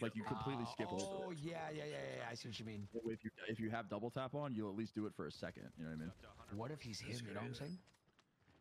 Like 0.01 0.15
you 0.15 0.23
completely 0.23 0.65
Ah, 0.67 0.73
skip 0.73 0.89
it. 0.93 1.09
Oh 1.11 1.33
yeah, 1.33 1.71
yeah, 1.71 1.79
yeah, 1.79 1.85
yeah, 1.85 1.97
yeah. 2.19 2.31
I 2.31 2.35
see 2.35 2.49
what 2.49 2.59
you 2.59 2.67
mean. 2.67 2.87
If 3.07 3.25
you 3.25 3.31
if 3.49 3.59
you 3.59 3.71
have 3.71 3.89
double 3.89 4.11
tap 4.11 4.35
on, 4.35 4.55
you'll 4.55 4.71
at 4.71 4.77
least 4.77 4.95
do 4.95 5.07
it 5.07 5.15
for 5.15 5.27
a 5.27 5.33
second. 5.33 5.69
You 5.77 5.85
know 5.85 5.91
what 5.91 5.97
I 5.97 6.01
mean? 6.01 6.13
What 6.55 6.71
if 6.71 6.81
he's 6.81 7.01
him? 7.01 7.21
You 7.27 7.35
know 7.35 7.41
what 7.41 7.49
I'm 7.49 7.55
saying? 7.55 7.79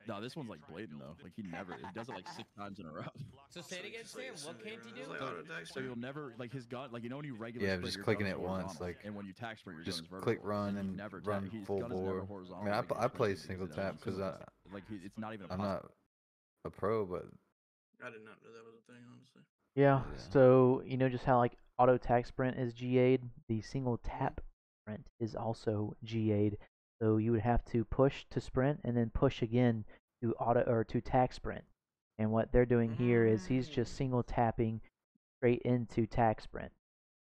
No, 0.08 0.22
this 0.22 0.36
one's 0.36 0.50
like 0.50 0.60
blatant 0.70 1.00
though. 1.00 1.16
Like 1.24 1.34
he 1.36 1.44
never, 1.44 1.74
he 1.74 1.88
does 1.94 2.10
it 2.10 2.14
like 2.14 2.28
six 2.28 2.48
times 2.58 2.80
in 2.80 2.86
a 2.86 2.92
row. 2.92 3.04
So 3.50 3.62
say 3.62 3.78
it 3.78 3.86
again, 3.86 4.06
Sam. 4.06 4.34
What 4.46 4.64
can't 4.64 4.82
he 4.86 4.92
do? 4.94 5.10
Like 5.10 5.20
So, 5.20 5.74
so 5.74 5.80
you'll 5.80 5.96
never 5.98 6.34
like 6.38 6.52
his 6.52 6.66
gun, 6.66 6.90
like 6.92 7.04
you 7.04 7.10
know 7.10 7.18
when 7.18 7.26
you 7.26 7.36
regular 7.36 7.68
Yeah, 7.68 7.78
just 7.78 8.02
clicking 8.02 8.28
it 8.28 8.40
once, 8.40 8.80
like, 8.80 8.98
and 9.04 9.16
when 9.16 9.26
you 9.26 9.34
tack 9.34 9.58
sprint, 9.58 9.78
your 9.78 9.86
just 9.86 10.10
gun 10.10 10.22
click 10.22 10.40
run 10.44 10.78
and 10.78 10.96
never 10.96 11.22
run 11.26 11.50
his 11.50 11.66
full 11.66 11.82
gun 11.82 11.92
is 11.92 12.02
never 12.02 12.22
bore. 12.22 12.44
I 12.54 12.64
mean, 12.64 12.74
I, 12.74 12.78
like 12.78 12.92
I 12.98 13.08
play 13.08 13.36
single 13.36 13.68
tap 13.68 13.96
because 14.00 14.20
I 14.20 14.34
like 14.74 14.84
it's 14.90 15.18
not 15.18 15.34
even. 15.34 15.48
I'm 15.50 15.60
not 15.60 15.86
a 16.66 16.70
pro, 16.70 17.06
but 17.06 17.26
I 18.04 18.10
did 18.10 18.26
not 18.26 18.38
know 18.44 18.52
that 18.54 18.66
was 18.66 18.76
a 18.78 18.92
thing, 18.92 19.02
honestly. 19.12 19.42
Yeah, 19.76 20.04
Yeah. 20.10 20.18
so 20.32 20.82
you 20.86 20.98
know 20.98 21.10
just 21.10 21.26
how 21.26 21.38
like 21.38 21.58
auto 21.78 21.98
tac 21.98 22.26
sprint 22.26 22.58
is 22.58 22.74
GA'd, 22.74 23.22
the 23.50 23.62
single 23.62 23.98
tap 23.98 24.42
sprint 24.84 25.06
is 25.20 25.36
also 25.36 25.96
GA'd. 26.04 26.58
So 27.02 27.18
you 27.18 27.32
would 27.34 27.42
have 27.42 27.66
to 27.66 27.84
push 27.84 28.24
to 28.30 28.40
sprint 28.40 28.80
and 28.86 28.96
then 28.96 29.10
push 29.10 29.42
again 29.42 29.84
to 30.24 30.34
auto 30.36 30.62
or 30.62 30.84
to 30.86 31.02
tac 31.02 31.34
sprint. 31.34 31.66
And 32.18 32.32
what 32.32 32.52
they're 32.54 32.66
doing 32.66 32.94
here 32.94 33.26
is 33.26 33.46
he's 33.48 33.68
just 33.68 33.94
Mm. 33.94 33.98
single 33.98 34.24
tapping 34.24 34.82
straight 35.38 35.62
into 35.64 36.08
tac 36.08 36.40
sprint. 36.40 36.72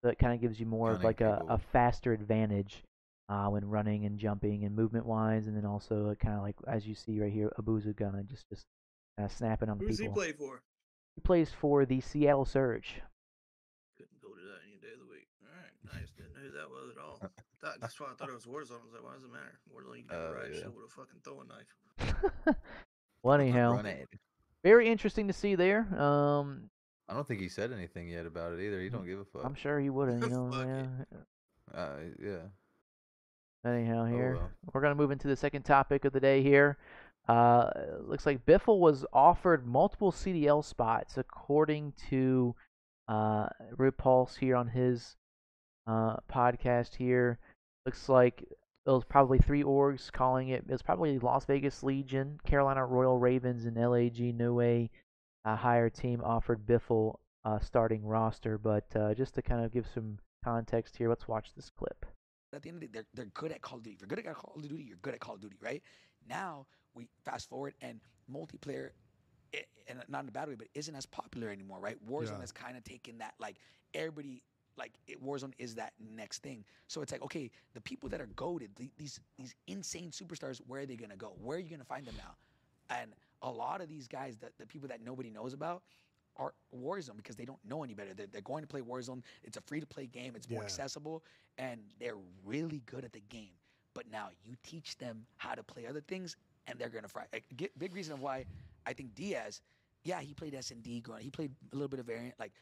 So 0.05 0.11
it 0.11 0.19
kind 0.21 0.33
of 0.33 0.41
gives 0.41 0.61
you 0.61 0.67
more 0.67 0.91
of 0.93 0.99
Gunning 1.03 1.07
like 1.07 1.21
a, 1.23 1.45
a 1.49 1.59
faster 1.59 2.13
advantage 2.13 2.85
uh, 3.29 3.49
when 3.49 3.69
running 3.69 4.05
and 4.05 4.17
jumping 4.19 4.65
and 4.65 4.77
movement 4.77 5.07
wise, 5.07 5.49
and 5.49 5.57
then 5.57 5.65
also 5.65 6.15
kind 6.21 6.37
of 6.37 6.43
like 6.43 6.55
as 6.69 6.87
you 6.87 6.95
see 6.95 7.19
right 7.19 7.33
here, 7.33 7.53
Abuzah 7.59 7.97
gunna 7.97 8.23
just 8.23 8.49
just 8.49 8.67
uh, 9.19 9.27
snapping 9.27 9.69
on 9.69 9.79
the 9.79 9.87
Who's 9.87 9.99
he 9.99 10.05
people. 10.05 10.15
play 10.15 10.33
for? 10.33 10.63
He 11.15 11.21
plays 11.21 11.51
for 11.51 11.85
the 11.87 12.01
Seattle 12.01 12.45
Surge. 12.45 13.01
Couldn't 13.97 14.21
go 14.21 14.29
to 14.29 14.41
that 14.41 14.61
any 14.67 14.77
day 14.81 14.93
of 14.95 15.01
the 15.01 15.11
week. 15.11 15.29
All 15.43 15.51
right, 15.55 16.01
nice. 16.01 16.11
Didn't 16.17 16.35
know 16.35 16.41
who 16.43 16.51
that 16.59 16.69
was 16.71 16.91
at 16.97 17.03
all. 17.03 17.19
Thought, 17.63 17.81
that's 17.81 17.99
why 17.99 18.09
I 18.11 18.15
thought 18.15 18.29
it 18.29 18.35
was 18.35 18.45
Warzone. 18.45 18.81
I 18.81 18.85
was 18.85 18.93
like, 18.93 19.03
why 19.05 19.15
does 19.15 19.25
it 19.25 19.33
matter? 19.33 19.59
Warzone, 19.73 19.97
you 19.99 20.05
can 20.05 20.17
Oh, 20.19 20.23
never 20.25 20.35
ride 20.35 20.51
yeah. 20.53 20.59
shit 20.61 20.75
with 20.75 20.85
a 20.85 20.89
fucking 20.89 21.21
throwing 21.25 21.49
knife. 21.49 22.57
well, 23.23 23.41
anyhow, 23.41 23.81
very 24.63 24.89
interesting 24.89 25.29
to 25.29 25.33
see 25.33 25.55
there. 25.55 25.81
Um, 25.99 26.69
I 27.09 27.15
don't 27.15 27.27
think 27.27 27.41
he 27.41 27.49
said 27.49 27.73
anything 27.73 28.09
yet 28.09 28.27
about 28.27 28.53
it 28.53 28.61
either. 28.61 28.81
He 28.83 28.91
don't 28.91 29.07
give 29.07 29.19
a 29.21 29.25
fuck. 29.25 29.45
I'm 29.47 29.55
sure 29.55 29.81
he 29.81 29.89
wouldn't, 29.91 30.23
you 30.25 30.29
know. 30.31 30.51
Fuck 30.51 30.67
yeah. 30.67 31.79
Uh, 31.79 31.97
yeah. 32.23 33.71
Anyhow, 33.71 34.03
Oh, 34.03 34.07
here 34.07 34.35
well. 34.37 34.51
we're 34.75 34.81
gonna 34.83 34.95
move 34.95 35.11
into 35.11 35.27
the 35.29 35.37
second 35.37 35.63
topic 35.63 36.05
of 36.05 36.13
the 36.13 36.21
day. 36.21 36.43
Here, 36.43 36.77
uh, 37.29 37.71
looks 38.01 38.27
like 38.27 38.45
Biffle 38.45 38.81
was 38.81 39.07
offered 39.13 39.67
multiple 39.67 40.13
CDL 40.13 40.65
spots 40.65 41.17
according 41.17 41.95
to 42.11 42.55
uh, 43.09 43.47
Repulse 43.77 44.37
here 44.37 44.57
on 44.57 44.69
his 44.69 45.17
uh, 45.87 46.17
podcast. 46.31 46.95
Here, 46.97 47.39
looks 47.87 48.09
like 48.09 48.43
it 48.43 48.91
was 48.91 49.05
probably 49.05 49.39
three 49.39 49.63
orgs 49.63 50.13
calling 50.13 50.49
it. 50.51 50.65
It 50.69 50.73
was 50.73 50.83
probably 50.83 51.19
Las 51.19 51.47
Vegas 51.47 51.83
Legion, 51.83 52.39
Carolina 52.45 52.85
Royal 52.85 53.19
Ravens, 53.19 53.65
and 53.65 53.77
LAG 53.77 54.39
Way. 54.51 54.91
A 55.47 55.57
higher 55.57 55.91
team 55.91 56.23
offered 56.25 56.67
Biffle 56.67 57.17
uh, 57.45 57.59
starting 57.59 58.05
roster, 58.05 58.59
but 58.59 58.85
uh, 58.97 59.15
just 59.15 59.35
to 59.35 59.43
kind 59.43 59.65
of 59.65 59.73
give 59.73 59.87
some 59.95 60.19
context 60.43 60.97
here, 60.97 61.09
let's 61.09 61.29
watch 61.29 61.55
this 61.55 61.71
clip. 61.71 62.07
At 62.55 62.63
the 62.63 62.69
end 62.69 62.77
of 62.77 62.81
the 62.83 62.87
day, 62.87 62.93
they're, 62.93 63.07
they're 63.15 63.33
good 63.35 63.53
at 63.53 63.61
Call 63.61 63.79
of 63.79 63.85
Duty. 63.85 63.95
If 63.97 64.01
you're 64.01 64.09
good 64.09 64.19
at 64.21 64.35
Call 64.35 64.55
of 64.57 64.63
Duty, 64.63 64.85
you're 64.85 64.99
good 65.03 65.15
at 65.15 65.21
Call 65.21 65.35
of 65.35 65.41
Duty, 65.41 65.57
right? 65.61 65.83
Now 66.29 66.67
we 66.95 67.09
fast 67.25 67.49
forward 67.49 67.75
and 67.81 68.01
multiplayer, 68.33 68.91
and 69.89 70.03
not 70.09 70.23
in 70.23 70.29
a 70.29 70.33
bad 70.33 70.49
way, 70.49 70.55
but 70.55 70.69
isn't 70.75 70.95
as 70.95 71.07
popular 71.07 71.49
anymore, 71.51 71.79
right? 71.81 71.97
Warzone 72.09 72.33
Yeah. 72.35 72.41
has 72.41 72.53
kind 72.53 72.77
of 72.77 72.85
taken 72.85 73.19
that, 73.19 73.35
like 73.39 73.57
everybody, 73.95 74.43
like 74.77 74.93
it, 75.07 75.23
Warzone 75.23 75.53
is 75.59 75.75
that 75.77 75.93
next 75.99 76.43
thing. 76.43 76.65
So 76.89 77.03
it's 77.03 77.13
like, 77.13 77.23
okay, 77.23 77.51
the 77.75 77.81
people 77.81 78.09
that 78.11 78.21
are 78.21 78.27
goaded, 78.37 78.71
these 78.97 79.21
these 79.37 79.55
insane 79.67 80.11
superstars, 80.11 80.59
where 80.67 80.83
are 80.83 80.87
they 80.87 80.97
gonna 80.97 81.17
go? 81.17 81.35
Where 81.43 81.57
are 81.57 81.61
you 81.61 81.71
gonna 81.71 81.85
find 81.85 82.07
them 82.07 82.17
now? 82.17 82.37
And 82.91 83.13
a 83.43 83.51
lot 83.51 83.81
of 83.81 83.89
these 83.89 84.07
guys, 84.09 84.37
the, 84.37 84.49
the 84.59 84.67
people 84.67 84.89
that 84.89 85.01
nobody 85.03 85.31
knows 85.31 85.53
about, 85.53 85.83
are 86.37 86.55
Warzone 86.75 87.17
because 87.17 87.37
they 87.37 87.45
don't 87.45 87.65
know 87.65 87.83
any 87.85 87.95
better. 87.95 88.15
They're, 88.15 88.27
they're 88.27 88.41
going 88.43 88.63
to 88.63 88.67
play 88.69 88.81
Warzone. 88.81 89.23
It's 89.43 89.57
a 89.57 89.61
free 89.61 89.81
to 89.81 89.87
play 89.87 90.07
game. 90.07 90.35
It's 90.37 90.49
more 90.49 90.63
Yeah. 90.63 90.65
accessible, 90.65 91.25
and 91.59 91.81
they're 91.99 92.17
really 92.45 92.83
good 92.87 93.05
at 93.05 93.13
the 93.13 93.21
game. 93.29 93.53
But 93.95 94.11
now 94.11 94.29
you 94.45 94.55
teach 94.63 94.97
them 94.99 95.27
how 95.37 95.55
to 95.55 95.63
play 95.63 95.87
other 95.87 96.01
things, 96.01 96.37
and 96.67 96.79
they're 96.79 96.89
gonna 96.89 97.09
fry. 97.09 97.25
Like, 97.33 97.45
get, 97.57 97.77
big 97.79 97.95
reason 97.95 98.15
of 98.15 98.21
why 98.21 98.45
I 98.87 98.93
think 98.93 99.15
Diaz, 99.15 99.61
yeah, 100.05 100.21
he 100.21 100.35
played 100.35 100.55
S 100.55 100.71
and 100.71 100.83
D 100.83 101.01
growing. 101.01 101.23
He 101.23 101.31
played 101.31 101.53
a 101.73 101.77
little 101.77 101.89
bit 101.89 102.01
of 102.01 102.07
variant. 102.07 102.35
Like, 102.39 102.53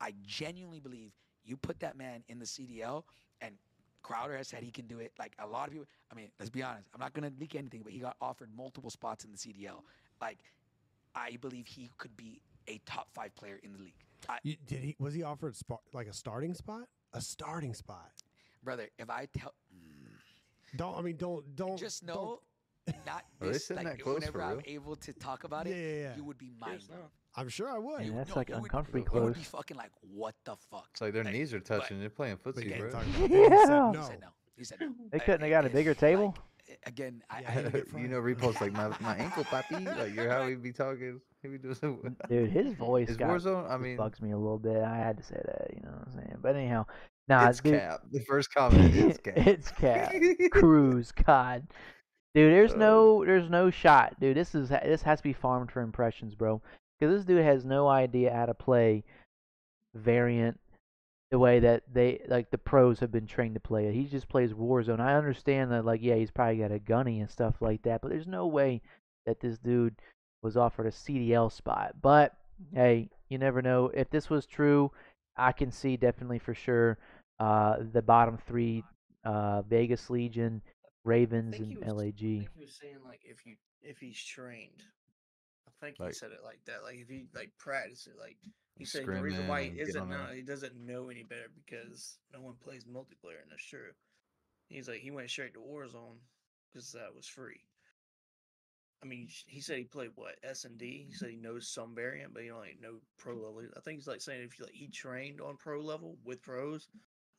I 0.00 0.14
genuinely 0.26 0.80
believe 0.80 1.12
you 1.44 1.56
put 1.56 1.78
that 1.80 1.96
man 1.96 2.22
in 2.28 2.38
the 2.38 2.44
CDL, 2.44 3.04
and 3.40 3.54
Crowder 4.02 4.36
has 4.36 4.48
said 4.48 4.62
he 4.62 4.70
can 4.70 4.86
do 4.86 4.98
it. 4.98 5.12
Like 5.18 5.32
a 5.38 5.46
lot 5.46 5.66
of 5.68 5.72
people. 5.72 5.86
I 6.10 6.14
mean, 6.14 6.28
let's 6.38 6.50
be 6.50 6.62
honest. 6.62 6.88
I'm 6.94 7.00
not 7.00 7.12
gonna 7.14 7.32
leak 7.38 7.54
anything, 7.54 7.82
but 7.82 7.92
he 7.92 7.98
got 7.98 8.16
offered 8.20 8.50
multiple 8.56 8.90
spots 8.90 9.24
in 9.24 9.30
the 9.32 9.38
CDL. 9.38 9.82
Like, 10.20 10.38
I 11.14 11.36
believe 11.40 11.66
he 11.66 11.90
could 11.98 12.16
be 12.16 12.40
a 12.68 12.80
top 12.86 13.08
five 13.12 13.34
player 13.34 13.60
in 13.62 13.72
the 13.72 13.78
league. 13.78 13.94
I, 14.28 14.38
You, 14.42 14.56
did 14.66 14.80
he? 14.80 14.96
Was 14.98 15.14
he 15.14 15.22
offered 15.22 15.54
spa, 15.56 15.76
like 15.92 16.06
a 16.06 16.12
starting 16.14 16.54
spot? 16.54 16.88
A 17.12 17.20
starting 17.20 17.74
spot. 17.74 18.10
brother, 18.62 18.88
if 18.98 19.08
I 19.10 19.28
tell, 19.36 19.52
mm, 19.74 20.76
Don't. 20.76 20.96
I 20.98 21.02
mean, 21.02 21.16
don't. 21.16 21.54
Don't. 21.56 21.76
just 21.78 22.04
don't- 22.06 22.16
know, 22.16 22.40
not 23.06 23.24
this. 23.40 23.66
sitting 23.66 23.84
Like 23.84 23.96
that 23.98 24.02
close 24.02 24.16
whenever 24.20 24.42
I'm 24.42 24.60
able 24.66 24.96
to 24.96 25.12
talk 25.12 25.44
about 25.44 25.66
it, 25.66 25.70
yeah, 25.76 26.02
yeah. 26.10 26.16
you 26.16 26.24
would 26.24 26.38
be 26.38 26.50
mind 26.58 26.74
Yes, 26.80 26.84
blown. 26.88 27.00
I'm 27.36 27.48
sure 27.48 27.68
I 27.70 27.78
would. 27.78 28.04
Yeah, 28.06 28.12
that's 28.14 28.30
no, 28.30 28.36
like 28.36 28.48
you 28.48 28.54
would- 28.56 28.62
uncomfortably 28.64 29.04
you 29.12 29.20
would 29.22 29.34
be 29.34 29.40
fucking 29.42 29.76
like, 29.76 29.90
what 30.00 30.34
the 30.44 30.56
fuck? 30.70 30.88
It's 30.92 31.00
like 31.00 31.12
their 31.12 31.24
Like, 31.24 31.32
knees 31.34 31.52
are 31.54 31.60
touching. 31.60 31.98
They're 32.00 32.10
playing 32.10 32.36
footsie, 32.38 32.78
bro. 32.78 32.90
talking 32.90 33.14
about 33.16 33.30
that, 33.30 33.30
he 33.30 33.56
said 33.58 33.68
Yeah. 33.68 33.90
He 33.90 33.96
no. 33.96 34.02
said 34.06 34.20
no. 34.20 34.28
He 34.56 34.64
said 34.64 34.78
no. 34.80 34.94
They 35.12 35.18
couldn't 35.18 35.40
have 35.40 35.48
I- 35.48 35.50
got 35.50 35.66
a 35.66 35.70
bigger 35.70 35.94
table. 35.94 36.36
Like, 36.68 36.78
again, 36.86 37.22
I, 37.28 37.40
Yeah, 37.40 37.48
I 37.48 37.52
he 37.52 37.62
didn't 37.62 37.72
get 37.92 38.00
you 38.00 38.08
know, 38.08 38.22
fried. 38.22 38.38
repost 38.38 38.60
like 38.60 38.72
my, 38.72 38.88
my 39.00 39.16
ankle, 39.16 39.44
papi. 39.44 39.84
Like 39.98 40.14
you're 40.14 40.30
how 40.30 40.46
he 40.46 40.54
be 40.54 40.72
talking. 40.72 41.20
He 41.42 41.48
be 41.48 41.58
doing 41.58 41.74
some. 41.74 42.16
Dude, 42.28 42.50
his 42.50 42.72
voice 42.74 43.10
Is 43.10 43.16
got 43.18 43.28
Warzone? 43.28 43.70
I 43.70 43.76
mean, 43.76 43.96
bugs 43.98 44.22
me 44.22 44.30
a 44.30 44.38
little 44.38 44.58
bit. 44.58 44.76
I 44.82 44.96
had 44.96 45.18
to 45.18 45.22
say 45.22 45.40
that, 45.44 45.68
you 45.74 45.82
know 45.82 45.90
what 45.90 46.06
I'm 46.08 46.12
saying? 46.14 46.38
But 46.40 46.56
anyhow, 46.56 46.86
nah, 47.28 47.48
it's 47.48 47.60
dude, 47.60 47.78
cap. 47.80 48.00
The 48.12 48.20
first 48.20 48.54
comment 48.54 48.94
is 48.94 49.18
cap. 49.18 49.34
it's 49.36 49.70
cap. 49.72 50.14
Cruise, 50.52 51.12
God, 51.12 51.66
dude. 52.34 52.52
There's 52.52 52.72
Uh, 52.74 52.78
no, 52.78 53.24
there's 53.24 53.50
no 53.50 53.70
shot, 53.70 54.18
dude. 54.20 54.36
This 54.36 54.54
is 54.54 54.68
this 54.68 55.02
has 55.02 55.18
to 55.18 55.24
be 55.24 55.32
farmed 55.32 55.70
for 55.70 55.82
impressions, 55.82 56.34
bro. 56.34 56.60
Because 56.98 57.16
this 57.16 57.26
dude 57.26 57.44
has 57.44 57.64
no 57.64 57.88
idea 57.88 58.32
how 58.32 58.46
to 58.46 58.54
play 58.54 59.04
variant 59.94 60.58
the 61.30 61.38
way 61.38 61.58
that 61.58 61.82
they 61.92 62.20
like 62.28 62.50
the 62.50 62.58
pros 62.58 63.00
have 63.00 63.10
been 63.10 63.26
trained 63.26 63.54
to 63.54 63.60
play 63.60 63.86
it. 63.86 63.94
He 63.94 64.04
just 64.04 64.28
plays 64.28 64.52
Warzone. 64.52 65.00
I 65.00 65.14
understand 65.14 65.72
that, 65.72 65.84
like, 65.84 66.00
yeah, 66.02 66.14
he's 66.14 66.30
probably 66.30 66.58
got 66.58 66.70
a 66.70 66.78
gunny 66.78 67.20
and 67.20 67.30
stuff 67.30 67.56
like 67.60 67.82
that, 67.82 68.02
but 68.02 68.10
there's 68.10 68.28
no 68.28 68.46
way 68.46 68.82
that 69.26 69.40
this 69.40 69.58
dude 69.58 69.96
was 70.42 70.56
offered 70.56 70.86
a 70.86 70.90
CDL 70.90 71.50
spot. 71.50 71.96
But 72.00 72.36
hey, 72.72 73.08
you 73.28 73.38
never 73.38 73.62
know. 73.62 73.90
If 73.92 74.10
this 74.10 74.30
was 74.30 74.46
true, 74.46 74.92
I 75.36 75.52
can 75.52 75.72
see 75.72 75.96
definitely 75.96 76.38
for 76.38 76.54
sure 76.54 76.98
uh, 77.40 77.78
the 77.92 78.02
bottom 78.02 78.38
three: 78.46 78.84
uh, 79.24 79.62
Vegas 79.62 80.10
Legion, 80.10 80.62
Ravens, 81.04 81.54
and 81.56 81.76
was- 81.76 81.84
I 81.86 81.90
LAG. 81.90 82.18
think 82.18 82.48
he 82.54 82.60
was 82.60 82.74
saying 82.80 82.98
like 83.04 83.20
if 83.24 83.44
you 83.46 83.56
if 83.82 83.98
he's 83.98 84.22
trained. 84.22 84.82
I 85.68 85.86
think 85.86 85.96
he 85.98 86.12
said 86.12 86.30
it 86.32 86.42
like 86.42 86.60
that. 86.66 86.82
Like 86.82 86.96
if 86.96 87.08
he 87.08 87.26
like 87.34 87.50
practice 87.58 88.06
it, 88.06 88.18
like 88.18 88.36
he 88.76 88.84
said 88.84 89.06
the 89.06 89.20
reason 89.20 89.46
why 89.46 89.64
he 89.64 89.80
isn't 89.80 90.08
there. 90.08 90.34
he 90.34 90.42
doesn't 90.42 90.74
know 90.76 91.08
any 91.10 91.22
better 91.22 91.50
because 91.64 92.18
no 92.32 92.40
one 92.40 92.54
plays 92.62 92.84
multiplayer, 92.84 93.42
and 93.42 93.50
that's 93.50 93.64
true. 93.64 93.90
He's 94.68 94.88
like 94.88 95.00
he 95.00 95.10
went 95.10 95.30
straight 95.30 95.54
to 95.54 95.60
Warzone 95.60 96.18
because 96.72 96.92
that 96.92 97.14
was 97.14 97.26
free. 97.26 97.60
I 99.02 99.06
mean, 99.06 99.28
he 99.46 99.60
said 99.60 99.76
he 99.78 99.84
played 99.84 100.12
what 100.14 100.36
S 100.42 100.64
and 100.64 100.78
D. 100.78 101.04
He 101.08 101.14
said 101.14 101.28
he 101.28 101.36
knows 101.36 101.68
some 101.68 101.94
variant, 101.94 102.32
but 102.32 102.42
he 102.42 102.48
don't 102.48 102.58
like 102.60 102.80
know 102.80 103.00
pro 103.18 103.34
level. 103.34 103.62
I 103.76 103.80
think 103.80 103.98
he's 103.98 104.06
like 104.08 104.22
saying 104.22 104.42
if 104.42 104.58
you 104.58 104.64
like 104.64 104.74
he 104.74 104.88
trained 104.88 105.40
on 105.42 105.56
pro 105.58 105.80
level 105.82 106.16
with 106.24 106.40
pros, 106.40 106.88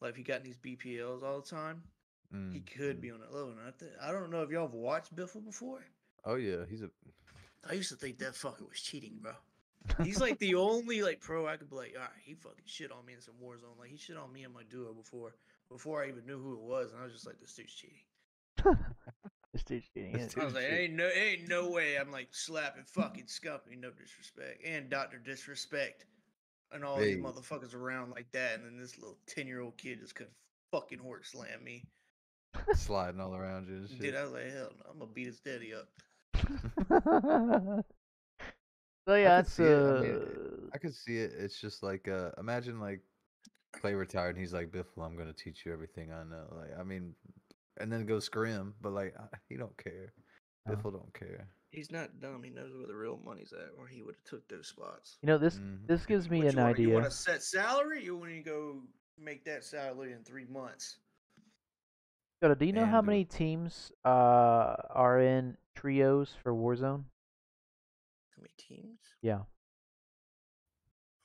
like 0.02 0.12
if 0.12 0.18
he 0.18 0.24
got 0.24 0.42
in 0.42 0.44
these 0.44 0.58
BPLs 0.58 1.24
all 1.24 1.42
the 1.42 1.48
time, 1.50 1.82
he 2.32 2.60
Mm, 2.60 2.66
could 2.78 3.02
be 3.02 3.12
on 3.12 3.20
that 3.20 3.34
level. 3.34 3.52
And 3.52 3.60
I, 3.62 3.72
th- 3.78 3.92
I 4.02 4.12
don't 4.12 4.30
know 4.32 4.42
if 4.42 4.50
y'all 4.50 4.68
have 4.68 4.74
watched 4.74 5.16
Biffle 5.16 5.44
before. 5.46 5.86
Oh 6.26 6.36
yeah, 6.36 6.66
he's 6.70 6.82
a. 6.82 6.90
I 7.70 7.74
used 7.74 7.90
to 7.90 7.96
think 7.96 8.18
that 8.20 8.34
fucker 8.34 8.68
was 8.68 8.80
cheating, 8.82 9.18
bro. 9.22 9.32
He's 10.04 10.20
like 10.20 10.40
the 10.40 10.56
only 10.56 11.02
like 11.04 11.20
pro 11.22 11.48
I 11.48 11.58
could 11.58 11.70
be 11.70 11.76
like, 11.76 11.94
all 11.96 12.02
right, 12.02 12.10
he 12.24 12.34
fucking 12.34 12.66
shit 12.66 12.92
on 12.92 13.06
me 13.06 13.14
in 13.14 13.22
some 13.22 13.36
Warzone. 13.44 13.78
Like 13.80 13.90
he 13.90 13.98
shit 13.98 14.18
on 14.18 14.34
me 14.34 14.44
and 14.44 14.54
my 14.54 14.64
duo 14.70 14.94
before, 14.94 15.36
before 15.70 16.04
I 16.04 16.08
even 16.08 16.26
knew 16.26 16.40
who 16.40 16.54
it 16.54 16.62
was, 16.62 16.92
and 16.92 17.00
I 17.02 17.04
was 17.04 17.14
just 17.14 17.26
like, 17.28 17.40
this 17.40 17.54
dude's 17.54 17.74
cheating. 17.74 18.00
This 19.54 19.64
dude's 19.64 19.88
cheating. 19.94 20.12
This 20.12 20.24
It's- 20.34 20.38
I 20.38 20.44
was 20.46 20.54
Dude, 20.54 20.64
like, 20.64 20.70
shit. 20.72 20.80
ain't 20.82 20.94
no, 20.96 21.08
ain't 21.08 21.48
no 21.48 21.70
way 21.70 21.96
I'm 21.98 22.12
like 22.12 22.28
slapping 22.32 22.84
fucking 22.84 23.26
Scumpy, 23.26 23.80
no 23.80 23.90
disrespect, 23.92 24.62
and 24.66 24.90
Doctor 24.90 25.18
Disrespect, 25.18 26.06
and 26.74 26.84
all 26.84 26.98
these 27.00 27.16
motherfuckers 27.18 27.74
around 27.74 28.12
like 28.12 28.30
that, 28.34 28.56
and 28.56 28.66
then 28.66 28.78
this 28.78 28.98
little 29.00 29.18
ten 29.28 29.48
year 29.48 29.62
old 29.62 29.78
kid 29.78 30.02
just 30.02 30.14
couldn't 30.16 30.34
fucking 30.72 31.00
horse 31.00 31.30
slam 31.32 31.64
me. 31.64 31.86
Sliding 32.74 33.20
all 33.22 33.36
around 33.36 33.68
you 33.68 33.76
and 33.78 33.90
shit. 33.90 34.00
Dude, 34.00 34.16
I 34.16 34.24
was 34.24 34.32
like, 34.34 34.52
hell 34.52 34.72
no, 34.78 34.92
I'm 34.92 35.00
gonna 35.00 35.12
beat 35.12 35.28
his 35.28 35.40
daddy 35.40 35.74
up. 35.74 35.88
so 39.08 39.16
yeah, 39.16 39.38
could 39.38 39.46
that's 39.46 39.54
see 39.54 39.64
it, 39.64 39.78
I 39.78 40.02
mean, 40.02 40.16
uh, 40.16 40.70
I 40.74 40.78
could 40.78 40.96
see 40.96 41.18
it. 41.18 41.32
It's 41.38 41.60
just 41.60 41.84
like 41.84 42.08
uh 42.08 42.32
imagine 42.38 42.80
like 42.80 43.02
Clay 43.74 43.94
retired 43.94 44.30
and 44.36 44.40
he's 44.40 44.54
like 44.54 44.72
Biffle, 44.72 45.06
I'm 45.06 45.16
gonna 45.18 45.34
teach 45.34 45.66
you 45.66 45.74
everything 45.74 46.12
I 46.12 46.24
know. 46.24 46.46
Like 46.56 46.78
I 46.80 46.84
mean, 46.84 47.14
and 47.80 47.92
then 47.92 48.06
go 48.06 48.20
scrim, 48.20 48.74
but 48.82 48.94
like 48.94 49.16
he 49.50 49.58
don't 49.58 49.78
care. 49.78 50.14
Oh. 50.68 50.72
Biffle 50.72 50.92
don't 50.94 51.14
care. 51.14 51.48
He's 51.72 51.92
not 51.92 52.22
dumb. 52.22 52.42
He 52.44 52.50
knows 52.50 52.72
where 52.76 52.88
the 52.88 52.96
real 52.96 53.20
money's 53.26 53.52
at, 53.52 53.70
or 53.78 53.86
he 53.86 54.02
would 54.02 54.16
have 54.16 54.24
took 54.24 54.48
those 54.48 54.68
spots. 54.68 55.18
you 55.22 55.28
know 55.28 55.38
this 55.38 55.58
Mhm. 55.60 55.88
this 55.88 56.06
gives 56.06 56.30
me 56.30 56.40
What 56.44 56.48
an 56.54 56.58
you 56.58 56.64
want, 56.64 56.80
You 56.80 56.86
idea. 56.86 56.94
want 56.96 57.08
a 57.08 57.12
set 57.12 57.44
salary? 57.44 58.04
You 58.04 58.16
want 58.16 58.32
to 58.32 58.42
go 58.42 58.82
make 59.18 59.44
that 59.46 59.64
salary 59.64 60.14
in 60.14 60.24
three 60.24 60.46
months? 60.46 60.98
Do 62.54 62.66
you 62.66 62.74
know 62.74 62.86
how 62.86 63.00
And, 63.00 63.08
uh, 63.08 63.12
many 63.12 63.26
teams 63.26 63.92
uh 64.04 64.76
are 64.90 65.20
in 65.20 65.58
trios 65.76 66.36
for 66.44 66.54
Warzone? 66.54 67.06
How 68.36 68.42
many 68.42 68.54
teams? 68.58 69.00
Yeah, 69.22 69.40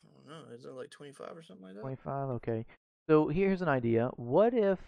I 0.05 0.09
don't 0.15 0.27
know. 0.27 0.55
Is 0.55 0.65
it 0.65 0.73
like 0.73 0.91
twenty 0.91 1.13
five 1.13 1.37
or 1.37 1.43
something 1.43 1.67
like 1.67 1.75
that? 1.75 1.81
25. 1.83 2.29
Okay. 2.31 2.65
So 3.09 3.29
here's 3.29 3.61
an 3.61 3.69
idea. 3.69 4.11
What 4.17 4.55
if 4.55 4.79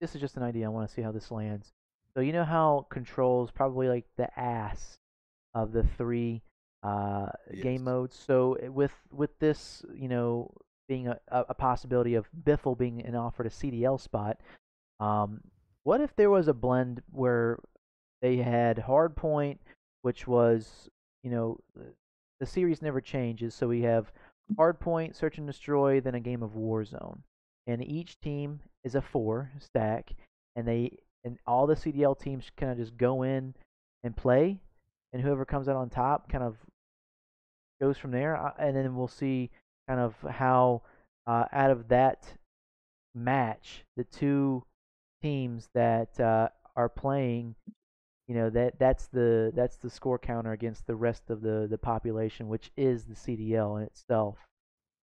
this 0.00 0.14
is 0.14 0.20
just 0.20 0.36
an 0.36 0.42
idea? 0.42 0.66
I 0.66 0.68
want 0.68 0.86
to 0.88 0.94
see 0.94 1.02
how 1.02 1.12
this 1.12 1.30
lands. 1.30 1.72
So 2.14 2.20
you 2.20 2.32
know 2.32 2.44
how 2.44 2.86
controls 2.90 3.50
probably 3.50 3.88
like 3.88 4.04
the 4.16 4.28
ass 4.38 4.98
of 5.54 5.72
the 5.72 5.82
three 5.96 6.42
uh 6.82 7.30
game 7.62 7.82
modes. 7.84 8.14
So 8.14 8.58
uh, 8.64 8.70
with 8.70 8.92
with 9.10 9.36
this, 9.38 9.84
you 9.94 10.08
know, 10.08 10.52
being 10.88 11.08
a, 11.08 11.18
a 11.28 11.46
a 11.50 11.54
possibility 11.54 12.14
of 12.14 12.28
Biffle 12.44 12.76
being 12.76 13.00
an 13.04 13.16
offered 13.16 13.46
a 13.46 13.50
CDL 13.50 13.98
spot, 13.98 14.38
um, 15.00 15.40
what 15.84 16.00
if 16.00 16.14
there 16.16 16.30
was 16.30 16.48
a 16.48 16.54
blend 16.54 17.02
where 17.10 17.58
they 18.20 18.36
had 18.38 18.78
Hardpoint, 18.78 19.58
which 20.02 20.26
was, 20.26 20.88
you 21.22 21.30
know, 21.30 21.58
the 22.40 22.46
series 22.46 22.82
never 22.82 23.00
changes. 23.00 23.54
So 23.54 23.68
we 23.68 23.82
have 23.82 24.10
Hardpoint, 24.54 25.14
Search 25.14 25.38
and 25.38 25.46
Destroy, 25.46 26.00
then 26.00 26.14
a 26.14 26.20
game 26.20 26.42
of 26.42 26.52
Warzone, 26.52 27.20
and 27.66 27.86
each 27.86 28.18
team 28.20 28.60
is 28.82 28.94
a 28.94 29.02
four 29.02 29.50
stack, 29.58 30.14
and 30.56 30.66
they 30.66 30.98
and 31.24 31.38
all 31.46 31.66
the 31.66 31.74
CDL 31.74 32.18
teams 32.18 32.50
kind 32.56 32.70
of 32.70 32.78
just 32.78 32.96
go 32.96 33.22
in 33.22 33.54
and 34.02 34.16
play, 34.16 34.60
and 35.12 35.22
whoever 35.22 35.44
comes 35.44 35.68
out 35.68 35.76
on 35.76 35.88
top 35.88 36.28
kind 36.28 36.44
of 36.44 36.56
goes 37.80 37.96
from 37.96 38.10
there, 38.10 38.36
uh, 38.36 38.52
and 38.58 38.76
then 38.76 38.94
we'll 38.94 39.08
see 39.08 39.50
kind 39.88 40.00
of 40.00 40.14
how 40.30 40.82
uh, 41.26 41.44
out 41.52 41.70
of 41.70 41.88
that 41.88 42.34
match 43.14 43.84
the 43.96 44.04
two 44.04 44.64
teams 45.24 45.68
that 45.74 46.20
uh, 46.20 46.48
are 46.76 46.88
playing 46.88 47.54
you 48.28 48.34
know 48.34 48.50
that 48.50 48.78
that's 48.78 49.06
the 49.06 49.52
that's 49.54 49.76
the 49.76 49.88
score 49.88 50.18
counter 50.18 50.52
against 50.52 50.86
the 50.86 50.94
rest 50.94 51.30
of 51.30 51.40
the 51.40 51.66
the 51.70 51.78
population 51.78 52.48
which 52.48 52.70
is 52.76 53.04
the 53.04 53.14
CDL 53.14 53.78
in 53.78 53.84
itself 53.84 54.36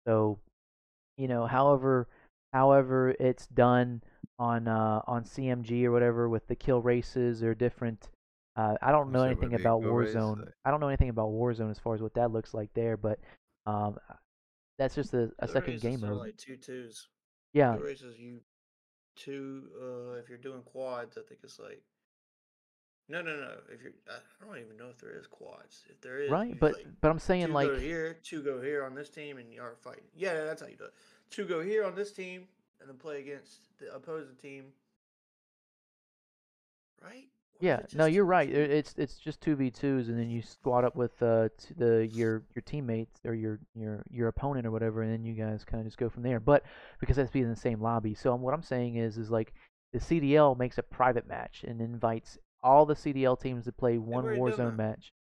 so 0.06 0.38
you 1.16 1.26
know 1.26 1.46
however 1.46 2.06
however 2.52 3.14
it's 3.18 3.46
done 3.46 4.02
on 4.38 4.68
uh 4.68 5.00
on 5.06 5.24
CMG 5.24 5.84
or 5.84 5.92
whatever 5.92 6.28
with 6.28 6.46
the 6.48 6.54
kill 6.54 6.82
races 6.82 7.42
or 7.42 7.54
different 7.54 8.08
uh, 8.56 8.74
I 8.82 8.90
don't 8.92 9.12
know 9.12 9.22
anything 9.22 9.54
about 9.54 9.78
race, 9.82 10.14
Warzone. 10.14 10.42
uh, 10.42 10.50
I 10.64 10.70
don't 10.70 10.80
know 10.80 10.88
anything 10.88 11.08
about 11.08 11.28
Warzone 11.30 11.70
as 11.70 11.78
far 11.78 11.94
as 11.94 12.02
what 12.02 12.12
that 12.14 12.32
looks 12.32 12.52
like 12.52 12.68
there, 12.74 12.96
but 12.96 13.18
um, 13.64 13.96
that's 14.76 14.94
just 14.94 15.14
a, 15.14 15.30
a 15.38 15.46
second 15.48 15.80
game 15.80 16.00
mode. 16.00 16.18
like 16.18 16.36
two 16.36 16.56
twos. 16.56 17.08
yeah, 17.54 17.76
The 17.76 17.84
races 17.84 18.18
you 18.18 18.40
two. 19.20 19.64
Uh, 19.80 20.18
if 20.18 20.28
you're 20.28 20.38
doing 20.38 20.62
quads, 20.62 21.16
I 21.18 21.22
think 21.28 21.40
it's 21.44 21.58
like. 21.58 21.82
No, 23.08 23.22
no, 23.22 23.34
no. 23.34 23.54
If 23.72 23.82
you're, 23.82 23.92
I 24.08 24.46
don't 24.46 24.58
even 24.58 24.76
know 24.76 24.88
if 24.88 25.00
there 25.00 25.18
is 25.18 25.26
quads. 25.26 25.82
If 25.88 26.00
there 26.00 26.20
is, 26.20 26.30
right. 26.30 26.58
But 26.58 26.74
like, 26.74 26.86
but 27.00 27.10
I'm 27.10 27.18
saying 27.18 27.48
two 27.48 27.52
like 27.52 27.68
go 27.68 27.78
here, 27.78 28.16
two 28.22 28.42
go 28.42 28.60
here 28.60 28.84
on 28.84 28.94
this 28.94 29.08
team, 29.08 29.38
and 29.38 29.52
you 29.52 29.60
are 29.60 29.74
fighting. 29.82 30.04
Yeah, 30.14 30.44
that's 30.44 30.62
how 30.62 30.68
you 30.68 30.76
do 30.76 30.84
it. 30.84 30.94
Two 31.28 31.44
go 31.44 31.60
here 31.60 31.84
on 31.84 31.96
this 31.96 32.12
team, 32.12 32.44
and 32.80 32.88
then 32.88 32.96
play 32.96 33.20
against 33.20 33.76
the 33.78 33.92
opposing 33.92 34.36
team. 34.36 34.66
Right? 37.02 37.26
Yeah, 37.60 37.80
no, 37.94 38.06
you're 38.06 38.24
right. 38.24 38.48
It- 38.48 38.70
It's 38.70 38.94
it's 38.96 39.18
just 39.18 39.40
two 39.42 39.54
v 39.54 39.70
twos, 39.70 40.08
and 40.08 40.18
then 40.18 40.30
you 40.30 40.40
squad 40.42 40.84
up 40.84 40.96
with 40.96 41.22
uh 41.22 41.50
the 41.76 42.06
your 42.12 42.42
your 42.54 42.62
teammates 42.64 43.20
or 43.24 43.34
your 43.34 43.60
your 43.74 44.02
your 44.10 44.28
opponent 44.28 44.66
or 44.66 44.70
whatever, 44.70 45.02
and 45.02 45.12
then 45.12 45.24
you 45.24 45.34
guys 45.34 45.64
kind 45.64 45.80
of 45.80 45.86
just 45.86 45.98
go 45.98 46.08
from 46.08 46.22
there. 46.22 46.40
But 46.40 46.64
because 47.00 47.16
that's 47.16 47.30
being 47.30 47.44
in 47.44 47.50
the 47.50 47.56
same 47.56 47.80
lobby, 47.80 48.14
so 48.14 48.34
what 48.34 48.54
I'm 48.54 48.62
saying 48.62 48.96
is 48.96 49.18
is 49.18 49.30
like 49.30 49.52
the 49.92 49.98
CDL 50.00 50.56
makes 50.56 50.78
a 50.78 50.82
private 50.82 51.26
match 51.26 51.64
and 51.66 51.80
invites 51.82 52.38
all 52.62 52.86
the 52.86 52.94
CDL 52.96 53.36
teams 53.38 53.64
to 53.66 53.72
play 53.72 53.98
one 53.98 54.24
Warzone 54.24 54.76
match. 54.76 55.12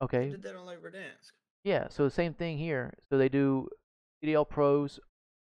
They 0.00 0.04
Okay. 0.04 0.28
did 0.30 0.42
that 0.42 0.56
on 0.56 0.66
like 0.66 0.80
Verdansk. 0.82 1.32
Yeah, 1.64 1.88
so 1.88 2.04
the 2.04 2.10
same 2.10 2.34
thing 2.34 2.58
here. 2.58 2.94
So 3.08 3.16
they 3.18 3.28
do 3.28 3.68
CDL 4.22 4.44
pros 4.48 5.00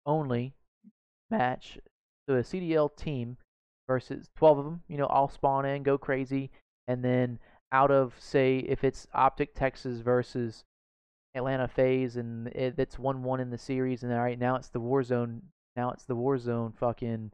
only 0.07 0.55
match. 1.31 1.79
So 2.27 2.37
a 2.37 2.43
CDL 2.43 2.89
team 2.97 3.37
versus 3.89 4.29
12 4.37 4.59
of 4.59 4.65
them, 4.65 4.83
you 4.89 4.97
know, 4.97 5.07
all 5.07 5.29
spawn 5.29 5.65
in, 5.65 5.83
go 5.83 5.99
crazy, 5.99 6.51
and 6.87 7.05
then 7.05 7.39
out 7.73 7.91
of 7.91 8.15
say 8.19 8.59
if 8.59 8.85
it's 8.85 9.07
Optic 9.13 9.55
Texas 9.55 10.01
versus 10.01 10.65
Atlanta 11.35 11.69
FaZe 11.69 12.17
and 12.17 12.49
it, 12.49 12.75
it's 12.79 12.97
1-1 12.97 13.41
in 13.41 13.51
the 13.51 13.59
series 13.59 14.03
and 14.03 14.13
all 14.13 14.21
right, 14.21 14.39
now 14.39 14.57
it's 14.57 14.69
the 14.69 14.81
Warzone 14.81 15.41
now 15.77 15.91
it's 15.91 16.05
the 16.05 16.17
Warzone 16.17 16.75
fucking 16.75 17.31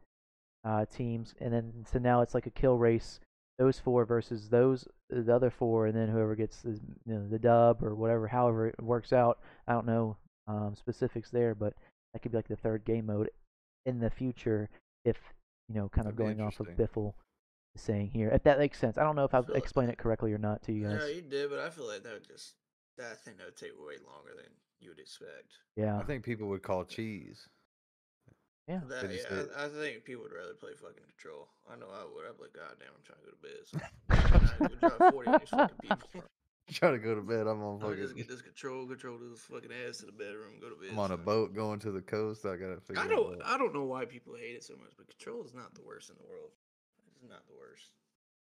uh 0.65 0.85
teams 0.87 1.35
and 1.41 1.53
then 1.53 1.73
so 1.91 1.99
now 1.99 2.21
it's 2.21 2.35
like 2.35 2.47
a 2.47 2.51
kill 2.51 2.79
race 2.79 3.21
those 3.59 3.79
four 3.79 4.05
versus 4.05 4.49
those 4.49 4.89
the 5.11 5.35
other 5.35 5.51
four, 5.51 5.87
and 5.87 5.97
then 5.97 6.09
whoever 6.09 6.35
gets 6.35 6.63
the 6.63 6.81
you 7.07 7.15
know 7.15 7.29
the 7.29 7.39
dub 7.39 7.83
or 7.83 7.95
whatever, 7.95 8.27
however 8.27 8.69
it 8.69 8.83
works 8.83 9.13
out. 9.13 9.39
I 9.69 9.73
don't 9.73 9.87
know 9.87 10.17
um, 10.49 10.75
specifics 10.77 11.31
there, 11.31 11.55
but 11.55 11.75
that 12.13 12.23
could 12.23 12.33
be 12.33 12.39
like 12.39 12.49
the 12.49 12.57
third 12.57 12.85
game 12.85 13.07
mode 13.07 13.31
in 13.87 14.01
the 14.01 14.11
future 14.11 14.69
if 15.05 15.17
you 15.69 15.75
know 15.75 15.89
kind 15.89 16.07
of 16.09 16.17
That'd 16.17 16.37
going 16.37 16.47
off 16.47 16.61
of. 16.61 16.69
Biffle 16.77 17.15
saying 17.77 18.11
here. 18.13 18.29
If 18.31 18.45
that 18.45 18.59
makes 18.59 18.79
sense, 18.79 18.99
I 18.99 19.03
don't 19.03 19.17
know 19.17 19.25
if 19.25 19.35
I've 19.35 19.47
feel 19.47 19.55
like- 19.55 19.63
explained 19.63 19.91
it 19.91 19.99
correctly 19.99 20.33
or 20.33 20.39
not 20.39 20.63
to 20.63 20.73
you 20.73 20.85
guys. 20.85 21.01
Yeah, 21.03 21.15
you 21.17 21.23
did, 21.23 21.51
but 21.51 21.59
I 21.59 21.71
feel 21.71 21.87
like 21.87 22.03
that 22.05 22.13
would 22.13 22.27
just 22.27 22.55
that 22.99 23.11
I 23.11 23.15
think 23.15 23.39
that 23.39 23.47
would 23.47 23.57
take 23.57 23.73
way 23.79 23.95
longer 24.07 24.31
than 24.37 24.51
you 24.81 24.91
would 24.91 25.01
expect. 25.01 25.53
Yeah, 25.77 25.99
I 25.99 26.05
think 26.05 26.25
people 26.25 26.49
would 26.49 26.63
call 26.63 26.85
cheese. 26.85 27.49
yeah. 28.69 28.81
That, 28.89 29.11
yeah. 29.11 29.43
I, 29.57 29.67
I 29.67 29.69
think 29.69 30.05
people 30.05 30.23
would 30.23 30.33
rather 30.33 30.55
play 30.55 30.71
fucking 30.81 31.03
control. 31.05 31.49
I 31.69 31.77
know 31.77 31.87
I 31.93 32.05
would. 32.05 32.25
I'd 32.29 32.37
be 32.37 32.45
like, 32.45 32.53
God 32.53 32.77
damn, 32.79 32.95
I'm 32.95 33.03
trying 33.03 33.19
to 33.19 33.27
go 33.27 33.33
to 33.35 33.43
bed. 33.43 34.71
So, 34.71 34.89
go 34.89 34.89
drive 34.99 35.13
40 35.13 35.31
on 35.31 35.41
these 35.41 35.49
fucking 35.51 35.77
people. 35.83 36.25
Trying 36.73 36.93
to 36.95 36.99
go 36.99 37.15
to 37.15 37.21
bed. 37.21 37.47
I'm 37.47 37.63
on 37.63 37.83
I 37.83 37.87
would 37.87 37.99
just 37.99 38.17
get 38.17 38.29
this 38.29 38.41
control, 38.41 38.87
control 38.87 39.19
this 39.19 39.41
fucking 39.41 39.71
ass 39.87 39.99
to 39.99 40.07
the 40.07 40.13
bedroom, 40.13 40.55
go 40.61 40.71
to 40.71 40.77
bed. 40.77 40.91
I'm 40.93 40.99
on 40.99 41.11
a 41.11 41.17
boat 41.17 41.55
going 41.55 41.79
to 41.81 41.91
the 41.91 42.01
coast. 42.01 42.47
I 42.47 42.57
gotta 42.57 42.81
figure. 42.81 43.03
I 43.03 43.07
don't. 43.07 43.41
I 43.45 43.59
don't 43.59 43.75
know 43.75 43.85
why 43.85 44.07
people 44.07 44.35
hate 44.35 44.57
it 44.57 44.65
so 44.65 44.75
much, 44.77 44.93
but 44.97 45.07
control 45.09 45.45
is 45.45 45.53
not 45.55 45.75
the 45.75 45.83
worst 45.83 46.09
in 46.11 46.17
the 46.17 46.27
world. 46.27 46.51
It's 47.21 47.29
not 47.31 47.47
the 47.47 47.55
worst. 47.59 47.91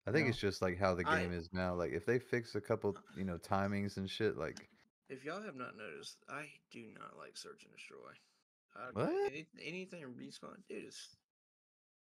I 0.07 0.11
think 0.11 0.27
No. 0.27 0.31
it's 0.31 0.39
just 0.39 0.63
like 0.63 0.79
how 0.79 0.95
the 0.95 1.05
I- 1.07 1.21
game 1.21 1.33
is 1.33 1.51
now. 1.53 1.75
Like 1.75 1.93
if 1.93 2.07
they 2.07 2.19
fix 2.19 2.55
a 2.57 2.61
couple, 2.61 2.97
uh, 2.97 3.01
you 3.17 3.25
know, 3.25 3.39
timings 3.39 3.99
and 3.99 4.09
shit. 4.11 4.37
Like 4.37 4.69
If 5.09 5.25
y'all 5.25 5.43
have 5.43 5.55
not 5.57 5.77
noticed, 5.77 6.17
I 6.29 6.47
do 6.73 6.85
not 6.99 7.17
like 7.19 7.37
search 7.37 7.63
and 7.65 7.73
destroy. 7.73 7.99
I, 8.77 8.91
What? 8.93 9.33
Any, 9.33 9.47
anything 9.65 10.03
respawn, 10.05 10.57
dude, 10.69 10.85
it's 10.87 11.17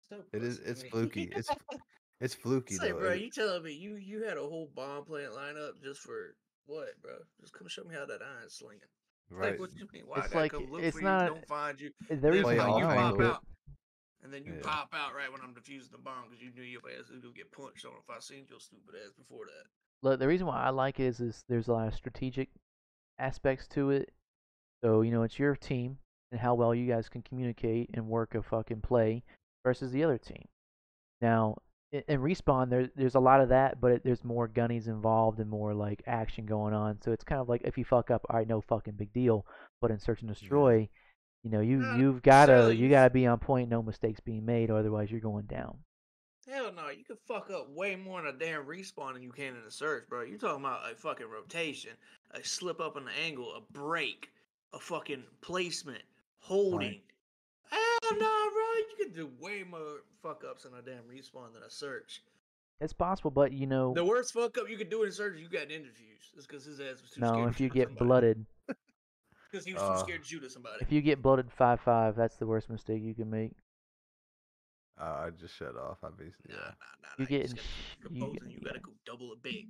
so. 0.10 0.18
it 0.34 0.43
is. 0.43 0.60
It's 0.60 0.82
fluky. 0.91 1.32
It's 1.36 1.49
it's 2.22 2.34
fluky 2.36 2.76
It's 2.76 2.84
like, 2.84 2.93
though. 2.93 2.99
bro, 2.99 3.13
you 3.13 3.30
telling 3.30 3.63
me 3.63 3.74
you 3.74 3.95
you 3.95 4.24
had 4.24 4.38
a 4.38 4.41
whole 4.41 4.69
bomb 4.76 5.03
plant 5.05 5.34
lineup 5.34 5.82
just 5.84 5.99
for 6.01 6.36
what, 6.67 6.89
bro? 7.01 7.13
Just 7.41 7.53
come 7.53 7.67
show 7.67 7.84
me 7.84 7.95
how 7.95 8.05
that 8.05 8.22
iron's 8.22 8.53
slinging. 8.53 8.82
right. 9.30 9.51
Like, 9.51 9.59
what 9.59 9.74
you 9.76 9.88
mean? 9.93 10.03
Why 10.05 10.19
It's 10.26 10.34
I 10.36 10.39
like- 10.39 10.53
it's 10.53 10.97
for 10.97 11.03
not- 11.03 11.24
you, 11.24 11.30
don't 11.36 11.47
find 11.47 11.82
you, 11.82 11.88
eh, 12.09 12.15
There 12.15 12.17
then 12.32 12.34
is 12.36 12.43
no 12.43 12.51
you 12.78 12.86
pop 12.86 13.19
out, 13.19 13.43
and 14.24 14.32
then 14.34 14.45
you 14.45 14.53
Yeah. 14.55 14.61
pop 14.61 14.89
out 14.93 15.13
right 15.15 15.32
when 15.32 15.41
I'm 15.41 15.53
defusing 15.55 15.91
the 15.91 15.97
bomb 15.97 16.26
because 16.30 16.41
you 16.41 16.51
knew 16.51 16.61
your 16.63 16.82
ass 16.91 17.09
was 17.09 17.19
gonna 17.22 17.34
get 17.34 17.51
punched 17.51 17.86
on 17.86 17.93
if 17.97 18.09
I 18.09 18.19
seen 18.19 18.45
your 18.49 18.59
stupid 18.59 18.95
ass 19.03 19.11
before 19.17 19.45
that. 19.45 19.65
Look, 20.03 20.19
the 20.19 20.28
reason 20.28 20.47
why 20.47 20.61
I 20.61 20.69
like 20.69 20.99
it 20.99 21.05
is, 21.05 21.19
is 21.19 21.43
there's 21.47 21.67
a 21.67 21.74
lot 21.74 21.88
of 21.88 21.93
strategic 21.95 22.49
aspects 23.19 23.67
to 23.69 23.89
it. 23.91 24.13
So, 24.84 25.01
you 25.01 25.11
know, 25.11 25.24
it's 25.24 25.38
your 25.39 25.55
team 25.55 25.99
and 26.32 26.39
how 26.41 26.55
well 26.55 26.74
you 26.74 26.88
guys 26.88 27.07
can 27.09 27.22
communicate 27.22 27.89
and 27.93 28.07
work 28.07 28.34
a 28.36 28.41
fucking 28.41 28.82
play 28.82 29.24
versus 29.63 29.91
the 29.91 30.03
other 30.03 30.17
team. 30.17 30.47
Now, 31.22 31.57
in, 31.91 32.03
in 32.07 32.19
respawn, 32.21 32.69
there, 32.69 32.89
there's 32.95 33.15
a 33.15 33.19
lot 33.19 33.41
of 33.41 33.49
that, 33.49 33.81
but 33.81 33.91
it, 33.91 34.03
there's 34.03 34.23
more 34.23 34.47
gunnies 34.47 34.87
involved 34.87 35.39
and 35.39 35.49
more 35.49 35.73
like 35.73 36.01
action 36.07 36.45
going 36.45 36.73
on. 36.73 36.99
So 37.01 37.11
it's 37.11 37.23
kind 37.23 37.41
of 37.41 37.49
like 37.49 37.61
if 37.63 37.77
you 37.77 37.85
fuck 37.85 38.11
up, 38.11 38.25
all 38.29 38.37
right, 38.37 38.47
no 38.47 38.61
fucking 38.61 38.93
big 38.93 39.13
deal. 39.13 39.45
But 39.81 39.91
in 39.91 39.99
search 39.99 40.21
and 40.21 40.29
destroy, 40.29 40.89
you 41.43 41.49
know, 41.49 41.61
you 41.61 41.77
Not 41.77 41.99
you've 41.99 42.21
gotta 42.21 42.51
necessarily, 42.53 42.77
you 42.77 42.89
gotta 42.89 43.09
be 43.09 43.27
on 43.27 43.39
point, 43.39 43.69
no 43.69 43.81
mistakes 43.81 44.19
being 44.19 44.45
made, 44.45 44.71
otherwise 44.71 45.11
you're 45.11 45.19
going 45.19 45.45
down. 45.45 45.77
Hell 46.49 46.71
no, 46.73 46.89
you 46.89 47.03
can 47.03 47.17
fuck 47.27 47.49
up 47.51 47.69
way 47.69 47.95
more 47.95 48.19
in 48.19 48.25
a 48.27 48.37
damn 48.37 48.65
respawn 48.65 49.13
than 49.13 49.21
you 49.21 49.31
can 49.31 49.55
in 49.55 49.61
a 49.67 49.71
search, 49.71 50.07
bro. 50.09 50.23
You're 50.23 50.39
talking 50.39 50.63
about 50.65 50.91
a 50.91 50.95
fucking 50.95 51.27
rotation, 51.27 51.91
a 52.31 52.43
slip 52.43 52.81
up 52.81 52.97
in 52.97 53.05
the 53.05 53.11
angle, 53.25 53.53
a 53.55 53.61
break, 53.73 54.29
a 54.73 54.79
fucking 54.79 55.23
placement, 55.41 56.01
holding. 56.39 57.01
Hell 57.72 58.11
no, 58.11 58.17
bro. 58.17 58.63
You 58.89 59.05
can 59.05 59.13
do 59.13 59.30
way 59.39 59.63
more 59.69 60.01
fuck 60.22 60.43
ups 60.49 60.65
in 60.65 60.74
a 60.74 60.82
damn 60.82 61.03
respawn 61.03 61.53
than 61.53 61.63
a 61.63 61.69
search. 61.69 62.22
It's 62.80 62.93
possible, 62.93 63.32
but 63.32 63.51
you 63.51 63.67
know, 63.67 63.93
The 63.93 64.03
worst 64.03 64.34
fuck 64.34 64.57
up 64.57 64.69
you 64.69 64.78
could 64.78 64.89
do 64.89 65.03
in 65.03 65.09
a 65.09 65.11
search 65.11 65.36
is 65.36 65.41
you 65.41 65.49
got 65.49 65.67
ninja 65.67 65.93
fuse. 65.93 66.32
It's 66.36 66.47
because 66.47 66.65
his 66.65 66.80
ass 66.80 67.01
was 67.01 67.11
too 67.11 67.22
no, 67.22 67.34
scared. 67.34 67.49
if 67.49 67.59
you 67.61 67.69
get 67.69 67.95
blooded, 67.97 68.45
Because 69.51 69.65
he 69.65 69.74
was 69.74 69.82
Uh, 69.84 69.93
too 69.95 69.99
scared 69.99 70.24
to 70.24 70.28
shoot 70.28 70.43
at 70.43 70.51
somebody. 70.51 70.78
if 70.82 70.91
you 70.91 71.01
get 71.01 71.22
blooded 71.22 71.51
five 71.51 71.80
five, 71.82 72.15
that's 72.15 72.38
the 72.38 72.45
worst 72.47 72.69
mistake 72.69 73.03
you 73.03 73.13
can 73.13 73.30
make. 73.30 73.51
uh, 74.99 75.26
I 75.26 75.30
just 75.30 75.55
shut 75.55 75.76
off. 75.78 75.97
Obviously. 76.03 76.45
Nah, 76.49 76.55
Yeah. 76.55 76.61
nah, 76.61 76.72
nah, 77.03 77.09
You 77.19 77.24
nah. 77.26 77.30
getting 77.30 77.55
sh- 77.57 77.59
you 78.09 78.34
get- 78.34 78.49
you 78.51 78.59
gotta 78.61 78.80
go 78.80 78.91
double 79.05 79.34
it 79.34 79.41
big. 79.43 79.67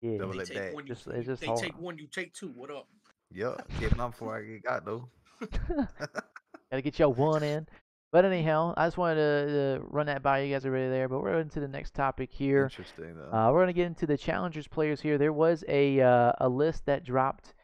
Yeah, 0.00 0.18
Double 0.18 0.38
it 0.40 0.46
take 0.46 0.56
back. 0.56 0.74
one, 0.74 0.86
you, 0.86 0.94
Just- 0.94 1.06
you- 1.06 1.12
it's 1.12 1.26
just 1.26 1.40
they 1.40 1.46
hard. 1.48 1.58
take 1.60 1.78
one, 1.78 1.98
you 1.98 2.06
take 2.06 2.32
two. 2.32 2.48
What 2.52 2.70
up? 2.70 2.88
Yeah. 3.32 3.56
Get 3.80 3.94
mine 3.96 4.10
before 4.10 4.38
I 4.38 4.42
get 4.42 4.62
got 4.62 4.84
though. 4.84 5.08
gotta 6.70 6.82
get 6.82 6.98
your 6.98 7.12
one 7.12 7.42
in. 7.42 7.66
But 8.10 8.24
anyhow, 8.24 8.72
I 8.76 8.86
just 8.86 8.96
wanted 8.96 9.16
to 9.16 9.76
uh, 9.76 9.86
run 9.90 10.06
that 10.06 10.22
by 10.22 10.40
you 10.40 10.54
guys 10.54 10.64
already 10.64 10.88
there. 10.88 11.08
But 11.08 11.22
we're 11.22 11.40
into 11.40 11.60
the 11.60 11.68
next 11.68 11.94
topic 11.94 12.30
here. 12.32 12.64
Interesting 12.64 13.14
though. 13.16 13.36
Uh, 13.36 13.52
we're 13.52 13.60
gonna 13.60 13.72
get 13.74 13.86
into 13.86 14.06
the 14.06 14.16
challengers 14.16 14.66
players 14.66 15.00
here. 15.00 15.18
There 15.18 15.32
was 15.32 15.62
a 15.68 16.00
uh, 16.00 16.32
a 16.38 16.48
list 16.48 16.86
that 16.86 17.04
dropped 17.04 17.54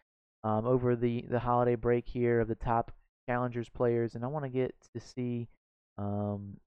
um, 0.42 0.66
over 0.66 0.96
the 0.96 1.24
the 1.30 1.38
holiday 1.38 1.76
break 1.76 2.06
here 2.06 2.40
of 2.40 2.48
the 2.48 2.54
top 2.54 2.92
challengers 3.28 3.70
players, 3.70 4.14
and 4.14 4.24
I 4.24 4.28
want 4.28 4.44
to 4.44 4.50
get 4.50 4.74
to 4.94 5.00
see 5.00 5.48
um, 5.96 6.58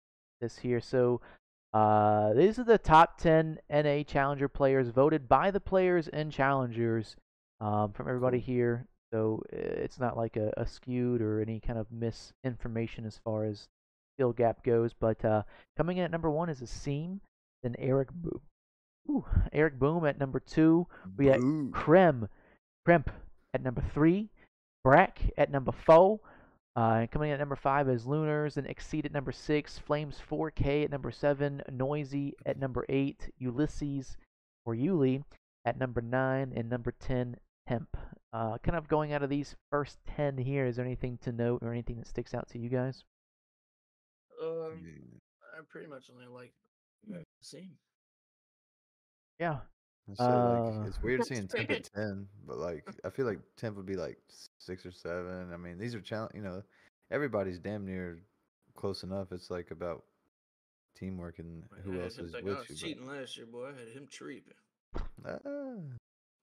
this 0.42 0.58
here. 0.58 0.82
So 0.82 1.22
uh, 1.74 2.34
these 2.34 2.58
are 2.58 2.64
the 2.64 2.80
top 2.80 3.20
ten 3.20 3.60
NA 3.70 4.02
challenger 4.02 4.48
players 4.48 4.90
voted 4.90 5.30
by 5.30 5.52
the 5.52 5.60
players 5.60 6.08
and 6.08 6.32
challengers 6.32 7.16
um, 7.62 7.92
from 7.92 8.08
everybody 8.08 8.40
here. 8.40 8.88
So 9.14 9.42
it's 9.52 10.00
not 10.00 10.18
like 10.18 10.36
a, 10.36 10.52
a 10.58 10.68
skewed 10.68 11.22
or 11.22 11.40
any 11.42 11.60
kind 11.60 11.80
of 11.80 11.88
misinformation 11.92 13.06
as 13.06 13.20
far 13.24 13.46
as 13.46 13.68
skill 14.16 14.34
gap 14.34 14.64
goes. 14.64 14.94
But 14.94 15.24
uh, 15.24 15.44
coming 15.78 15.98
in 15.98 16.04
at 16.04 16.12
number 16.12 16.30
one 16.30 16.50
is 16.50 16.62
Asim, 16.62 17.20
then 17.64 17.76
Eric 17.80 18.10
Boom. 18.12 18.42
Ooh, 19.10 19.26
Eric 19.54 19.80
Boom 19.80 20.06
at 20.06 20.20
number 20.20 20.40
two. 20.40 20.88
We 21.16 21.28
had. 21.28 21.40
Krem, 21.40 22.28
Kremp 22.88 23.08
at 23.54 23.64
number 23.64 23.84
three. 23.94 24.30
Brack 24.84 25.22
at 25.38 25.52
number 25.52 25.72
four. 25.72 26.20
Uh, 26.76 27.00
and 27.02 27.12
coming 27.12 27.30
in 27.30 27.34
at 27.34 27.40
number 27.40 27.56
five 27.56 27.90
is 27.90 28.06
Lunars, 28.06 28.58
and 28.58 28.68
Exceed 28.68 29.06
at 29.06 29.12
number 29.12 29.32
six. 29.32 29.80
Flames 29.80 30.22
4K 30.30 30.84
at 30.84 30.92
number 30.92 31.10
seven. 31.10 31.64
Noisy 31.72 32.36
at 32.46 32.60
number 32.60 32.86
eight. 32.88 33.30
Ulysses 33.40 34.18
or 34.66 34.76
Yuli 34.76 35.24
at 35.66 35.80
number 35.80 36.02
nine, 36.02 36.54
and 36.56 36.70
number 36.70 36.92
ten 36.92 37.38
Hemp. 37.68 37.96
Uh, 38.34 38.58
kind 38.60 38.78
of 38.78 38.88
going 38.88 39.14
out 39.14 39.24
of 39.24 39.30
these 39.30 39.56
first 39.72 39.98
ten 40.06 40.38
here. 40.38 40.66
Is 40.66 40.76
there 40.78 40.86
anything 40.86 41.18
to 41.24 41.32
note 41.32 41.62
or 41.64 41.72
anything 41.72 41.98
that 41.98 42.08
sticks 42.08 42.34
out 42.34 42.48
to 42.50 42.60
you 42.60 42.70
guys? 42.70 43.04
Um, 44.42 44.82
Yeah. 44.84 45.20
I 45.58 45.62
pretty 45.68 45.88
much 45.88 46.10
only 46.14 46.28
like 46.28 46.54
same. 47.42 47.72
Yeah. 49.40 49.60
I 50.10 50.14
say, 50.14 50.24
like, 50.24 50.74
Uh, 50.86 50.88
it's 50.88 51.02
weird 51.02 51.26
seeing 51.26 51.48
temp 51.50 51.70
at 51.72 51.90
ten, 51.94 52.28
but 52.46 52.58
like 52.58 52.88
I 53.04 53.10
feel 53.10 53.26
like 53.26 53.40
temp 53.58 53.76
would 53.76 53.86
be 53.86 53.96
like 53.98 54.18
six 54.60 54.86
or 54.86 54.92
seven. 54.92 55.52
I 55.54 55.58
mean, 55.58 55.78
these 55.78 55.96
are 55.96 56.02
challenge. 56.02 56.32
You 56.36 56.42
know, 56.42 56.64
everybody's 57.12 57.60
damn 57.60 57.86
near 57.86 58.20
close 58.76 59.04
enough. 59.04 59.32
It's 59.32 59.50
like 59.50 59.72
about 59.72 60.04
teamwork 60.96 61.40
and 61.40 61.64
who 61.84 62.00
I 62.00 62.04
else 62.04 62.18
is 62.20 62.32
think 62.32 62.46
with 62.46 62.56
I 62.56 62.60
was 62.60 62.70
you. 62.70 62.76
cheating 62.76 63.08
last 63.08 63.36
year, 63.38 63.46
boy. 63.48 63.68
I 63.76 63.80
had 63.80 63.90
him 63.90 64.08
treeping. 64.10 64.54
But, 65.22 65.42
ah, 65.46 65.76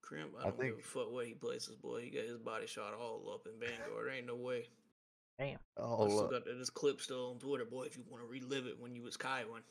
Crimp, 0.05 0.33
I 0.39 0.43
I 0.43 0.51
don't 0.51 0.61
give 0.61 0.79
a 0.79 0.83
fuck 0.83 1.11
what 1.11 1.27
he 1.27 1.33
places, 1.35 1.77
boy. 1.77 2.03
He 2.03 2.11
got 2.11 2.25
his 2.25 2.37
body 2.39 2.67
shot 2.67 2.93
all 2.95 3.23
up 3.33 3.47
in 3.47 3.59
Vanguard. 3.59 4.07
There 4.07 4.15
ain't 4.15 4.27
no 4.27 4.37
way. 4.37 4.67
Damn. 5.39 5.59
oh, 5.79 6.07
still 6.09 6.17
look. 6.23 6.31
got 6.31 6.45
this 6.45 6.71
clip 6.71 7.01
still 7.01 7.31
on 7.31 7.39
Twitter, 7.39 7.65
boy. 7.65 7.85
If 7.85 7.97
you 7.97 8.05
want 8.11 8.23
to 8.23 8.29
relive 8.29 8.67
it 8.67 8.79
when 8.79 8.95
you 8.95 9.03
was 9.03 9.17
Kaiwan, 9.17 9.63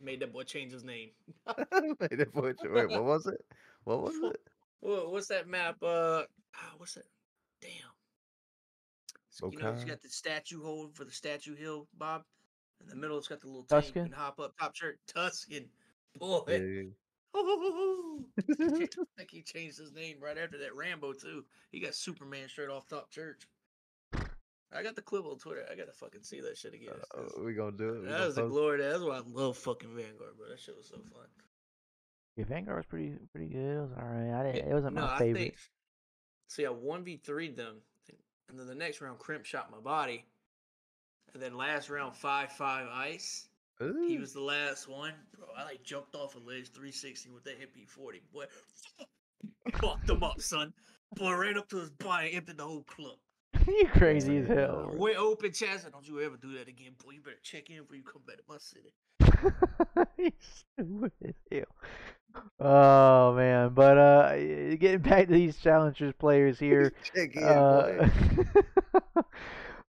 made 0.00 0.20
that 0.20 0.32
boy 0.32 0.42
change 0.42 0.72
his 0.72 0.84
name. 0.84 1.10
Made 2.00 2.20
it 2.20 2.32
for 2.32 2.48
you. 2.48 2.54
Wait, 2.70 2.90
what 2.90 3.04
was 3.04 3.26
it? 3.26 3.40
What 3.84 4.02
was 4.02 4.14
it? 4.22 4.40
Wha- 4.82 5.08
what's 5.08 5.28
that 5.28 5.48
map? 5.48 5.76
Uh, 5.82 6.22
ah, 6.56 6.72
what's 6.76 6.94
that? 6.94 7.06
Damn. 7.60 7.70
S- 9.32 9.40
You 9.50 9.58
know, 9.58 9.70
it's 9.70 9.82
Bokai? 9.84 9.88
got 9.88 10.02
the 10.02 10.08
statue 10.10 10.62
hold 10.62 10.94
for 10.94 11.04
the 11.04 11.10
statue 11.10 11.56
hill, 11.56 11.88
Bob. 11.98 12.22
In 12.82 12.88
the 12.88 12.96
middle, 12.96 13.16
it's 13.18 13.28
got 13.28 13.40
the 13.40 13.46
little 13.46 13.62
tank. 13.64 13.84
You 13.86 13.92
Tuscan? 13.92 14.04
can 14.10 14.12
hop 14.12 14.38
up 14.40 14.52
top 14.60 14.76
shirt. 14.76 14.98
Tuscan. 15.06 15.64
Boy. 16.18 16.42
Yeah, 16.48 16.56
yeah. 16.58 16.82
I 18.50 18.86
think 19.16 19.30
he 19.30 19.42
changed 19.42 19.78
his 19.78 19.92
name 19.92 20.16
right 20.20 20.38
after 20.38 20.58
that. 20.58 20.74
Rambo 20.74 21.12
too. 21.12 21.44
He 21.72 21.80
got 21.80 21.94
Superman 21.94 22.48
straight 22.48 22.68
off 22.70 22.86
top 22.88 23.10
church. 23.10 23.42
I 24.76 24.82
got 24.82 24.96
the 24.96 25.02
clip 25.02 25.24
on 25.24 25.38
Twitter. 25.38 25.64
I 25.70 25.74
gotta 25.76 25.92
fucking 25.92 26.22
see 26.24 26.40
that 26.40 26.56
shit 26.58 26.74
again. 26.74 26.94
Uh, 27.16 27.42
we 27.44 27.54
gonna 27.54 27.76
do 27.76 27.90
it. 27.90 28.00
We 28.00 28.06
that 28.06 28.12
gonna 28.12 28.26
was 28.26 28.34
the 28.34 28.46
glory. 28.48 28.78
That's 28.80 29.02
why 29.02 29.18
I 29.18 29.22
love 29.26 29.56
fucking 29.56 29.90
Vanguard, 29.94 30.36
bro. 30.36 30.48
That 30.48 30.58
shit 30.60 30.76
was 30.76 30.86
so 30.86 30.96
fun. 30.96 31.26
Yeah, 32.36 32.44
Vanguard 32.46 32.78
was 32.78 32.86
pretty 32.86 33.12
pretty 33.32 33.46
good. 33.52 33.76
It 33.76 33.80
was 33.80 33.90
alright. 33.92 34.32
I 34.34 34.42
didn't. 34.52 34.66
Yeah, 34.66 34.72
It 34.72 34.74
wasn't 34.74 34.94
no, 34.96 35.02
my 35.02 35.14
I 35.14 35.18
favorite. 35.18 35.40
think- 35.40 35.56
See, 36.48 36.66
I 36.66 36.70
one 36.70 37.04
v 37.04 37.16
3 37.24 37.50
them, 37.50 37.76
and 38.48 38.58
then 38.58 38.66
the 38.66 38.74
next 38.74 39.00
round, 39.00 39.18
Crimp 39.18 39.44
shot 39.44 39.70
my 39.72 39.78
body, 39.78 40.24
and 41.32 41.42
then 41.42 41.56
last 41.56 41.88
round, 41.88 42.14
five 42.16 42.52
five 42.52 42.86
ice. 42.92 43.48
He 43.78 44.18
was 44.18 44.32
the 44.32 44.40
last 44.40 44.88
one, 44.88 45.12
bro. 45.36 45.48
I 45.56 45.64
like 45.64 45.82
jumped 45.82 46.14
off 46.14 46.36
a 46.36 46.38
ledge 46.38 46.70
360 46.70 47.30
with 47.30 47.44
that 47.44 47.60
MP 47.60 47.88
40, 47.88 48.22
boy. 48.32 48.44
Fucked 49.74 50.08
him 50.08 50.22
up, 50.22 50.40
son. 50.40 50.72
Boy, 51.16 51.34
ran 51.34 51.58
up 51.58 51.68
to 51.70 51.78
his 51.78 51.90
body, 51.90 52.32
emptied 52.34 52.58
the 52.58 52.64
whole 52.64 52.84
club. 52.84 53.16
you 53.66 53.88
crazy 53.92 54.38
as 54.38 54.46
hell. 54.46 54.92
With 54.94 55.16
open 55.16 55.52
chest, 55.52 55.86
don't 55.90 56.06
you 56.06 56.20
ever 56.20 56.36
do 56.36 56.56
that 56.58 56.68
again, 56.68 56.92
boy. 57.04 57.12
You 57.12 57.20
better 57.20 57.36
check 57.42 57.70
in 57.70 57.78
before 57.78 57.96
you 57.96 58.02
come 58.02 58.22
back 58.26 58.36
to 58.36 58.42
my 58.48 58.58
city. 58.58 58.94
He's 60.16 60.32
stupid 60.76 61.12
as 61.24 61.34
hell. 61.50 61.64
Oh 62.58 63.34
man, 63.34 63.70
but 63.74 63.96
uh, 63.96 64.36
getting 64.76 64.98
back 64.98 65.28
to 65.28 65.32
these 65.32 65.56
challengers 65.58 66.12
players 66.18 66.58
here. 66.58 66.92
Check 67.14 67.36
in, 67.36 67.44
uh, 67.44 68.08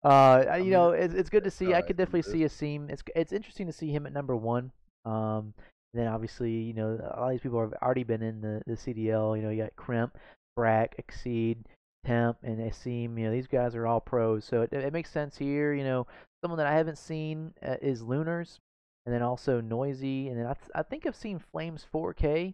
uh, 0.03 0.55
you 0.61 0.71
know, 0.71 0.91
it's 0.91 1.13
it's 1.13 1.29
good 1.29 1.43
to 1.45 1.51
see. 1.51 1.73
I 1.73 1.81
could 1.81 1.97
definitely 1.97 2.23
see 2.23 2.39
Asim. 2.39 2.89
It's 2.89 3.03
it's 3.15 3.31
interesting 3.33 3.67
to 3.67 3.73
see 3.73 3.91
him 3.91 4.05
at 4.05 4.13
number 4.13 4.35
one. 4.35 4.71
Um, 5.05 5.53
and 5.93 6.01
then 6.01 6.07
obviously, 6.07 6.51
you 6.51 6.73
know, 6.73 6.93
a 6.99 7.19
lot 7.19 7.25
of 7.27 7.31
these 7.31 7.41
people 7.41 7.61
have 7.61 7.73
already 7.81 8.03
been 8.03 8.21
in 8.21 8.41
the 8.41 8.61
the 8.65 8.75
CDL. 8.75 9.35
You 9.37 9.43
know, 9.43 9.49
you 9.49 9.61
got 9.63 9.75
Crimp, 9.75 10.17
Brack, 10.55 10.95
Exceed, 10.97 11.65
Temp, 12.05 12.37
and 12.43 12.59
Asim. 12.59 13.17
You 13.17 13.25
know, 13.25 13.31
these 13.31 13.47
guys 13.47 13.75
are 13.75 13.87
all 13.87 14.01
pros, 14.01 14.43
so 14.45 14.61
it, 14.61 14.73
it 14.73 14.93
makes 14.93 15.11
sense 15.11 15.37
here. 15.37 15.73
You 15.73 15.83
know, 15.83 16.07
someone 16.43 16.57
that 16.57 16.67
I 16.67 16.75
haven't 16.75 16.97
seen 16.97 17.53
uh, 17.65 17.77
is 17.81 18.01
Lunars, 18.01 18.59
and 19.05 19.13
then 19.13 19.21
also 19.21 19.61
Noisy, 19.61 20.29
and 20.29 20.37
then 20.39 20.47
I 20.47 20.53
th- 20.53 20.71
I 20.75 20.83
think 20.83 21.05
I've 21.05 21.15
seen 21.15 21.39
Flames 21.51 21.85
4K 21.93 22.53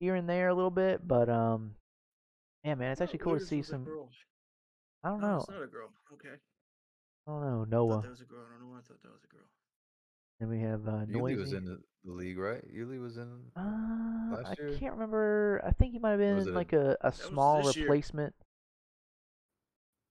here 0.00 0.14
and 0.16 0.28
there 0.28 0.48
a 0.48 0.54
little 0.54 0.70
bit, 0.70 1.06
but 1.06 1.28
um, 1.28 1.76
yeah, 2.64 2.74
man, 2.74 2.92
it's 2.92 3.00
Oh, 3.00 3.04
actually 3.04 3.20
cool 3.20 3.38
to 3.38 3.44
see 3.44 3.62
some. 3.62 3.86
I 5.02 5.08
don't 5.10 5.20
No, 5.20 5.28
know. 5.28 5.36
it's 5.38 5.48
not 5.48 5.62
a 5.62 5.66
girl. 5.66 5.88
Okay. 6.12 6.36
I 7.38 7.40
don't 7.40 7.50
know 7.50 7.56
I 7.62 7.64
thought 7.64 7.70
Noah. 7.70 8.02
that 8.02 8.10
was 8.10 8.20
a 8.20 8.24
girl. 8.24 8.40
I 8.46 8.50
don't 8.52 8.60
know 8.66 8.72
why 8.72 8.78
I 8.78 8.82
thought 8.82 9.02
that 9.02 9.12
was 9.12 9.22
a 9.24 9.32
girl. 9.34 9.46
Then 10.40 10.48
we 10.48 10.60
have 10.60 10.88
uh, 10.88 11.04
Yuli 11.06 11.36
was 11.36 11.52
in 11.52 11.64
the, 11.66 11.80
the 12.04 12.12
league, 12.12 12.38
right? 12.38 12.62
Yuli 12.74 13.00
was 13.00 13.16
in 13.18 13.28
Uh, 13.56 13.60
I 13.60 14.40
last 14.42 14.58
year. 14.58 14.74
can't 14.78 14.94
remember. 14.94 15.60
I 15.66 15.70
think 15.72 15.92
he 15.92 15.98
might 15.98 16.10
have 16.10 16.18
been 16.18 16.38
it 16.38 16.46
a- 16.48 16.50
like 16.52 16.72
a, 16.72 16.96
a 17.02 17.12
small 17.12 17.62
replacement. 17.62 18.34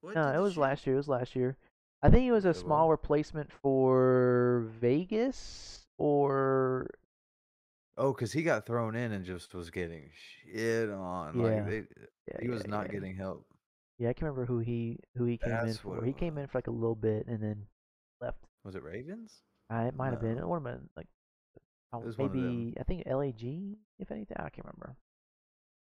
What 0.01 0.15
No, 0.15 0.28
it 0.32 0.39
was 0.39 0.55
year? 0.55 0.61
last 0.61 0.86
year. 0.88 0.93
It 0.95 0.97
was 0.99 1.07
last 1.07 1.36
year. 1.36 1.57
I 2.01 2.09
think 2.09 2.26
it 2.28 2.32
was 2.32 2.45
a 2.45 2.49
It 2.49 2.55
small 2.55 2.88
was? 2.88 2.93
replacement 3.01 3.51
for 3.51 4.67
Vegas 4.80 5.86
or 5.97 6.88
Oh, 7.97 8.13
because 8.13 8.32
he 8.32 8.43
got 8.43 8.65
thrown 8.65 8.95
in 8.95 9.11
and 9.11 9.26
just 9.26 9.53
was 9.53 9.70
getting 9.72 10.09
shit 10.13 10.89
on. 10.89 11.38
Yeah. 11.38 11.43
Like 11.43 11.65
they, 11.67 11.78
yeah, 12.28 12.38
he 12.41 12.47
was 12.47 12.61
yeah, 12.63 12.70
not 12.72 12.86
yeah. 12.86 12.91
getting 12.93 13.15
help. 13.15 13.45
Yeah, 14.00 14.10
I 14.10 14.14
can 14.14 14.26
remember 14.28 14.45
who 14.45 14.60
he 14.60 14.97
who 15.18 15.26
he 15.26 15.38
came 15.38 15.52
in 15.52 15.66
That's 15.68 15.84
what 15.84 16.00
for. 16.00 16.06
He 16.06 16.14
came 16.14 16.38
in 16.38 16.47
for 16.47 16.58
like 16.58 16.68
a 16.68 16.72
little 16.72 16.95
bit 16.95 17.28
and 17.28 17.43
then 17.43 17.66
left. 18.22 18.38
Was 18.64 18.76
it 18.76 18.84
Ravens? 18.84 19.34
I 19.70 19.86
it 19.88 19.95
might 19.95 20.12
have 20.12 20.22
been 20.22 20.38
No. 20.38 20.43
or 20.43 20.60
been 20.60 20.89
like 20.95 21.08
It 21.93 22.06
was 22.06 22.18
one 22.18 22.28
of 22.28 22.34
them. 22.34 22.41
maybe 22.41 22.78
I 22.80 22.84
think 22.84 23.04
LAG 23.06 23.43
if 24.00 24.10
anything. 24.12 24.38
I 24.38 24.50
can't 24.50 24.66
remember. 24.66 24.95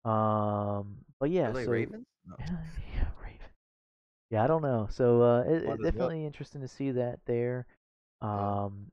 Um, 0.04 0.98
but 1.20 1.30
yeah, 1.30 1.50
LA 1.50 1.64
so 1.64 1.72
Ravens? 1.72 2.06
No. 2.26 2.36
yeah, 2.40 3.06
Raven. 3.22 3.48
Yeah, 4.32 4.44
I 4.44 4.48
don't 4.48 4.62
know. 4.62 4.88
So 4.90 5.22
uh, 5.22 5.42
it, 5.42 5.52
it's 5.54 5.62
as 5.64 5.68
well. 5.68 5.78
definitely 5.78 6.26
interesting 6.26 6.62
to 6.62 6.68
see 6.68 6.92
that 6.92 7.20
there. 7.26 7.66
Yeah. 8.22 8.64
Um, 8.64 8.88